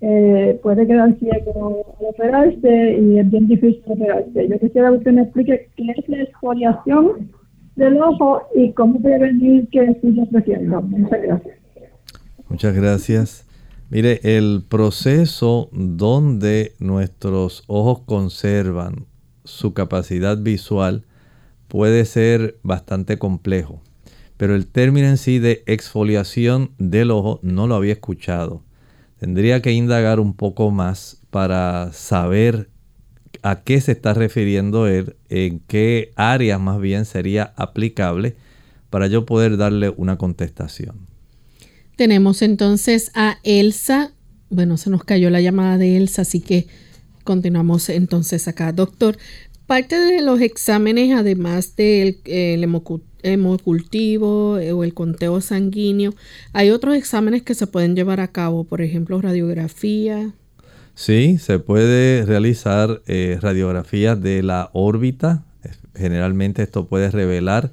eh, 0.00 0.58
puede 0.62 0.86
quedar 0.86 1.18
ciego 1.18 1.84
al 1.98 2.06
operarse 2.06 2.98
y 3.00 3.18
es 3.18 3.30
bien 3.30 3.48
difícil 3.48 3.82
operarse. 3.86 4.48
Yo 4.48 4.58
quisiera 4.58 4.90
que 4.90 4.96
usted 4.96 5.12
me 5.12 5.22
explique 5.22 5.68
qué 5.76 5.94
es 5.96 6.08
la 6.08 6.22
exfoliación 6.22 7.30
del 7.76 8.00
ojo 8.00 8.42
y 8.54 8.72
cómo 8.72 9.00
prevenir 9.00 9.68
que 9.70 9.94
siga 10.00 10.24
creciendo. 10.30 10.82
Muchas 10.82 11.22
gracias. 11.22 11.56
Muchas 12.48 12.74
gracias. 12.74 13.46
Mire, 13.90 14.20
el 14.22 14.62
proceso 14.68 15.68
donde 15.72 16.72
nuestros 16.78 17.64
ojos 17.66 18.00
conservan 18.06 19.09
su 19.50 19.74
capacidad 19.74 20.38
visual 20.38 21.04
puede 21.68 22.04
ser 22.04 22.58
bastante 22.62 23.18
complejo. 23.18 23.82
Pero 24.36 24.54
el 24.54 24.66
término 24.66 25.06
en 25.06 25.18
sí 25.18 25.38
de 25.38 25.62
exfoliación 25.66 26.72
del 26.78 27.10
ojo 27.10 27.40
no 27.42 27.66
lo 27.66 27.74
había 27.74 27.92
escuchado. 27.92 28.62
Tendría 29.18 29.60
que 29.60 29.72
indagar 29.72 30.18
un 30.18 30.34
poco 30.34 30.70
más 30.70 31.20
para 31.30 31.92
saber 31.92 32.70
a 33.42 33.62
qué 33.62 33.80
se 33.80 33.92
está 33.92 34.14
refiriendo 34.14 34.86
él, 34.86 35.16
en 35.28 35.60
qué 35.60 36.12
área 36.16 36.58
más 36.58 36.80
bien 36.80 37.04
sería 37.04 37.52
aplicable 37.56 38.36
para 38.88 39.06
yo 39.06 39.24
poder 39.24 39.56
darle 39.56 39.92
una 39.96 40.18
contestación. 40.18 41.06
Tenemos 41.96 42.42
entonces 42.42 43.10
a 43.14 43.38
Elsa. 43.44 44.12
Bueno, 44.48 44.76
se 44.76 44.90
nos 44.90 45.04
cayó 45.04 45.30
la 45.30 45.40
llamada 45.40 45.78
de 45.78 45.96
Elsa, 45.96 46.22
así 46.22 46.40
que 46.40 46.66
Continuamos 47.24 47.88
entonces 47.88 48.48
acá, 48.48 48.72
doctor. 48.72 49.16
Parte 49.66 49.96
de 49.96 50.20
los 50.20 50.40
exámenes, 50.40 51.12
además 51.14 51.76
del 51.76 52.18
hemocultivo 53.22 54.58
eh, 54.58 54.72
o 54.72 54.82
el 54.82 54.94
conteo 54.94 55.40
sanguíneo, 55.40 56.12
hay 56.52 56.70
otros 56.70 56.96
exámenes 56.96 57.42
que 57.42 57.54
se 57.54 57.68
pueden 57.68 57.94
llevar 57.94 58.20
a 58.20 58.28
cabo, 58.28 58.64
por 58.64 58.82
ejemplo, 58.82 59.20
radiografía. 59.20 60.32
Sí, 60.94 61.38
se 61.38 61.60
puede 61.60 62.26
realizar 62.26 63.00
eh, 63.06 63.38
radiografía 63.40 64.16
de 64.16 64.42
la 64.42 64.70
órbita. 64.72 65.44
Generalmente 65.94 66.62
esto 66.62 66.86
puede 66.86 67.10
revelar 67.10 67.70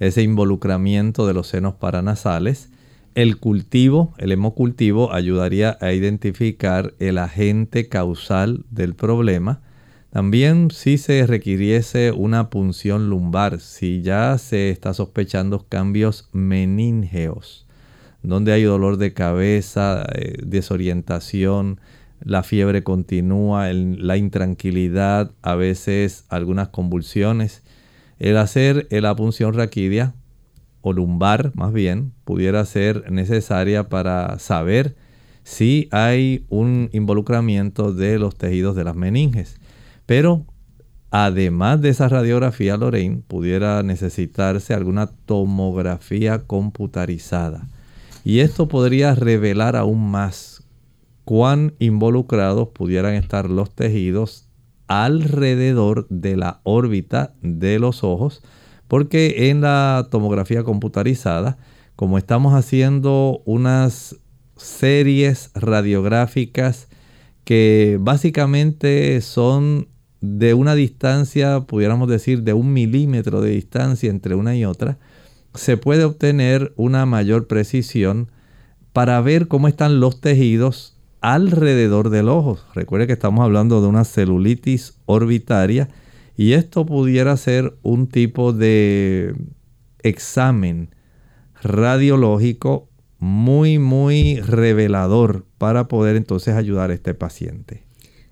ese 0.00 0.22
involucramiento 0.22 1.26
de 1.26 1.34
los 1.34 1.46
senos 1.46 1.74
paranasales 1.74 2.70
el 3.16 3.38
cultivo, 3.38 4.12
el 4.18 4.30
hemocultivo, 4.30 5.10
ayudaría 5.10 5.78
a 5.80 5.92
identificar 5.94 6.92
el 6.98 7.16
agente 7.16 7.88
causal 7.88 8.66
del 8.70 8.94
problema. 8.94 9.62
También 10.10 10.70
si 10.70 10.98
se 10.98 11.26
requiriese 11.26 12.12
una 12.12 12.50
punción 12.50 13.08
lumbar, 13.08 13.58
si 13.60 14.02
ya 14.02 14.36
se 14.36 14.68
está 14.68 14.92
sospechando 14.92 15.66
cambios 15.66 16.28
meníngeos, 16.32 17.66
donde 18.22 18.52
hay 18.52 18.64
dolor 18.64 18.98
de 18.98 19.14
cabeza, 19.14 20.04
eh, 20.14 20.34
desorientación, 20.44 21.80
la 22.20 22.42
fiebre 22.42 22.82
continúa, 22.82 23.72
la 23.72 24.18
intranquilidad, 24.18 25.32
a 25.40 25.54
veces 25.54 26.26
algunas 26.28 26.68
convulsiones. 26.68 27.62
El 28.18 28.36
hacer 28.36 28.86
la 28.90 29.16
punción 29.16 29.54
raquidia 29.54 30.14
o 30.86 30.92
lumbar 30.92 31.50
más 31.56 31.72
bien 31.72 32.12
pudiera 32.24 32.64
ser 32.64 33.10
necesaria 33.10 33.88
para 33.88 34.38
saber 34.38 34.94
si 35.42 35.88
hay 35.90 36.46
un 36.48 36.90
involucramiento 36.92 37.92
de 37.92 38.20
los 38.20 38.36
tejidos 38.36 38.76
de 38.76 38.84
las 38.84 38.94
meninges. 38.94 39.58
Pero 40.06 40.46
además 41.10 41.80
de 41.80 41.88
esa 41.88 42.08
radiografía, 42.08 42.76
Lorraine, 42.76 43.20
pudiera 43.26 43.82
necesitarse 43.82 44.74
alguna 44.74 45.08
tomografía 45.08 46.46
computarizada. 46.46 47.66
Y 48.22 48.38
esto 48.38 48.68
podría 48.68 49.16
revelar 49.16 49.74
aún 49.74 50.08
más 50.08 50.62
cuán 51.24 51.74
involucrados 51.80 52.68
pudieran 52.68 53.14
estar 53.14 53.50
los 53.50 53.74
tejidos 53.74 54.48
alrededor 54.86 56.06
de 56.10 56.36
la 56.36 56.60
órbita 56.62 57.34
de 57.42 57.80
los 57.80 58.04
ojos 58.04 58.40
porque 58.88 59.50
en 59.50 59.60
la 59.60 60.08
tomografía 60.10 60.62
computarizada, 60.64 61.58
como 61.96 62.18
estamos 62.18 62.54
haciendo 62.54 63.42
unas 63.44 64.16
series 64.56 65.50
radiográficas 65.54 66.88
que 67.44 67.98
básicamente 68.00 69.20
son 69.20 69.88
de 70.20 70.54
una 70.54 70.74
distancia, 70.74 71.60
pudiéramos 71.60 72.08
decir, 72.08 72.42
de 72.42 72.52
un 72.52 72.72
milímetro 72.72 73.40
de 73.40 73.50
distancia 73.50 74.10
entre 74.10 74.34
una 74.34 74.56
y 74.56 74.64
otra, 74.64 74.98
se 75.54 75.76
puede 75.76 76.04
obtener 76.04 76.72
una 76.76 77.06
mayor 77.06 77.46
precisión 77.46 78.30
para 78.92 79.20
ver 79.20 79.48
cómo 79.48 79.68
están 79.68 80.00
los 80.00 80.20
tejidos 80.20 80.96
alrededor 81.20 82.10
del 82.10 82.28
ojo. 82.28 82.58
Recuerde 82.74 83.06
que 83.06 83.12
estamos 83.12 83.44
hablando 83.44 83.80
de 83.80 83.88
una 83.88 84.04
celulitis 84.04 84.98
orbitaria 85.06 85.88
y 86.36 86.52
esto 86.52 86.84
pudiera 86.84 87.36
ser 87.36 87.76
un 87.82 88.06
tipo 88.06 88.52
de 88.52 89.34
examen 90.02 90.90
radiológico 91.62 92.88
muy, 93.18 93.78
muy 93.78 94.40
revelador 94.40 95.46
para 95.58 95.88
poder 95.88 96.16
entonces 96.16 96.54
ayudar 96.54 96.90
a 96.90 96.94
este 96.94 97.14
paciente. 97.14 97.84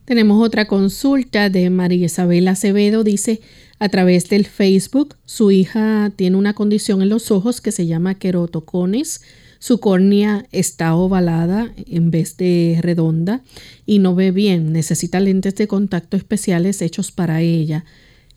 Tenemos 0.04 0.44
otra 0.44 0.66
consulta 0.66 1.48
de 1.48 1.70
María 1.70 2.06
Isabel 2.06 2.46
Acevedo. 2.48 3.04
Dice, 3.04 3.40
a 3.78 3.88
través 3.88 4.28
del 4.28 4.44
Facebook, 4.44 5.16
su 5.24 5.50
hija 5.50 6.12
tiene 6.14 6.36
una 6.36 6.52
condición 6.52 7.00
en 7.00 7.08
los 7.08 7.30
ojos 7.30 7.62
que 7.62 7.72
se 7.72 7.86
llama 7.86 8.16
querotocones. 8.16 9.22
Su 9.64 9.80
córnea 9.80 10.44
está 10.52 10.94
ovalada 10.94 11.72
en 11.86 12.10
vez 12.10 12.36
de 12.36 12.78
redonda 12.82 13.40
y 13.86 13.98
no 13.98 14.14
ve 14.14 14.30
bien. 14.30 14.74
Necesita 14.74 15.20
lentes 15.20 15.54
de 15.54 15.66
contacto 15.66 16.18
especiales 16.18 16.82
hechos 16.82 17.12
para 17.12 17.40
ella. 17.40 17.86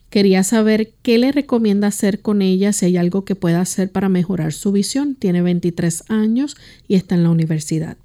Quería 0.10 0.44
saber 0.44 0.94
qué 1.02 1.18
le 1.18 1.34
recomienda 1.34 1.90
hacer 1.90 2.22
con 2.22 2.42
ella, 2.42 2.72
si 2.72 2.86
hay 2.86 2.96
algo 2.96 3.26
que 3.26 3.36
pueda 3.36 3.60
hacer 3.60 3.92
para 3.92 4.08
mejorar 4.08 4.54
su 4.54 4.72
visión. 4.72 5.16
Tiene 5.16 5.42
23 5.42 6.06
años 6.08 6.56
y 6.88 6.96
está 6.96 7.16
en 7.16 7.24
la 7.24 7.32
universidad. 7.32 7.98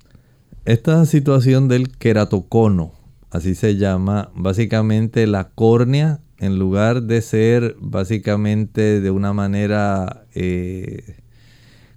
Esta 0.65 1.07
situación 1.07 1.69
del 1.69 1.97
queratocono, 1.97 2.91
así 3.31 3.55
se 3.55 3.77
llama, 3.77 4.33
básicamente 4.35 5.29
la 5.29 5.51
córnea, 5.51 6.19
en 6.39 6.59
lugar 6.59 7.05
de 7.05 7.23
ser 7.23 7.77
básicamente 7.79 9.01
de 9.01 9.11
una 9.13 9.33
manera 9.33 10.27
eh, 10.35 11.19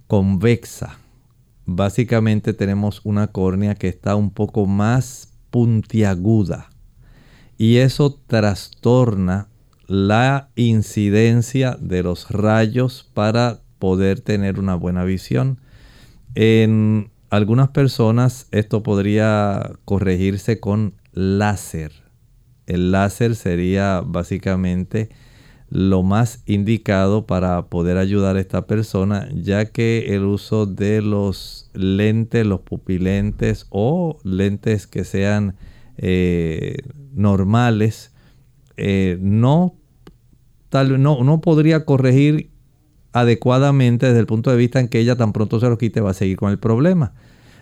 convexa, 0.06 1.00
básicamente 1.66 2.54
tenemos 2.54 3.00
una 3.04 3.26
córnea 3.26 3.74
que 3.74 3.88
está 3.88 4.16
un 4.16 4.30
poco 4.30 4.66
más 4.66 5.32
puntiaguda 5.50 6.70
y 7.58 7.78
eso 7.78 8.20
trastorna 8.26 9.48
la 9.86 10.50
incidencia 10.56 11.76
de 11.80 12.02
los 12.02 12.30
rayos 12.30 13.10
para 13.14 13.60
poder 13.78 14.20
tener 14.20 14.58
una 14.58 14.74
buena 14.74 15.04
visión. 15.04 15.60
En 16.34 17.10
algunas 17.30 17.68
personas 17.68 18.46
esto 18.50 18.82
podría 18.82 19.72
corregirse 19.84 20.60
con 20.60 20.94
láser. 21.12 21.92
El 22.66 22.90
láser 22.90 23.36
sería 23.36 24.02
básicamente 24.04 25.10
lo 25.68 26.02
más 26.02 26.42
indicado 26.46 27.26
para 27.26 27.66
poder 27.66 27.98
ayudar 27.98 28.36
a 28.36 28.40
esta 28.40 28.66
persona, 28.66 29.28
ya 29.34 29.66
que 29.66 30.14
el 30.14 30.24
uso 30.24 30.66
de 30.66 31.02
los 31.02 31.70
lentes, 31.74 32.46
los 32.46 32.60
pupilentes 32.60 33.66
o 33.70 34.18
lentes 34.22 34.86
que 34.86 35.04
sean 35.04 35.56
eh, 35.96 36.76
normales, 37.12 38.12
eh, 38.76 39.18
no, 39.20 39.74
tal, 40.68 41.02
no, 41.02 41.24
no 41.24 41.40
podría 41.40 41.84
corregir 41.84 42.50
adecuadamente 43.12 44.06
desde 44.06 44.20
el 44.20 44.26
punto 44.26 44.50
de 44.50 44.56
vista 44.56 44.78
en 44.78 44.88
que 44.88 44.98
ella 44.98 45.16
tan 45.16 45.32
pronto 45.32 45.58
se 45.58 45.68
los 45.68 45.78
quite 45.78 46.00
va 46.00 46.10
a 46.10 46.14
seguir 46.14 46.36
con 46.36 46.50
el 46.50 46.58
problema. 46.58 47.14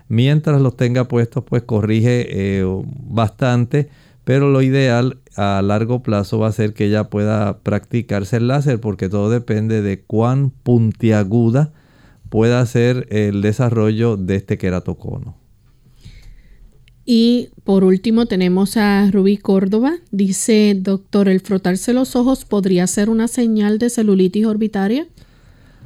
Mientras 0.08 0.60
los 0.60 0.76
tenga 0.76 1.08
puestos, 1.08 1.44
pues 1.44 1.62
corrige 1.62 2.26
eh, 2.28 2.64
bastante, 2.84 3.88
pero 4.24 4.50
lo 4.50 4.62
ideal 4.62 5.18
a 5.36 5.62
largo 5.62 6.02
plazo 6.02 6.38
va 6.38 6.48
a 6.48 6.52
ser 6.52 6.74
que 6.74 6.86
ella 6.86 7.04
pueda 7.04 7.58
practicarse 7.60 8.38
el 8.38 8.48
láser 8.48 8.80
porque 8.80 9.08
todo 9.08 9.30
depende 9.30 9.82
de 9.82 10.02
cuán 10.02 10.50
puntiaguda 10.50 11.72
pueda 12.30 12.64
ser 12.66 13.06
el 13.10 13.42
desarrollo 13.42 14.16
de 14.16 14.36
este 14.36 14.58
queratocono. 14.58 15.36
Y 17.06 17.50
por 17.64 17.84
último 17.84 18.26
tenemos 18.26 18.78
a 18.78 19.10
Rubí 19.10 19.36
Córdoba. 19.36 19.96
Dice, 20.10 20.74
doctor, 20.78 21.28
¿el 21.28 21.40
frotarse 21.40 21.92
los 21.92 22.16
ojos 22.16 22.46
podría 22.46 22.86
ser 22.86 23.10
una 23.10 23.28
señal 23.28 23.78
de 23.78 23.90
celulitis 23.90 24.46
orbitaria? 24.46 25.06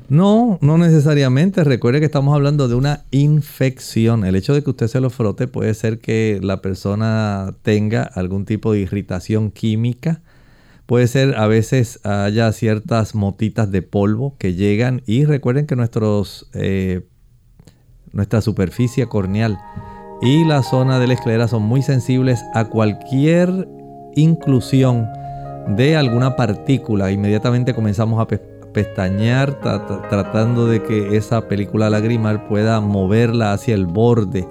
No, 0.09 0.59
no 0.63 0.79
necesariamente. 0.79 1.65
Recuerde 1.65 2.01
que 2.01 2.07
estamos 2.07 2.35
hablando 2.35 2.67
de 2.67 2.75
una 2.75 3.05
infección. 3.11 4.25
El 4.25 4.37
hecho 4.37 4.55
de 4.55 4.63
que 4.63 4.71
usted 4.71 4.87
se 4.89 5.01
lo 5.01 5.11
frote 5.11 5.49
puede 5.49 5.75
ser 5.75 5.99
que 5.99 6.41
la 6.43 6.63
persona 6.63 7.55
tenga 7.63 8.03
algún 8.03 8.47
tipo 8.47 8.73
de 8.73 8.81
irritación 8.81 9.51
química. 9.51 10.23
Puede 10.87 11.07
ser 11.09 11.37
a 11.37 11.47
veces 11.47 12.01
haya 12.07 12.51
ciertas 12.53 13.15
motitas 13.15 13.71
de 13.71 13.83
polvo 13.83 14.35
que 14.39 14.55
llegan 14.55 15.03
y 15.05 15.27
recuerden 15.27 15.67
que 15.67 15.77
nuestros, 15.77 16.49
eh, 16.55 17.07
nuestra 18.13 18.41
superficie 18.41 19.07
corneal 19.07 19.59
y 20.23 20.47
la 20.47 20.63
zona 20.63 20.99
de 20.99 21.07
la 21.07 21.13
esclera 21.13 21.47
son 21.49 21.65
muy 21.65 21.83
sensibles 21.83 22.43
a 22.55 22.65
cualquier 22.65 23.69
inclusión 24.17 25.07
de 25.77 25.97
alguna 25.97 26.37
partícula. 26.37 27.11
Inmediatamente 27.11 27.75
comenzamos 27.75 28.19
a 28.23 28.27
pestañear 28.73 29.61
tratando 29.61 30.67
de 30.67 30.83
que 30.83 31.17
esa 31.17 31.49
película 31.49 31.91
lagrimal 31.91 32.47
pueda 32.47 32.81
moverla 32.81 33.53
hacia 33.53 33.75
el 33.75 33.87
borde 33.87 34.47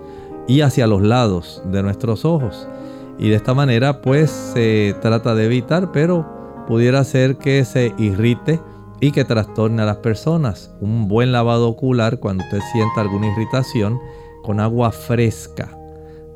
y 0.47 0.61
hacia 0.61 0.87
los 0.87 1.01
lados 1.01 1.61
de 1.65 1.83
nuestros 1.83 2.25
ojos. 2.25 2.67
Y 3.19 3.29
de 3.29 3.35
esta 3.35 3.53
manera 3.53 4.01
pues 4.01 4.29
se 4.29 4.95
trata 5.01 5.35
de 5.35 5.45
evitar, 5.45 5.91
pero 5.91 6.65
pudiera 6.67 7.03
ser 7.03 7.37
que 7.37 7.65
se 7.65 7.93
irrite 7.97 8.59
y 8.99 9.11
que 9.11 9.25
trastorne 9.25 9.81
a 9.81 9.85
las 9.85 9.97
personas. 9.97 10.73
Un 10.81 11.07
buen 11.07 11.31
lavado 11.31 11.69
ocular 11.69 12.19
cuando 12.19 12.43
usted 12.43 12.59
sienta 12.71 13.01
alguna 13.01 13.27
irritación 13.27 13.99
con 14.43 14.59
agua 14.59 14.91
fresca 14.91 15.77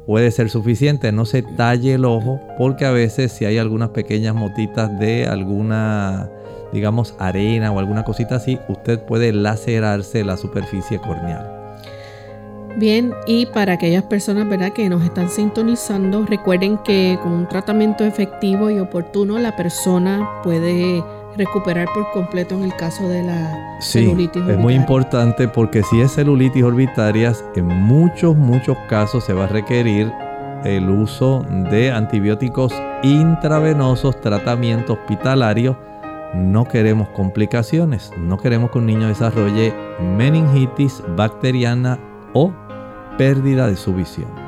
puede 0.05 0.31
ser 0.31 0.49
suficiente. 0.49 1.11
No 1.11 1.25
se 1.25 1.41
talle 1.41 1.93
el 1.93 2.05
ojo 2.05 2.39
porque 2.57 2.85
a 2.85 2.91
veces 2.91 3.31
si 3.31 3.45
hay 3.45 3.57
algunas 3.57 3.89
pequeñas 3.89 4.35
motitas 4.35 4.99
de 4.99 5.27
alguna, 5.27 6.29
digamos, 6.71 7.15
arena 7.19 7.71
o 7.71 7.79
alguna 7.79 8.03
cosita 8.03 8.35
así, 8.35 8.59
usted 8.67 8.99
puede 8.99 9.33
lacerarse 9.33 10.23
la 10.23 10.37
superficie 10.37 10.99
corneal. 10.99 11.61
Bien, 12.77 13.13
y 13.27 13.47
para 13.47 13.73
aquellas 13.73 14.03
personas 14.03 14.47
¿verdad? 14.47 14.71
que 14.71 14.87
nos 14.89 15.03
están 15.03 15.29
sintonizando, 15.29 16.25
recuerden 16.25 16.77
que 16.77 17.19
con 17.21 17.33
un 17.33 17.47
tratamiento 17.47 18.05
efectivo 18.05 18.69
y 18.69 18.79
oportuno 18.79 19.37
la 19.39 19.55
persona 19.55 20.41
puede 20.43 21.03
recuperar 21.37 21.87
por 21.93 22.09
completo 22.11 22.55
en 22.55 22.63
el 22.63 22.75
caso 22.75 23.07
de 23.07 23.23
la 23.23 23.79
celulitis 23.81 24.41
orbitaria. 24.41 24.53
Es 24.53 24.59
muy 24.59 24.73
importante 24.73 25.47
porque 25.47 25.83
si 25.83 26.01
es 26.01 26.13
celulitis 26.13 26.63
orbitaria, 26.63 27.33
en 27.55 27.67
muchos, 27.67 28.35
muchos 28.35 28.77
casos 28.89 29.23
se 29.25 29.33
va 29.33 29.45
a 29.45 29.47
requerir 29.47 30.11
el 30.63 30.89
uso 30.89 31.45
de 31.71 31.91
antibióticos 31.91 32.73
intravenosos, 33.03 34.19
tratamiento 34.21 34.93
hospitalario. 34.93 35.77
No 36.33 36.65
queremos 36.65 37.09
complicaciones, 37.09 38.11
no 38.17 38.37
queremos 38.37 38.71
que 38.71 38.77
un 38.77 38.85
niño 38.85 39.07
desarrolle 39.07 39.73
meningitis 40.17 41.03
bacteriana 41.15 41.99
o 42.33 42.53
pérdida 43.17 43.67
de 43.67 43.75
su 43.75 43.93
visión. 43.93 44.40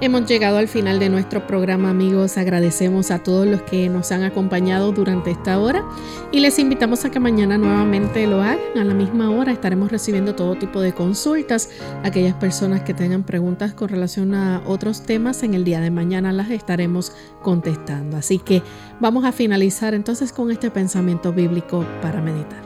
Hemos 0.00 0.26
llegado 0.26 0.58
al 0.58 0.66
final 0.66 0.98
de 0.98 1.08
nuestro 1.08 1.46
programa 1.46 1.90
amigos, 1.90 2.36
agradecemos 2.36 3.12
a 3.12 3.22
todos 3.22 3.46
los 3.46 3.62
que 3.62 3.88
nos 3.88 4.10
han 4.10 4.24
acompañado 4.24 4.90
durante 4.90 5.30
esta 5.30 5.60
hora 5.60 5.84
y 6.32 6.40
les 6.40 6.58
invitamos 6.58 7.04
a 7.04 7.12
que 7.12 7.20
mañana 7.20 7.58
nuevamente 7.58 8.26
lo 8.26 8.42
hagan 8.42 8.76
a 8.76 8.82
la 8.82 8.92
misma 8.92 9.30
hora. 9.30 9.52
Estaremos 9.52 9.92
recibiendo 9.92 10.34
todo 10.34 10.56
tipo 10.56 10.80
de 10.80 10.92
consultas. 10.92 11.70
Aquellas 12.02 12.34
personas 12.34 12.82
que 12.82 12.92
tengan 12.92 13.22
preguntas 13.22 13.72
con 13.72 13.88
relación 13.88 14.34
a 14.34 14.62
otros 14.66 15.02
temas 15.02 15.44
en 15.44 15.54
el 15.54 15.62
día 15.62 15.80
de 15.80 15.92
mañana 15.92 16.32
las 16.32 16.50
estaremos 16.50 17.12
contestando. 17.42 18.16
Así 18.16 18.38
que 18.38 18.62
vamos 18.98 19.24
a 19.24 19.30
finalizar 19.30 19.94
entonces 19.94 20.32
con 20.32 20.50
este 20.50 20.72
pensamiento 20.72 21.32
bíblico 21.32 21.86
para 22.02 22.20
meditar. 22.20 22.64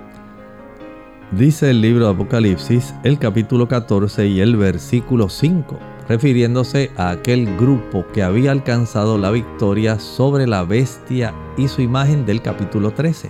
Dice 1.33 1.68
el 1.68 1.83
libro 1.83 2.07
de 2.07 2.12
Apocalipsis, 2.12 2.95
el 3.05 3.18
capítulo 3.18 3.68
14 3.68 4.26
y 4.26 4.41
el 4.41 4.57
versículo 4.57 5.29
5 5.29 5.88
refiriéndose 6.09 6.91
a 6.97 7.11
aquel 7.11 7.57
grupo 7.57 8.07
que 8.13 8.23
había 8.23 8.51
alcanzado 8.53 9.19
la 9.19 9.31
victoria 9.31 9.99
sobre 9.99 10.47
la 10.47 10.65
bestia 10.65 11.35
y 11.57 11.69
su 11.69 11.83
imagen 11.83 12.25
del 12.25 12.43
capítulo 12.43 12.93
13. 12.93 13.29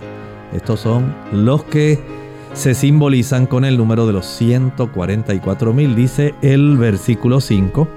Estos 0.53 0.79
son 0.79 1.13
los 1.31 1.63
que 1.65 1.99
se 2.53 2.73
simbolizan 2.73 3.45
con 3.45 3.65
el 3.65 3.77
número 3.77 4.07
de 4.07 4.13
los 4.13 4.25
144 4.25 5.73
mil, 5.73 5.95
dice 5.95 6.33
el 6.41 6.77
versículo 6.77 7.41
5. 7.41 7.87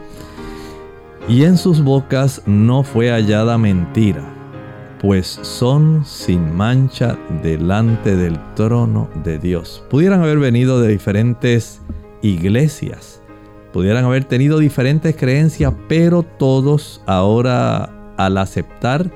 Y 1.29 1.45
en 1.45 1.57
sus 1.57 1.83
bocas 1.83 2.43
no 2.47 2.83
fue 2.83 3.11
hallada 3.11 3.57
mentira, 3.57 4.23
pues 5.01 5.39
son 5.43 6.05
sin 6.05 6.55
mancha 6.55 7.17
delante 7.43 8.17
del 8.17 8.39
trono 8.55 9.09
de 9.23 9.39
Dios. 9.39 9.85
Pudieran 9.89 10.21
haber 10.21 10.39
venido 10.39 10.81
de 10.81 10.89
diferentes 10.89 11.81
iglesias, 12.23 13.22
pudieran 13.73 14.05
haber 14.05 14.25
tenido 14.25 14.59
diferentes 14.59 15.17
creencias, 15.17 15.73
pero 15.89 16.23
todos 16.23 17.03
ahora 17.07 17.91
al 18.17 18.39
aceptar 18.39 19.11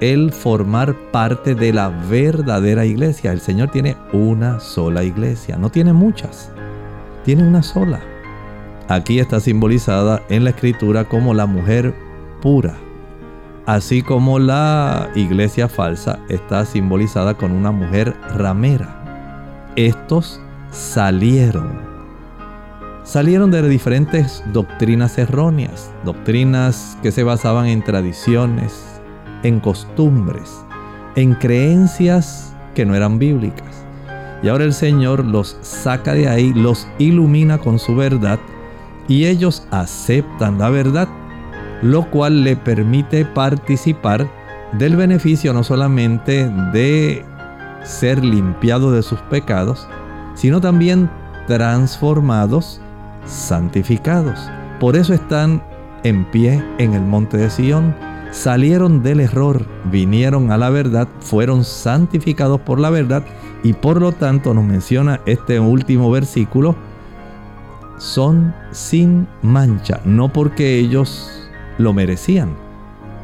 el 0.00 0.32
formar 0.32 0.94
parte 1.10 1.54
de 1.54 1.72
la 1.72 1.88
verdadera 1.88 2.84
iglesia, 2.84 3.32
el 3.32 3.40
Señor 3.40 3.70
tiene 3.70 3.96
una 4.12 4.60
sola 4.60 5.02
iglesia, 5.02 5.56
no 5.56 5.70
tiene 5.70 5.92
muchas, 5.92 6.50
tiene 7.24 7.46
una 7.46 7.62
sola. 7.62 8.00
Aquí 8.88 9.18
está 9.18 9.40
simbolizada 9.40 10.22
en 10.28 10.44
la 10.44 10.50
escritura 10.50 11.04
como 11.04 11.34
la 11.34 11.46
mujer 11.46 11.94
pura, 12.40 12.76
así 13.66 14.02
como 14.02 14.38
la 14.38 15.10
iglesia 15.14 15.68
falsa 15.68 16.20
está 16.28 16.64
simbolizada 16.64 17.34
con 17.34 17.52
una 17.52 17.72
mujer 17.72 18.14
ramera. 18.36 18.94
Estos 19.76 20.40
salieron 20.70 21.87
salieron 23.08 23.50
de 23.50 23.66
diferentes 23.66 24.44
doctrinas 24.52 25.16
erróneas, 25.16 25.90
doctrinas 26.04 26.98
que 27.02 27.10
se 27.10 27.22
basaban 27.22 27.64
en 27.64 27.82
tradiciones, 27.82 29.00
en 29.42 29.60
costumbres, 29.60 30.62
en 31.16 31.32
creencias 31.34 32.54
que 32.74 32.84
no 32.84 32.94
eran 32.94 33.18
bíblicas. 33.18 33.86
Y 34.42 34.48
ahora 34.48 34.64
el 34.64 34.74
Señor 34.74 35.24
los 35.24 35.56
saca 35.62 36.12
de 36.12 36.28
ahí, 36.28 36.52
los 36.52 36.86
ilumina 36.98 37.56
con 37.56 37.78
su 37.78 37.96
verdad 37.96 38.38
y 39.08 39.24
ellos 39.24 39.66
aceptan 39.70 40.58
la 40.58 40.68
verdad, 40.68 41.08
lo 41.80 42.10
cual 42.10 42.44
le 42.44 42.56
permite 42.56 43.24
participar 43.24 44.28
del 44.72 44.96
beneficio 44.96 45.54
no 45.54 45.64
solamente 45.64 46.46
de 46.74 47.24
ser 47.84 48.22
limpiados 48.22 48.92
de 48.92 49.02
sus 49.02 49.18
pecados, 49.22 49.88
sino 50.34 50.60
también 50.60 51.08
transformados 51.46 52.82
santificados. 53.26 54.50
Por 54.80 54.96
eso 54.96 55.14
están 55.14 55.62
en 56.04 56.24
pie 56.30 56.62
en 56.78 56.94
el 56.94 57.02
monte 57.02 57.36
de 57.36 57.50
Sión. 57.50 57.94
Salieron 58.30 59.02
del 59.02 59.20
error, 59.20 59.66
vinieron 59.90 60.50
a 60.52 60.58
la 60.58 60.70
verdad, 60.70 61.08
fueron 61.20 61.64
santificados 61.64 62.60
por 62.60 62.78
la 62.78 62.90
verdad 62.90 63.24
y 63.62 63.72
por 63.72 64.00
lo 64.00 64.12
tanto 64.12 64.54
nos 64.54 64.64
menciona 64.64 65.20
este 65.26 65.58
último 65.58 66.10
versículo, 66.10 66.76
son 67.98 68.54
sin 68.70 69.26
mancha, 69.42 70.00
no 70.04 70.32
porque 70.32 70.78
ellos 70.78 71.48
lo 71.78 71.92
merecían, 71.92 72.50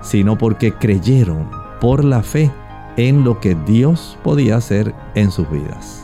sino 0.03 0.37
porque 0.37 0.73
creyeron 0.73 1.51
por 1.81 2.05
la 2.05 2.23
fe 2.23 2.51
en 2.97 3.25
lo 3.25 3.41
que 3.41 3.55
Dios 3.67 4.19
podía 4.23 4.57
hacer 4.57 4.95
en 5.15 5.31
sus 5.31 5.51
vidas. 5.51 6.04